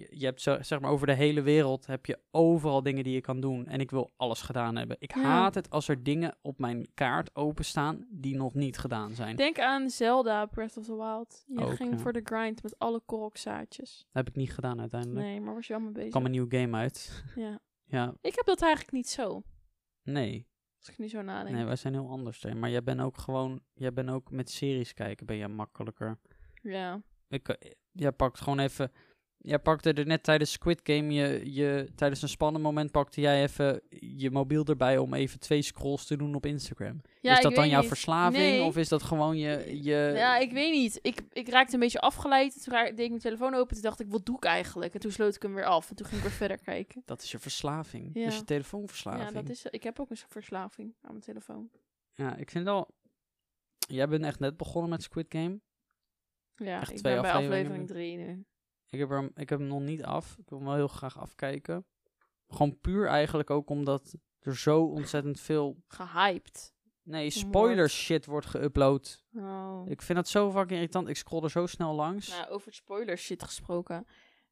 je, 0.09 0.25
hebt 0.25 0.41
zo, 0.41 0.61
zeg 0.61 0.79
maar 0.79 0.91
over 0.91 1.07
de 1.07 1.13
hele 1.13 1.41
wereld 1.41 1.85
heb 1.85 2.05
je 2.05 2.19
overal 2.31 2.83
dingen 2.83 3.03
die 3.03 3.13
je 3.13 3.21
kan 3.21 3.39
doen. 3.39 3.67
En 3.67 3.79
ik 3.79 3.91
wil 3.91 4.13
alles 4.17 4.41
gedaan 4.41 4.75
hebben. 4.75 4.95
Ik 4.99 5.15
Ja. 5.15 5.21
haat 5.21 5.55
het 5.55 5.69
als 5.69 5.87
er 5.87 6.03
dingen 6.03 6.37
op 6.41 6.59
mijn 6.59 6.87
kaart 6.93 7.35
openstaan 7.35 8.07
die 8.09 8.35
nog 8.35 8.53
niet 8.53 8.77
gedaan 8.77 9.13
zijn. 9.13 9.35
Denk 9.35 9.59
aan 9.59 9.89
Zelda 9.89 10.45
Breath 10.45 10.77
of 10.77 10.85
the 10.85 10.95
Wild. 10.95 11.43
Je 11.47 11.59
Ook, 11.59 11.75
ging 11.75 11.91
ja. 11.91 11.97
voor 11.97 12.13
de 12.13 12.21
grind 12.23 12.63
met 12.63 12.79
alle 12.79 13.01
korokzaadjes. 13.05 13.97
Dat 13.97 14.07
heb 14.25 14.27
ik 14.27 14.35
niet 14.35 14.53
gedaan 14.53 14.79
uiteindelijk. 14.79 15.25
Nee, 15.25 15.41
maar 15.41 15.53
was 15.53 15.67
je 15.67 15.73
Er 15.73 15.91
bezig. 15.91 16.09
kwam 16.09 16.25
een 16.25 16.31
nieuwe 16.31 16.57
game 16.59 16.77
uit. 16.77 17.23
Ja. 17.35 17.59
ja, 17.85 18.13
Ik 18.21 18.35
heb 18.35 18.45
dat 18.45 18.61
eigenlijk 18.61 18.93
niet 18.93 19.09
zo. 19.09 19.43
nee. 20.03 20.47
Als 20.79 20.93
ik 20.93 20.99
nu 20.99 21.09
zo 21.09 21.21
nadenk. 21.21 21.55
Nee, 21.55 21.65
wij 21.65 21.75
zijn 21.75 21.93
heel 21.93 22.09
anders. 22.09 22.43
Hè. 22.43 22.55
Maar 22.55 22.69
jij 22.69 22.83
bent 22.83 23.01
ook 23.01 23.17
gewoon, 23.17 23.61
jij 23.73 23.93
bent 23.93 24.09
ook 24.09 24.31
met 24.31 24.49
series 24.49 24.93
kijken 24.93 25.25
ben 25.25 25.35
je 25.35 25.47
makkelijker. 25.47 26.19
Ja. 26.61 27.01
Ik, 27.27 27.49
eh, 27.49 27.71
jij 27.91 28.11
pakt 28.11 28.39
gewoon 28.41 28.59
even, 28.59 28.91
jij 29.45 29.59
pakte 29.59 29.93
er 29.93 30.05
net 30.05 30.23
tijdens 30.23 30.51
Squid 30.51 30.79
Game, 30.83 31.13
je, 31.13 31.53
je, 31.53 31.89
tijdens 31.95 32.21
een 32.21 32.29
spannend 32.29 32.63
moment 32.63 32.91
pakte 32.91 33.21
jij 33.21 33.43
even 33.43 33.81
je 33.99 34.31
mobiel 34.31 34.65
erbij 34.65 34.97
om 34.97 35.13
even 35.13 35.39
twee 35.39 35.61
scrolls 35.61 36.05
te 36.05 36.17
doen 36.17 36.35
op 36.35 36.45
Instagram. 36.45 37.01
ja 37.21 37.37
is 37.37 37.43
dat 37.43 37.55
dan 37.55 37.69
jouw 37.69 37.79
niet. 37.79 37.87
verslaving 37.87 38.37
Nee. 38.37 38.63
of 38.63 38.77
is 38.77 38.89
dat 38.89 39.03
gewoon 39.03 39.37
je, 39.37 39.83
je 39.83 40.11
Ja, 40.15 40.37
ik 40.37 40.51
weet 40.51 40.71
niet. 40.71 40.99
Ik, 41.01 41.21
ik 41.31 41.49
raakte 41.49 41.73
een 41.73 41.79
beetje 41.79 41.99
afgeleid. 41.99 42.63
Toen 42.63 42.73
deed 42.73 42.99
ik 42.99 43.09
mijn 43.09 43.21
telefoon 43.21 43.53
open. 43.53 43.73
Toen 43.73 43.83
dacht 43.83 43.99
ik, 43.99 44.07
wat 44.09 44.25
doe 44.25 44.35
ik 44.35 44.43
eigenlijk? 44.43 44.93
En 44.93 44.99
toen 44.99 45.11
sloot 45.11 45.35
ik 45.35 45.41
hem 45.41 45.53
weer 45.53 45.65
af. 45.65 45.89
En 45.89 45.95
toen 45.95 46.05
ging 46.05 46.17
ik 46.17 46.27
weer 46.27 46.37
verder 46.37 46.61
kijken. 46.61 47.01
dat 47.05 47.21
is 47.21 47.31
je 47.31 47.39
verslaving. 47.39 48.09
Ja. 48.13 48.23
Dat 48.23 48.31
is 48.31 48.39
je 48.39 48.45
telefoonverslaving. 48.45 49.29
Ja, 49.29 49.31
dat 49.31 49.49
is, 49.49 49.65
ik 49.65 49.83
heb 49.83 49.99
ook 49.99 50.09
een 50.09 50.17
soort 50.17 50.31
verslaving 50.31 50.95
aan 51.01 51.11
mijn 51.11 51.23
telefoon. 51.23 51.69
Ja, 52.13 52.35
ik 52.35 52.49
vind 52.49 52.65
wel, 52.65 52.95
jij 53.77 54.07
bent 54.07 54.23
echt 54.23 54.39
net 54.39 54.57
begonnen 54.57 54.89
met 54.89 55.03
Squid 55.03 55.25
Game. 55.29 55.59
Ja, 56.55 56.79
Echt 56.79 56.91
ik 56.91 56.97
twee 56.97 57.13
ben 57.13 57.21
bij 57.21 57.31
aflevering 57.31 57.87
3 57.87 58.17
nu. 58.17 58.45
Ik 58.89 58.99
heb, 58.99 59.09
hem, 59.09 59.31
ik 59.35 59.49
heb 59.49 59.59
hem 59.59 59.67
nog 59.67 59.81
niet 59.81 60.03
af. 60.03 60.37
Ik 60.37 60.49
wil 60.49 60.57
hem 60.57 60.67
wel 60.67 60.77
heel 60.77 60.87
graag 60.87 61.19
afkijken. 61.19 61.85
Gewoon 62.47 62.79
puur 62.79 63.07
eigenlijk 63.07 63.49
ook 63.49 63.69
omdat 63.69 64.15
er 64.39 64.57
zo 64.57 64.83
ontzettend 64.83 65.39
veel... 65.39 65.83
Gehyped. 65.87 66.73
Nee, 67.03 67.29
spoiler 67.29 67.89
shit 67.89 68.25
wordt 68.25 68.47
geüpload. 68.47 69.23
Oh. 69.35 69.81
Ik 69.85 70.01
vind 70.01 70.17
dat 70.17 70.27
zo 70.27 70.51
fucking 70.51 70.71
irritant. 70.71 71.07
Ik 71.07 71.17
scroll 71.17 71.43
er 71.43 71.49
zo 71.49 71.65
snel 71.65 71.93
langs. 71.93 72.29
Nou, 72.29 72.49
over 72.49 72.73
spoilers 72.73 73.21
shit 73.21 73.43
gesproken. 73.43 74.07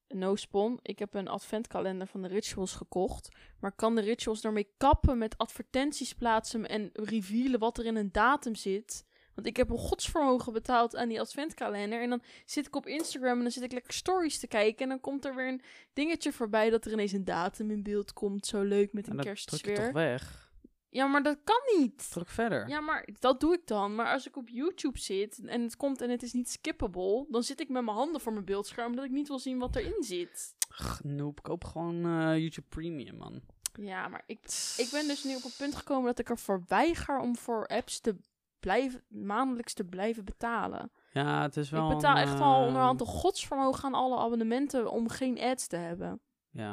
No 0.08 0.36
spon. 0.36 0.80
Ik 0.82 1.00
heb 1.00 1.13
een 1.13 1.28
adventkalender 1.28 2.08
van 2.08 2.22
de 2.22 2.28
rituals 2.28 2.76
gekocht. 2.76 3.30
Maar 3.60 3.72
kan 3.72 3.96
de 3.96 4.02
rituals 4.02 4.41
daarmee 4.41 4.74
kappen 4.78 5.17
met 5.17 5.38
advertenties 5.38 6.13
plaatsen 6.13 6.67
en 6.67 6.89
revealen 6.93 7.60
wat 7.60 7.78
er 7.78 7.86
in 7.86 7.96
een 7.96 8.12
datum 8.12 8.56
zit? 8.56 9.06
Want 9.36 9.48
ik 9.48 9.58
heb 9.58 9.69
een 9.69 9.78
godsvermogen 9.78 10.54
betaald 10.54 10.96
aan 10.96 11.10
die 11.10 11.19
adventkalender. 11.19 12.02
En 12.02 12.10
dan 12.10 12.22
zit 12.46 12.67
ik 12.67 12.76
op 12.76 12.88
Instagram 12.88 13.38
en 13.38 13.41
dan 13.41 13.52
zit 13.52 13.63
ik 13.63 13.72
lekker 13.72 13.93
stories 13.93 14.39
te 14.39 14.48
kijken. 14.48 14.84
En 14.84 14.89
dan 14.89 15.00
komt 15.00 15.26
er 15.26 15.36
weer 15.36 15.48
een 15.48 15.62
dingetje 15.93 16.32
voorbij 16.32 16.69
dat 16.69 16.86
er 16.86 16.91
ineens 16.91 17.12
een 17.12 17.26
datum 17.26 17.72
in 17.72 17.84
beeld 17.84 18.13
komt. 18.13 18.46
Zo 18.46 18.62
leuk 18.62 18.93
met 18.93 19.06
en 19.06 19.10
een 19.12 19.17
dat 19.17 19.26
druk 19.26 19.38
je 19.38 19.46
toch 19.46 19.62
kerstsfeer. 19.62 19.93
weg. 19.93 20.52
Ja, 20.89 21.06
maar 21.08 21.24
dat 21.24 21.38
kan 21.43 21.80
niet. 21.80 22.12
Druk 22.12 22.30
verder. 22.30 22.67
Ja, 22.67 22.80
maar 22.80 23.08
dat 23.19 23.39
doe 23.39 23.54
ik 23.54 23.67
dan. 23.67 23.96
Maar 23.96 24.13
als 24.13 24.28
ik 24.28 24.38
op 24.38 24.50
YouTube 24.50 25.00
zit 25.00 25.39
en 25.46 25.62
het 25.62 25.76
komt 25.76 26.02
en 26.02 26.10
het 26.10 26.24
is 26.24 26.34
niet 26.34 26.50
skippable, 26.50 27.26
dan 27.30 27.43
zit 27.43 27.60
ik 27.60 27.69
met 27.69 27.84
mijn 27.84 27.98
handen 27.98 28.22
voor 28.22 28.34
mijn 28.34 28.46
beeldscherm 28.46 28.89
omdat 28.89 29.06
ik 29.06 29.12
niet 29.12 29.28
wil 29.28 29.39
zien 29.39 29.60
wat 29.60 29.76
erin 29.76 30.04
zit. 30.04 30.56
Ach, 30.69 31.04
Nope, 31.04 31.41
koop 31.41 31.63
gewoon 31.63 32.06
eh, 32.06 32.38
YouTube 32.38 32.67
Premium, 32.69 33.15
man. 33.17 33.41
Ja, 33.80 34.08
maar 34.08 34.24
ik, 34.26 34.39
ik 34.78 34.88
ben 34.91 35.08
dus 35.08 35.24
nu 35.24 35.36
op 35.36 35.43
een 35.43 35.54
punt 35.58 35.76
gekomen 35.76 36.06
dat 36.06 36.19
ik 36.19 36.30
ervoor 36.30 36.63
weiger 36.67 37.19
om 37.19 37.36
voor 37.38 37.67
apps 37.67 38.00
te 38.00 38.15
blijven, 38.63 39.04
maandelijks 39.08 39.73
te 39.73 39.84
blijven 39.84 40.26
betalen. 40.26 40.91
Ja, 41.12 41.41
het 41.41 41.58
is 41.58 41.69
wel 41.69 41.89
ik 41.89 41.95
betaal 41.95 42.15
een, 42.15 42.21
echt 42.21 42.39
al 42.39 42.60
eh, 42.60 42.65
onderhand 42.67 43.02
een 43.02 43.08
godsvermogen 43.08 43.84
aan 43.84 43.93
alle 43.93 44.17
abonnementen 44.17 44.91
om 44.91 45.10
geen 45.10 45.39
ads 45.39 45.67
te 45.67 45.76
hebben. 45.76 46.21
Ja. 46.49 46.69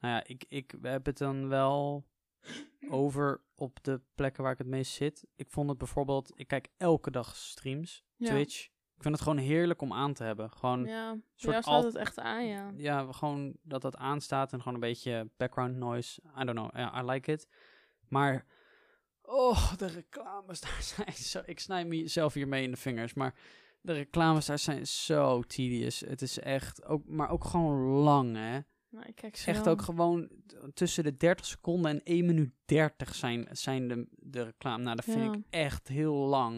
Nou 0.00 0.14
ja, 0.14 0.24
ik, 0.24 0.44
ik 0.48 0.74
heb 0.82 1.06
het 1.06 1.18
dan 1.18 1.48
wel 1.48 2.06
over 2.90 3.42
op 3.54 3.82
de 3.82 4.00
plekken 4.14 4.42
waar 4.42 4.52
ik 4.52 4.58
het 4.58 4.66
meest 4.66 4.92
zit. 4.92 5.26
Ik 5.36 5.50
vond 5.50 5.68
het 5.68 5.78
bijvoorbeeld, 5.78 6.32
ik 6.34 6.46
kijk 6.46 6.68
elke 6.76 7.10
dag 7.10 7.36
streams, 7.36 8.04
Ja. 8.16 8.28
Twitch. 8.30 8.64
Ik 8.96 9.02
vind 9.02 9.14
het 9.14 9.22
gewoon 9.22 9.38
heerlijk 9.38 9.82
om 9.82 9.92
aan 9.92 10.12
te 10.12 10.24
hebben. 10.24 10.50
Gewoon, 10.50 10.84
ja, 10.84 10.92
Ja, 10.92 11.16
soort 11.34 11.54
ja 11.54 11.60
staat 11.62 11.84
het 11.84 11.94
echt 11.94 12.18
aan, 12.18 12.76
ja. 12.76 13.12
gewoon 13.12 13.56
dat 13.62 13.82
dat 13.82 13.96
aanstaat 13.96 14.52
en 14.52 14.58
gewoon 14.58 14.74
een 14.74 14.80
beetje 14.80 15.30
background 15.36 15.76
noise. 15.76 16.20
I 16.40 16.44
don't 16.44 16.58
know, 16.58 16.70
ja, 16.76 17.02
I 17.02 17.04
like 17.04 17.32
it. 17.32 17.48
Maar, 18.08 18.46
oh, 19.26 19.76
de 19.76 19.86
reclames 19.86 20.60
daar 20.60 20.82
zijn 20.96 21.12
zo... 21.12 21.42
Ik 21.44 21.60
snij 21.60 21.84
mezelf 21.84 22.34
hiermee 22.34 22.62
in 22.62 22.70
de 22.70 22.76
vingers, 22.76 23.14
maar 23.14 23.34
de 23.80 23.92
reclames 23.92 24.46
daar 24.46 24.58
zijn 24.58 24.86
zo 24.86 25.42
tedious. 25.42 26.00
Het 26.00 26.22
is 26.22 26.38
echt, 26.38 26.84
ook, 26.84 27.06
maar 27.06 27.30
ook 27.30 27.44
gewoon 27.44 27.80
lang, 27.82 28.36
hè. 28.36 28.58
Nou, 28.88 29.08
ik 29.08 29.14
kijk 29.14 29.36
ze 29.36 29.50
Echt 29.50 29.68
ook 29.68 29.82
gewoon 29.82 30.28
tussen 30.74 31.04
de 31.04 31.16
30 31.16 31.46
seconden 31.46 31.90
en 31.90 32.00
1 32.04 32.26
minuut 32.26 32.52
30 32.64 33.14
zijn, 33.14 33.48
zijn 33.50 33.88
de, 33.88 34.06
de 34.10 34.42
reclame. 34.42 34.82
Nou, 34.82 34.96
dat 34.96 35.04
vind 35.04 35.22
Ja. 35.22 35.32
ik 35.32 35.44
echt 35.50 35.88
heel 35.88 36.14
lang. 36.14 36.56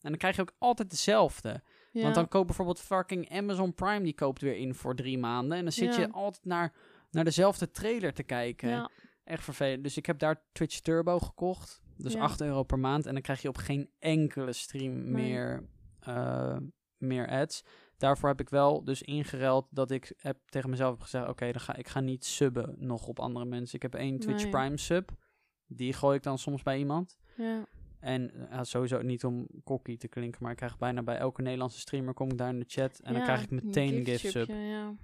En 0.00 0.10
dan 0.10 0.16
krijg 0.16 0.36
je 0.36 0.42
ook 0.42 0.54
altijd 0.58 0.90
dezelfde. 0.90 1.62
Ja. 1.92 2.02
Want 2.02 2.14
dan 2.14 2.28
koopt 2.28 2.46
bijvoorbeeld 2.46 2.80
fucking 2.80 3.30
Amazon 3.30 3.74
Prime, 3.74 4.02
die 4.02 4.14
koopt 4.14 4.40
weer 4.40 4.56
in 4.56 4.74
voor 4.74 4.94
drie 4.94 5.18
maanden. 5.18 5.56
En 5.58 5.62
dan 5.62 5.72
zit 5.72 5.94
Ja. 5.94 6.00
je 6.00 6.10
altijd 6.12 6.44
naar, 6.44 6.72
naar 7.10 7.24
dezelfde 7.24 7.70
trailer 7.70 8.12
te 8.12 8.22
kijken. 8.22 8.90
Echt 9.24 9.44
vervelend. 9.44 9.82
Dus 9.82 9.96
ik 9.96 10.06
heb 10.06 10.18
daar 10.18 10.42
Twitch 10.52 10.78
Turbo 10.80 11.18
gekocht. 11.18 11.82
Dus 12.02 12.12
Ja. 12.12 12.20
8 12.20 12.40
euro 12.40 12.62
per 12.62 12.78
maand. 12.78 13.06
En 13.06 13.12
dan 13.12 13.22
krijg 13.22 13.42
je 13.42 13.48
op 13.48 13.56
geen 13.56 13.90
enkele 13.98 14.52
stream 14.52 14.92
Nee. 14.92 15.10
meer, 15.12 15.68
eh, 16.00 16.56
meer 16.96 17.28
ads. 17.28 17.64
Daarvoor 17.96 18.28
heb 18.28 18.40
ik 18.40 18.48
wel 18.48 18.84
dus 18.84 19.02
ingereld 19.02 19.66
dat 19.70 19.90
ik 19.90 20.12
heb 20.16 20.38
tegen 20.46 20.70
mezelf 20.70 20.90
heb 20.90 21.00
gezegd... 21.00 21.28
Oké, 21.28 21.52
dan 21.52 21.60
ga 21.60 21.76
ik 21.76 21.88
ga 21.88 22.00
niet 22.00 22.24
subben 22.24 22.74
nog 22.78 23.06
op 23.06 23.18
andere 23.18 23.44
mensen. 23.44 23.76
Ik 23.76 23.82
heb 23.82 23.94
één 23.94 24.18
Twitch 24.18 24.42
Nee. 24.42 24.50
Prime 24.52 24.76
sub. 24.78 25.10
Die 25.66 25.92
gooi 25.92 26.16
ik 26.16 26.22
dan 26.22 26.38
soms 26.38 26.62
bij 26.62 26.78
iemand. 26.78 27.18
ja. 27.36 27.64
En 28.00 28.48
eh, 28.50 28.58
sowieso 28.62 29.02
niet 29.02 29.24
om 29.24 29.46
kokkie 29.64 29.96
te 29.96 30.08
klinken, 30.08 30.42
maar 30.42 30.50
ik 30.50 30.56
krijg 30.56 30.78
bijna 30.78 31.02
bij 31.02 31.16
elke 31.16 31.42
Nederlandse 31.42 31.78
streamer 31.80 32.14
kom 32.14 32.30
ik 32.30 32.38
daar 32.38 32.48
in 32.48 32.58
de 32.58 32.64
chat 32.68 32.98
en 32.98 33.12
dan 33.12 33.22
krijg 33.22 33.42
ik 33.42 33.50
meteen 33.50 33.94
een 33.96 34.04
gift 34.04 34.30
sub. 34.30 34.48
Ja. 34.48 34.94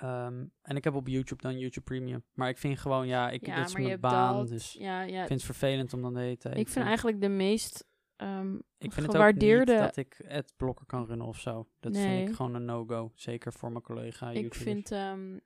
Ehm, 0.00 0.44
en 0.62 0.76
ik 0.76 0.84
heb 0.84 0.94
op 0.94 1.08
YouTube 1.08 1.42
dan 1.42 1.58
YouTube 1.58 1.84
Premium. 1.84 2.24
Maar 2.32 2.48
ik 2.48 2.58
vind 2.58 2.78
gewoon, 2.78 3.06
ja, 3.06 3.30
ik, 3.30 3.46
Ja, 3.46 3.56
dit 3.56 3.66
is 3.66 3.74
mijn 3.74 4.00
baan, 4.00 4.36
dat- 4.36 4.48
dus 4.48 4.72
Ja, 4.72 5.02
ja. 5.02 5.20
ik 5.20 5.26
vind 5.26 5.42
het 5.42 5.56
vervelend 5.56 5.92
om 5.92 6.02
dan 6.02 6.14
de 6.14 6.20
hele 6.20 6.36
tijd... 6.36 6.56
ik 6.56 6.68
vind 6.68 6.80
eh, 6.80 6.86
eigenlijk 6.86 7.20
de 7.20 7.28
meest 7.28 7.88
ehm 8.16 8.54
ik 8.54 8.62
vind 8.78 8.94
het 8.94 9.06
ook 9.06 9.10
gewaardeerde... 9.12 9.72
niet 9.72 9.80
dat 9.80 9.96
ik 9.96 10.24
adblocker 10.28 10.86
kan 10.86 11.06
runnen 11.06 11.26
of 11.26 11.38
zo. 11.38 11.68
Dat 11.80 11.96
vind 11.96 12.28
ik 12.28 12.34
gewoon 12.34 12.54
een 12.54 12.64
no-go. 12.64 13.12
Zeker 13.14 13.52
voor 13.52 13.70
mijn 13.70 13.82
collega 13.82 14.28
ik 14.28 14.34
YouTubers. 14.34 14.62
vind 14.62 14.90
ehm, 14.90 15.38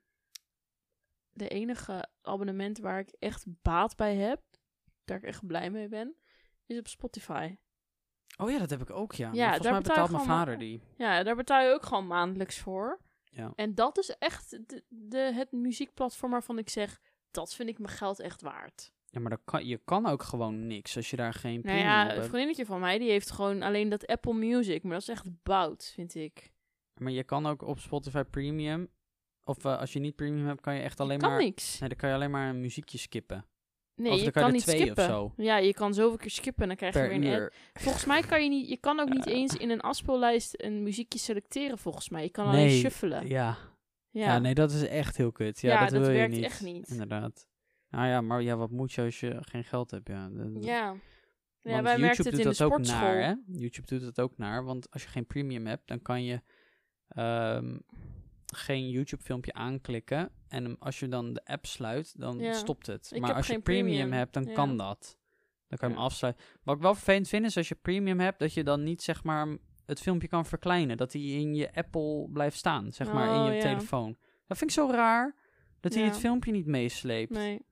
de 1.31 1.47
enige 1.47 2.09
abonnement 2.21 2.79
waar 2.79 2.99
ik 2.99 3.15
echt 3.19 3.45
baat 3.61 3.95
bij 3.95 4.15
heb, 4.15 4.41
daar 5.05 5.17
ik 5.17 5.23
echt 5.23 5.47
blij 5.47 5.69
mee 5.69 5.87
ben, 5.87 6.15
is 6.65 6.77
op 6.79 6.87
Spotify. 6.87 7.55
Oh 8.37 8.49
ja, 8.49 8.57
dat 8.57 8.69
heb 8.69 8.81
ik 8.81 8.89
ook, 8.89 9.13
ja. 9.13 9.29
Volgens 9.31 9.61
daar 9.61 9.71
mij 9.71 9.81
betaal 9.81 9.95
betaalt 10.07 10.11
mijn 10.11 10.37
vader 10.37 10.57
die. 10.57 10.81
Ja, 10.97 11.23
daar 11.23 11.35
betaal 11.35 11.61
je 11.67 11.73
ook 11.73 11.85
gewoon 11.85 12.07
maandelijks 12.07 12.59
voor. 12.59 12.99
Ja. 13.35 13.51
En 13.55 13.75
dat 13.75 13.97
is 13.97 14.09
echt 14.09 14.49
de, 14.49 14.83
de, 14.87 15.17
het 15.17 15.51
muziekplatform 15.51 16.31
waarvan 16.31 16.57
ik 16.57 16.69
zeg, 16.69 17.01
dat 17.31 17.55
vind 17.55 17.69
ik 17.69 17.79
mijn 17.79 17.93
geld 17.93 18.19
echt 18.19 18.41
waard. 18.41 18.91
Ja, 19.05 19.19
maar 19.19 19.29
dat 19.29 19.41
kan, 19.45 19.65
je 19.65 19.81
kan 19.85 20.05
ook 20.05 20.23
gewoon 20.23 20.67
niks 20.67 20.95
als 20.95 21.09
je 21.09 21.15
daar 21.15 21.33
geen 21.33 21.61
Nou 21.63 21.77
ja, 21.77 22.15
een 22.15 22.23
vriendinnetje 22.23 22.65
van 22.65 22.79
mij, 22.79 22.97
die 22.97 23.09
heeft 23.09 23.31
gewoon 23.31 23.61
alleen 23.61 23.89
dat 23.89 24.07
Apple 24.07 24.33
Music. 24.33 24.83
Maar 24.83 24.91
dat 24.91 25.01
is 25.01 25.07
echt 25.07 25.43
bout, 25.43 25.91
vind 25.93 26.15
ik. 26.15 26.51
Maar 26.99 27.11
je 27.11 27.23
kan 27.23 27.45
ook 27.45 27.61
op 27.61 27.79
Spotify 27.79 28.23
Premium... 28.23 28.89
Of 29.43 29.65
eh, 29.65 29.79
als 29.79 29.93
je 29.93 29.99
niet 29.99 30.15
premium 30.15 30.45
hebt, 30.45 30.61
kan 30.61 30.75
je 30.75 30.81
echt 30.81 30.99
alleen 30.99 31.19
kan 31.19 31.29
maar... 31.29 31.39
niks. 31.39 31.79
Nee, 31.79 31.89
dan 31.89 31.97
kan 31.97 32.09
je 32.09 32.15
alleen 32.15 32.31
maar 32.31 32.49
een 32.49 32.61
muziekje 32.61 32.97
skippen. 32.97 33.45
Nee, 33.95 34.11
Of 34.11 34.17
je 34.19 34.31
kan, 34.31 34.41
kan 34.41 34.45
je 34.45 34.51
niet 34.51 34.61
twee 34.63 34.75
of 34.75 34.81
skippen. 34.81 35.03
zo. 35.05 35.33
Ja, 35.37 35.57
je 35.57 35.73
kan 35.73 35.93
zoveel 35.93 36.17
keer 36.17 36.29
skippen 36.31 36.61
en 36.61 36.67
dan 36.67 36.77
krijg 36.77 36.93
je 36.93 37.19
weer 37.19 37.33
een 37.37 37.43
ad. 37.45 37.53
Volgens 37.73 38.05
mij 38.05 38.21
kan 38.21 38.43
je 38.43 38.49
niet, 38.49 38.69
je 38.69 38.77
kan 38.77 38.99
ook 38.99 39.09
niet 39.09 39.25
eens 39.27 39.55
in 39.55 39.69
een 39.69 39.81
afspeellijst 39.81 40.53
een 40.63 40.83
muziekje 40.83 41.19
selecteren, 41.19 41.77
volgens 41.77 42.09
mij. 42.09 42.23
Je 42.23 42.29
kan 42.29 42.45
Nee, 42.45 42.53
alleen 42.65 42.69
shuffelen. 42.79 43.27
Ja. 43.27 43.57
Ja, 44.09 44.25
Ja. 44.25 44.39
nee, 44.39 44.53
dat 44.53 44.71
is 44.71 44.87
echt 44.87 45.17
heel 45.17 45.31
kut. 45.31 45.61
Ja, 45.61 45.71
Ja, 45.73 45.79
dat, 45.79 45.89
dat 45.89 45.99
wil 46.01 46.09
je 46.09 46.15
werkt 46.17 46.33
niet. 46.33 46.43
echt 46.43 46.61
niet. 46.61 46.87
Inderdaad. 46.87 47.47
Nou 47.89 48.07
ja, 48.07 48.21
maar 48.21 48.41
ja, 48.41 48.55
wat 48.55 48.71
moet 48.71 48.93
je 48.93 49.01
als 49.01 49.19
je 49.19 49.37
geen 49.41 49.63
geld 49.63 49.91
hebt? 49.91 50.07
Ja, 50.07 50.29
Dat- 50.31 50.63
ja. 50.63 50.95
Ja 51.61 51.81
wij 51.81 51.97
YouTube 51.97 52.07
het 52.07 52.17
doet 52.17 52.27
in 52.27 52.37
de 52.37 52.43
dat 52.57 52.61
ook 52.61 52.79
naar, 52.79 53.23
hè? 53.23 53.33
YouTube 53.45 53.87
doet 53.87 54.01
het 54.01 54.19
ook 54.19 54.37
naar, 54.37 54.63
want 54.63 54.91
als 54.91 55.03
je 55.03 55.09
geen 55.09 55.25
premium 55.25 55.65
hebt, 55.65 55.87
dan 55.87 56.01
kan 56.01 56.23
je 56.23 56.41
ehm, 57.07 57.77
geen 58.55 58.89
YouTube-filmpje 58.89 59.53
aanklikken. 59.53 60.31
En 60.47 60.79
als 60.79 60.99
je 60.99 61.07
dan 61.07 61.33
de 61.33 61.45
app 61.45 61.65
sluit, 61.65 62.19
dan 62.19 62.39
Ja. 62.39 62.53
stopt 62.53 62.87
het. 62.87 63.11
Ik 63.13 63.21
maar 63.21 63.33
als 63.33 63.47
je 63.47 63.59
premium, 63.59 63.85
premium. 63.95 64.11
hebt, 64.11 64.33
dan 64.33 64.43
Ja. 64.43 64.53
kan 64.53 64.77
dat. 64.77 65.17
Dan 65.67 65.77
kan 65.77 65.89
je 65.89 65.95
hem 65.95 66.03
afsluiten. 66.03 66.43
Wat 66.63 66.75
ik 66.75 66.81
wel 66.81 66.93
vervelend 66.95 67.27
vind, 67.27 67.45
is 67.45 67.57
als 67.57 67.67
je 67.67 67.75
premium 67.75 68.19
hebt, 68.19 68.39
dat 68.39 68.53
je 68.53 68.63
dan 68.63 68.83
niet, 68.83 69.01
zeg 69.03 69.23
maar, 69.23 69.57
het 69.85 70.01
filmpje 70.01 70.27
kan 70.27 70.45
verkleinen. 70.45 70.97
Dat 70.97 71.13
hij 71.13 71.21
in 71.21 71.55
je 71.55 71.73
Apple 71.73 72.29
blijft 72.33 72.57
staan, 72.57 72.91
zeg 72.93 73.13
maar, 73.13 73.35
in 73.35 73.41
Oh, 73.41 73.47
je 73.47 73.53
ja. 73.53 73.61
telefoon. 73.61 74.17
Dat 74.47 74.57
vind 74.57 74.69
ik 74.69 74.75
zo 74.77 74.89
raar, 74.91 75.35
dat 75.79 75.93
hij 75.93 76.03
Ja. 76.03 76.09
het 76.09 76.17
filmpje 76.17 76.51
niet 76.51 76.65
meesleept. 76.65 77.31
Nee, 77.31 77.65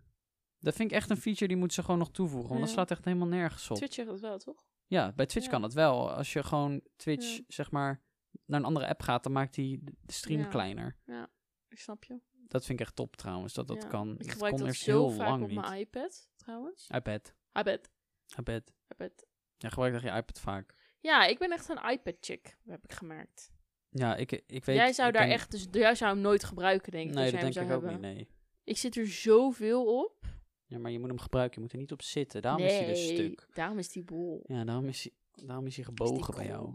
Dat 0.59 0.75
vind 0.75 0.91
ik 0.91 0.97
echt 0.97 1.09
een 1.09 1.17
feature 1.17 1.47
die 1.47 1.57
moeten 1.57 1.75
ze 1.75 1.81
gewoon 1.83 1.99
nog 1.99 2.11
toevoegen, 2.11 2.49
want 2.49 2.61
dat 2.61 2.69
slaat 2.69 2.91
echt 2.91 3.05
helemaal 3.05 3.27
nergens 3.27 3.69
op. 3.69 3.77
Twitch 3.77 3.93
zegt 3.93 4.09
het 4.09 4.19
wel, 4.19 4.37
toch? 4.37 4.65
Ja, 4.87 5.11
bij 5.15 5.25
Twitch 5.25 5.45
Ja. 5.45 5.51
kan 5.51 5.61
dat 5.61 5.73
wel. 5.73 6.11
Als 6.11 6.33
je 6.33 6.43
gewoon 6.43 6.81
Twitch, 6.95 7.35
Ja. 7.37 7.43
zeg 7.47 7.71
maar, 7.71 8.01
naar 8.45 8.59
een 8.59 8.65
andere 8.65 8.87
app 8.87 9.01
gaat, 9.01 9.23
dan 9.23 9.31
maakt 9.31 9.55
hij 9.55 9.79
de 9.81 10.11
stream 10.13 10.39
Ja. 10.41 10.47
kleiner. 10.47 10.97
Ja. 11.05 11.29
Ik 11.69 11.79
snap 11.79 12.03
je. 12.03 12.19
Dat 12.47 12.65
vind 12.65 12.79
ik 12.79 12.85
echt 12.85 12.95
top 12.95 13.15
trouwens, 13.15 13.53
dat 13.53 13.67
dat 13.67 13.81
Ja. 13.83 13.87
kan. 13.89 14.15
Ik 14.19 14.31
gebruik 14.31 14.57
dat 14.57 14.67
eerst 14.67 14.85
heel 14.85 15.09
vaak 15.09 15.27
lang 15.27 15.43
op 15.43 15.49
niet. 15.49 15.59
mijn 15.59 15.79
iPad, 15.79 16.29
trouwens. 16.35 16.87
iPad. 16.95 17.33
iPad. 17.53 17.89
iPad. 18.37 18.71
iPad. 18.89 19.25
Ja, 19.57 19.69
gebruik 19.69 19.93
dat 19.93 20.01
je 20.01 20.07
iPad 20.09 20.39
vaak. 20.39 20.73
Ja, 20.99 21.25
ik 21.25 21.39
ben 21.39 21.51
echt 21.51 21.69
een 21.69 21.89
iPad-chick, 21.91 22.57
heb 22.65 22.83
ik 22.83 22.93
gemerkt. 22.93 23.51
Ja, 23.89 24.15
ik, 24.15 24.31
ik 24.31 24.65
weet... 24.65 24.75
jij 24.75 24.93
zou 24.93 25.11
daar 25.11 25.27
echt, 25.27 25.51
dus 25.51 25.67
jij 25.71 25.95
zou 25.95 26.13
hem 26.13 26.21
nooit 26.21 26.43
gebruiken, 26.43 26.91
denk 26.91 27.09
ik. 27.09 27.15
Nee, 27.15 27.31
dat 27.31 27.39
denk 27.41 27.55
ik 27.55 27.61
ook 27.61 27.67
hebben. 27.67 27.89
niet, 27.91 27.99
nee. 28.01 28.27
Ik 28.63 28.77
zit 28.77 28.95
er 28.97 29.07
zoveel 29.07 30.03
op. 30.03 30.25
Ja, 30.65 30.79
maar 30.79 30.91
je 30.91 30.99
moet 30.99 31.07
hem 31.09 31.19
gebruiken, 31.19 31.55
je 31.55 31.61
moet 31.61 31.71
er 31.71 31.77
niet 31.79 31.91
op 31.91 32.01
zitten. 32.01 32.41
Daarom 32.41 32.61
is 32.63 32.73
hij 32.77 32.85
dus 32.85 33.07
stuk. 33.07 33.47
Daarom 33.53 33.77
is 33.77 33.89
die 33.89 34.03
bol. 34.03 34.43
Ja, 34.47 34.63
daarom 34.63 34.87
is 34.87 35.03
hij, 35.03 35.45
daarom 35.45 35.65
is 35.65 35.75
hij 35.75 35.85
Is 35.87 35.89
gebogen 35.89 36.35
bij 36.35 36.45
jou. 36.45 36.73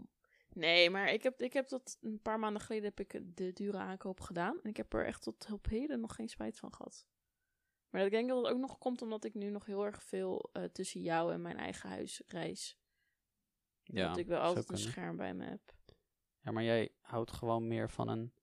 Nee, 0.59 0.89
maar 0.89 1.13
ik 1.13 1.23
heb, 1.23 1.41
ik 1.41 1.53
heb 1.53 1.69
dat 1.69 1.97
een 2.01 2.21
paar 2.21 2.39
maanden 2.39 2.61
geleden 2.61 2.85
heb 2.95 2.99
ik 2.99 3.37
de 3.37 3.53
dure 3.53 3.77
aankoop 3.77 4.19
gedaan. 4.19 4.59
En 4.63 4.69
ik 4.69 4.77
heb 4.77 4.93
er 4.93 5.05
echt 5.05 5.21
tot 5.21 5.51
op 5.51 5.65
heden 5.65 5.99
nog 5.99 6.15
geen 6.15 6.29
spijt 6.29 6.57
van 6.57 6.73
gehad. 6.73 7.05
Maar 7.89 8.05
ik 8.05 8.11
denk 8.11 8.29
dat 8.29 8.43
het 8.43 8.53
ook 8.53 8.59
nog 8.59 8.77
komt 8.77 9.01
omdat 9.01 9.23
ik 9.23 9.33
nu 9.33 9.49
nog 9.49 9.65
heel 9.65 9.85
erg 9.85 10.03
veel 10.03 10.49
eh, 10.53 10.63
tussen 10.63 11.01
jou 11.01 11.33
en 11.33 11.41
mijn 11.41 11.57
eigen 11.57 11.89
huis 11.89 12.21
reis. 12.27 12.77
Ja, 13.83 14.07
dat 14.07 14.17
ik 14.17 14.27
wel 14.27 14.39
altijd 14.39 14.69
een 14.69 14.77
scherm 14.77 15.17
bij 15.17 15.33
me 15.33 15.45
heb. 15.45 15.73
Ja, 16.39 16.51
maar 16.51 16.63
jij 16.63 16.91
houdt 17.01 17.31
gewoon 17.31 17.67
meer 17.67 17.89
van 17.89 18.07
een 18.07 18.33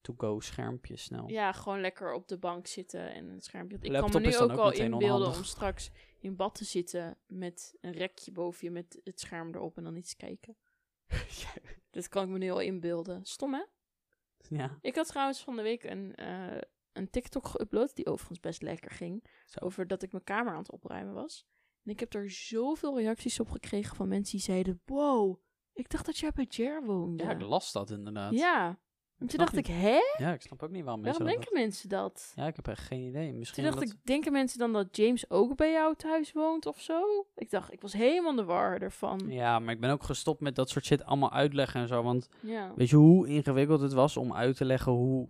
to-go 0.00 0.40
schermpje 0.40 0.96
snel. 0.96 1.28
Ja, 1.28 1.52
gewoon 1.52 1.80
lekker 1.80 2.12
op 2.12 2.28
de 2.28 2.38
bank 2.38 2.66
zitten 2.66 3.12
en 3.14 3.28
een 3.28 3.40
schermpje. 3.40 3.76
Ik 3.80 3.90
Laptop 3.90 4.10
kan 4.10 4.22
me 4.22 4.28
nu 4.28 4.36
ook 4.36 4.50
ook 4.50 4.58
al 4.58 4.72
inbeelden 4.72 5.02
onhandig. 5.02 5.36
om 5.36 5.44
straks 5.44 5.90
in 6.20 6.36
bad 6.36 6.54
te 6.54 6.64
zitten 6.64 7.18
met 7.26 7.76
een 7.80 7.92
rekje 7.92 8.32
boven 8.32 8.66
je 8.66 8.70
met 8.70 9.00
het 9.04 9.20
scherm 9.20 9.54
erop 9.54 9.76
en 9.76 9.84
dan 9.84 9.96
iets 9.96 10.16
kijken. 10.16 10.56
Dat 11.90 12.08
kan 12.08 12.22
ik 12.22 12.28
me 12.28 12.38
nu 12.38 12.50
al 12.50 12.60
inbeelden. 12.60 13.24
Stom 13.24 13.54
hè? 13.54 13.62
ja. 14.48 14.78
Ik 14.80 14.94
had 14.94 15.06
trouwens 15.06 15.42
van 15.42 15.56
de 15.56 15.62
week 15.62 15.84
een, 15.84 16.14
eh, 16.14 16.60
een 16.92 17.10
TikTok 17.10 17.46
geüpload, 17.46 17.94
die 17.94 18.06
overigens 18.06 18.40
best 18.40 18.62
lekker 18.62 18.90
ging. 18.90 19.26
Zo. 19.46 19.64
Over 19.64 19.86
dat 19.86 20.02
ik 20.02 20.12
mijn 20.12 20.24
kamer 20.24 20.52
aan 20.52 20.58
het 20.58 20.72
opruimen 20.72 21.14
was. 21.14 21.46
En 21.84 21.90
ik 21.90 22.00
heb 22.00 22.14
er 22.14 22.30
zoveel 22.30 22.98
reacties 22.98 23.40
op 23.40 23.50
gekregen 23.50 23.96
van 23.96 24.08
mensen 24.08 24.36
die 24.36 24.46
zeiden: 24.46 24.80
Wow, 24.84 25.40
ik 25.72 25.88
dacht 25.88 26.06
dat 26.06 26.18
jij 26.18 26.32
bij 26.32 26.44
Jer 26.44 26.84
woonde. 26.84 27.24
Ja, 27.24 27.30
ik 27.30 27.40
las 27.40 27.72
dat 27.72 27.90
inderdaad. 27.90 28.32
Ja. 28.32 28.80
En 29.22 29.28
toen 29.28 29.38
dacht 29.38 29.56
ik. 29.56 29.66
Hè? 29.66 29.98
Ja, 30.16 30.32
ik 30.32 30.42
snap 30.42 30.62
ook 30.62 30.70
niet 30.70 30.84
waarom 30.84 31.02
Waarom 31.02 31.24
mensen 31.24 31.24
dat 31.24 31.26
denken 31.52 31.52
mensen 31.66 31.88
dat? 31.88 32.32
Ja, 32.36 32.46
ik 32.46 32.56
heb 32.56 32.68
echt 32.68 32.82
geen 32.86 33.00
idee. 33.08 33.32
Misschien 33.32 33.64
Toen 33.64 33.72
dacht 33.72 33.84
ik: 33.90 33.96
Denken 34.04 34.32
mensen 34.32 34.58
dan 34.58 34.72
dat 34.72 34.96
James 34.96 35.30
ook 35.30 35.56
bij 35.56 35.72
jou 35.72 35.94
thuis 35.96 36.32
woont 36.32 36.66
of 36.66 36.80
zo? 36.80 37.26
Ik 37.36 37.50
dacht: 37.50 37.72
Ik 37.72 37.80
was 37.80 37.92
helemaal 37.92 38.34
de 38.34 38.44
war 38.44 38.80
ervan. 38.80 39.20
Ja, 39.28 39.58
maar 39.58 39.74
ik 39.74 39.80
ben 39.80 39.90
ook 39.90 40.02
gestopt 40.02 40.40
met 40.40 40.54
dat 40.54 40.70
soort 40.70 40.84
shit 40.84 41.04
allemaal 41.04 41.32
uitleggen 41.32 41.80
en 41.80 41.88
zo. 41.88 42.02
Want 42.02 42.28
Ja. 42.40 42.72
weet 42.76 42.90
je 42.90 42.96
hoe 42.96 43.28
ingewikkeld 43.28 43.80
het 43.80 43.92
was 43.92 44.16
om 44.16 44.34
uit 44.34 44.56
te 44.56 44.64
leggen 44.64 44.92
hoe, 44.92 45.28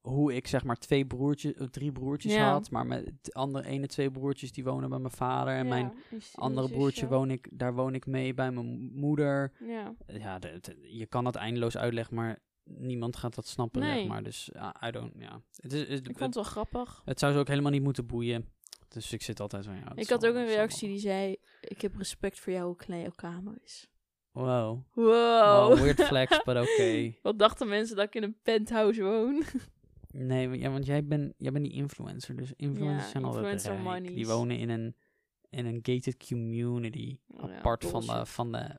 hoe 0.00 0.34
ik 0.34 0.46
zeg 0.46 0.64
maar 0.64 0.76
twee 0.76 1.06
broertjes, 1.06 1.52
drie 1.70 1.92
broertjes 1.92 2.34
Ja. 2.34 2.50
had. 2.50 2.70
Maar 2.70 2.86
met 2.86 3.12
de 3.22 3.32
andere 3.32 3.68
ene 3.68 3.86
twee 3.86 4.10
broertjes 4.10 4.52
die 4.52 4.64
wonen 4.64 4.88
bij 4.90 4.98
mijn 4.98 5.12
vader. 5.12 5.54
En 5.54 5.62
Ja, 5.66 5.68
mijn 5.74 5.92
andere 6.34 6.68
broertje 6.68 7.06
woon 7.06 7.30
ik, 7.30 7.48
daar 7.52 7.74
woon 7.74 7.94
ik 7.94 8.06
mee 8.06 8.34
bij 8.34 8.50
mijn 8.50 8.90
moeder. 8.94 9.52
Ja. 9.60 9.94
Ja, 10.06 10.38
de- 10.38 10.58
de- 10.60 10.96
je 10.96 11.06
kan 11.06 11.24
dat 11.24 11.34
eindeloos 11.34 11.76
uitleggen, 11.76 12.14
maar 12.14 12.38
niemand 12.64 13.16
gaat 13.16 13.34
dat 13.34 13.46
snappen, 13.46 13.80
Nee. 13.80 13.98
zeg 13.98 14.06
maar. 14.08 14.22
Dus 14.22 14.50
I 14.86 14.90
don't, 14.90 15.12
ja. 15.18 15.42
Het, 15.56 15.72
is, 15.72 15.88
Ik 15.88 16.04
vond 16.04 16.18
het 16.20 16.34
wel 16.34 16.42
grappig. 16.44 17.02
het 17.04 17.18
zou 17.18 17.32
ze 17.32 17.38
ook 17.38 17.48
helemaal 17.48 17.70
niet 17.70 17.82
moeten 17.82 18.06
boeien. 18.06 18.48
Dus 18.88 19.12
ik 19.12 19.22
zit 19.22 19.40
altijd 19.40 19.64
zo, 19.64 19.72
ja. 19.72 19.92
Ik 19.94 20.08
had 20.08 20.26
ook 20.26 20.34
een 20.34 20.46
reactie 20.46 20.88
die 20.88 20.98
zei: 20.98 21.36
Ik 21.60 21.80
heb 21.82 21.96
respect 21.96 22.40
voor 22.40 22.52
jou 22.52 22.66
hoe 22.66 22.76
klein 22.76 23.00
jouw 23.00 23.12
kamer 23.16 23.58
is. 23.64 23.88
Wow. 24.30 24.80
Wow. 24.92 25.04
Wow, 25.04 25.78
weird 25.78 26.00
flex, 26.02 26.42
but 26.44 26.56
oké. 26.68 27.14
Wat 27.22 27.38
dachten 27.38 27.68
mensen 27.68 27.96
dat 27.96 28.04
ik 28.06 28.14
in 28.14 28.22
een 28.22 28.36
penthouse 28.42 29.02
woon? 29.02 29.42
Nee, 30.16 30.48
want- 30.48 30.60
ja, 30.60 30.70
want 30.70 30.86
jij 30.86 31.04
bent 31.06 31.34
jij 31.38 31.52
bent 31.52 31.64
die 31.64 31.74
influencer. 31.74 32.36
Dus 32.36 32.52
influencers 32.56 33.04
Ja, 33.04 33.10
zijn 33.10 33.24
altijd 33.24 33.44
influencer 33.52 33.82
rijk. 34.00 34.14
Die 34.14 34.26
wonen 34.26 34.58
in 34.58 34.68
een, 34.68 34.96
in 35.50 35.66
een 35.66 35.78
gated 35.82 36.26
community. 36.26 37.18
Oh 37.28 37.50
ja, 37.50 37.56
apart 37.56 37.84
van 37.84 38.00
de, 38.06 38.26
van 38.26 38.52
de... 38.52 38.76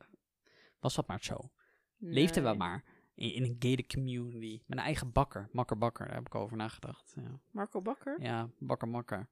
Was 0.80 0.94
dat 0.94 1.06
maar 1.06 1.24
zo. 1.24 1.50
Leefde 1.98 2.40
wel 2.40 2.50
Nee. 2.50 2.58
maar. 2.58 2.84
In, 3.16 3.42
een 3.42 3.56
gated 3.58 3.86
community. 3.94 4.60
Met 4.66 4.78
een 4.78 4.84
eigen 4.84 5.12
bakker. 5.12 5.48
Makker 5.52 5.78
bakker, 5.78 6.06
daar 6.06 6.14
heb 6.14 6.26
ik 6.26 6.34
over 6.34 6.56
nagedacht. 6.56 7.12
Ja, 7.16 7.40
Marco 7.50 7.80
Bakker? 7.82 8.16
ja 8.22 8.48
bakker 8.58 8.88
makker. 8.88 9.28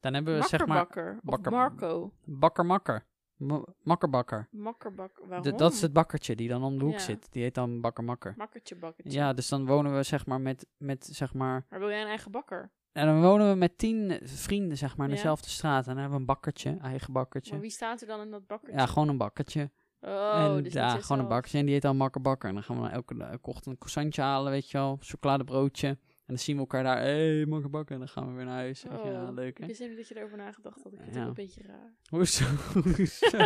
Dan 0.00 0.14
hebben 0.14 0.32
we 0.34 0.38
Makker 0.40 0.58
zeg 0.58 0.68
maar... 0.68 0.78
Bakker. 0.78 1.18
Bakker- 1.22 1.52
Marco. 1.52 2.12
Bakker 2.24 2.66
makker. 2.66 3.04
Ma- 3.36 3.64
Makker 3.82 4.10
bakker. 4.10 4.48
Makker 4.50 4.94
Bakker. 4.94 5.42
De- 5.42 5.54
dat 5.54 5.72
is 5.72 5.80
het 5.82 5.92
bakkertje 5.92 6.36
die 6.36 6.48
dan 6.48 6.62
om 6.62 6.78
de 6.78 6.84
hoek 6.84 6.92
Ja. 6.92 6.98
zit. 6.98 7.32
Die 7.32 7.42
heet 7.42 7.54
dan 7.54 7.80
bakker 7.80 8.04
makker. 8.04 8.34
Makkertje 8.36 8.76
bakkertje. 8.76 9.18
Ja, 9.18 9.32
dus 9.32 9.48
dan 9.48 9.66
wonen 9.66 9.96
we 9.96 10.02
zeg 10.02 10.26
maar 10.26 10.40
met, 10.40 10.66
met 10.76 11.04
zeg 11.12 11.34
maar... 11.34 11.66
Maar 11.70 11.78
wil 11.78 11.88
jij 11.88 12.00
een 12.02 12.06
eigen 12.08 12.30
bakker? 12.30 12.70
En 12.92 13.06
dan 13.06 13.20
wonen 13.22 13.50
we 13.50 13.56
met 13.56 13.78
tien 13.78 14.18
vrienden, 14.22 14.76
zeg 14.76 14.96
maar, 14.96 15.06
in 15.06 15.12
Ja. 15.12 15.16
dezelfde 15.18 15.48
straat. 15.48 15.80
En 15.86 15.92
dan 15.92 15.96
hebben 15.96 16.12
we 16.14 16.18
een 16.20 16.26
bakkertje, 16.26 16.76
eigen 16.82 17.12
bakkertje. 17.12 17.52
Maar 17.52 17.60
wie 17.60 17.70
staat 17.70 18.00
er 18.00 18.06
dan 18.06 18.20
in 18.20 18.30
dat 18.30 18.46
bakkertje? 18.46 18.78
Ja, 18.80 18.86
gewoon 18.86 19.08
een 19.08 19.18
bakkertje. 19.18 19.70
Oh, 20.04 20.54
en 20.56 20.62
dus 20.62 20.72
ja, 20.72 20.98
gewoon 20.98 21.18
een 21.18 21.28
bakkertje. 21.28 21.58
En 21.58 21.64
die 21.64 21.72
heet 21.74 21.82
dan 21.82 21.96
Makker 21.96 22.20
Bakker. 22.20 22.48
En 22.48 22.54
dan 22.54 22.64
gaan 22.64 22.82
we 22.82 22.88
elke, 22.88 23.14
elke 23.24 23.48
ochtend 23.50 23.66
een 23.66 23.76
croissantje 23.76 24.22
halen, 24.22 24.52
weet 24.52 24.70
je 24.70 24.78
wel. 24.78 24.96
Chocoladebroodje. 25.00 25.88
En 25.88 26.34
dan 26.34 26.38
zien 26.38 26.54
we 26.54 26.60
elkaar 26.60 26.82
daar. 26.82 26.98
Hé, 26.98 27.36
hey, 27.36 27.46
Makker 27.46 27.70
Bakker. 27.70 27.92
En 27.94 27.98
dan 27.98 28.08
gaan 28.08 28.28
we 28.28 28.32
weer 28.34 28.44
naar 28.44 28.54
huis. 28.54 28.82
Je, 28.82 28.88
ja, 28.88 28.96
Oh, 29.26 29.34
leuk 29.34 29.48
Ik 29.48 29.58
hè? 29.58 29.66
wist 29.66 29.80
niet 29.80 29.96
dat 29.96 30.08
je 30.08 30.16
erover 30.18 30.36
nagedacht 30.36 30.82
had. 30.82 30.92
Ik 30.92 30.98
vind 31.02 31.14
het 31.14 31.22
ook 31.22 31.28
een 31.28 31.34
beetje 31.34 31.62
raar. 31.66 31.92
Hoezo? 32.10 32.44
Hoezo? 32.72 33.38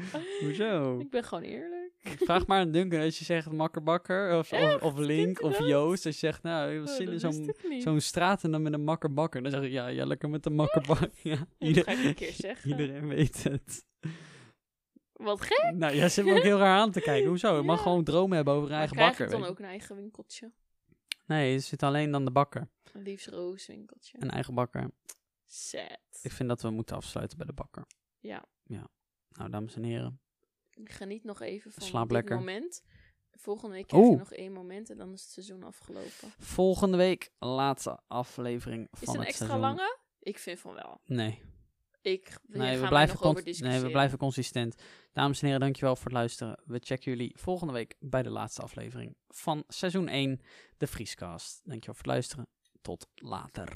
Hoezo? 0.44 0.98
ik 0.98 1.10
ben 1.10 1.24
gewoon 1.24 1.44
eerlijk. 1.44 1.92
Vraag 2.02 2.46
maar 2.46 2.60
aan 2.60 2.70
Duncan 2.70 3.00
als 3.00 3.18
je 3.18 3.24
zegt 3.24 3.52
Makker 3.52 3.82
Bakker. 3.82 4.38
Of, 4.38 4.52
of, 4.82 4.98
Link 4.98 5.42
of? 5.42 5.58
Joost. 5.58 6.06
Als 6.06 6.20
je 6.20 6.26
zegt, 6.26 6.42
nou, 6.42 6.70
je 6.72 6.80
Oh, 6.80 6.86
zin 6.86 7.08
in 7.12 7.20
zo'n 7.20 7.54
ik 7.68 7.82
zo'n 7.82 8.00
straat 8.00 8.44
en 8.44 8.50
dan 8.50 8.62
met 8.62 8.72
een 8.72 8.84
Makker 8.84 9.12
Bakker. 9.12 9.42
Dan 9.42 9.50
zeg 9.50 9.62
ik, 9.62 9.70
ja, 9.70 9.86
ja, 9.86 10.04
lekker 10.06 10.28
met 10.30 10.46
een 10.46 10.54
Makker 10.54 10.82
Bakker. 10.86 11.10
Ja, 11.22 11.36
dat 11.58 11.84
ga 11.84 11.92
ik 11.92 12.04
een 12.04 12.14
keer 12.14 12.32
zeggen. 12.32 12.70
Iedereen 12.70 13.08
weet 13.08 13.42
het. 13.42 13.86
Wat 15.18 15.40
gek. 15.40 15.72
Nou, 15.74 15.94
jij 15.94 16.08
zit 16.08 16.24
me 16.24 16.36
ook 16.36 16.42
heel 16.42 16.58
raar 16.58 16.78
aan 16.78 16.90
te 16.92 17.00
kijken. 17.00 17.28
Hoezo? 17.28 17.56
Je 17.56 17.62
mag 17.62 17.76
Ja. 17.76 17.82
gewoon 17.82 18.04
dromen 18.04 18.36
hebben 18.36 18.54
over 18.54 18.64
een 18.66 18.70
Maar 18.70 18.78
eigen 18.78 18.96
krijg 18.96 19.10
bakker. 19.10 19.26
ik 19.26 19.32
dan 19.32 19.40
weet 19.40 19.50
ook 19.50 19.58
een 19.58 19.64
eigen 19.64 19.96
winkeltje? 19.96 20.52
je. 20.86 20.94
Nee, 21.26 21.54
er 21.54 21.60
zit 21.60 21.82
alleen 21.82 22.10
dan 22.10 22.24
de 22.24 22.30
bakker. 22.30 22.68
Een 22.92 23.02
liefst 23.02 23.26
roos 23.26 23.66
winkeltje. 23.66 24.16
Een 24.20 24.30
eigen 24.30 24.54
bakker. 24.54 24.90
Sad. 25.44 25.98
Ik 26.22 26.32
vind 26.32 26.48
dat 26.48 26.62
we 26.62 26.70
moeten 26.70 26.96
afsluiten 26.96 27.38
bij 27.38 27.46
de 27.46 27.52
bakker. 27.52 27.84
Ja. 28.18 28.44
Nou, 29.28 29.50
dames 29.50 29.74
en 29.76 29.82
heren. 29.82 30.20
Geniet 30.84 31.24
nog 31.24 31.40
even 31.40 31.72
van 31.72 31.82
Slaap 31.82 32.02
dit 32.02 32.12
lekker. 32.12 32.36
moment. 32.36 32.82
Volgende 33.30 33.74
week 33.74 33.86
krijg 33.86 34.02
je 34.04 34.08
Oeh. 34.10 34.18
nog 34.18 34.32
één 34.32 34.52
moment 34.52 34.90
en 34.90 34.96
dan 34.96 35.12
is 35.12 35.22
het 35.22 35.30
seizoen 35.30 35.62
afgelopen. 35.62 36.32
Volgende 36.38 36.96
week, 36.96 37.30
laatste 37.38 38.00
aflevering 38.06 38.88
Is 38.92 38.98
van 38.98 39.00
het 39.00 39.08
een 39.14 39.18
het 39.20 39.28
extra 39.28 39.46
seizoen. 39.46 39.68
lange? 39.68 39.98
Ik 40.18 40.38
vind 40.38 40.60
van 40.60 40.74
wel. 40.74 41.00
Nee, 41.04 41.42
Ik, 42.12 42.38
nee, 42.46 42.78
we 42.78 42.88
blijven 42.88 43.20
over 43.20 43.42
nee, 43.58 43.80
we 43.80 43.90
blijven 43.90 44.18
consistent. 44.18 44.82
Dames 45.12 45.40
en 45.40 45.46
heren, 45.46 45.60
dankjewel 45.60 45.96
voor 45.96 46.04
het 46.04 46.14
luisteren. 46.14 46.60
We 46.64 46.80
checken 46.84 47.12
jullie 47.12 47.32
volgende 47.36 47.72
week 47.72 47.94
bij 47.98 48.22
de 48.22 48.30
laatste 48.30 48.62
aflevering 48.62 49.16
van 49.28 49.64
seizoen 49.68 50.08
1, 50.08 50.40
de 50.76 50.86
Vriescast. 50.86 51.60
Dankjewel 51.64 51.94
voor 51.94 52.04
het 52.04 52.12
luisteren. 52.12 52.46
Tot 52.82 53.06
later. 53.14 53.68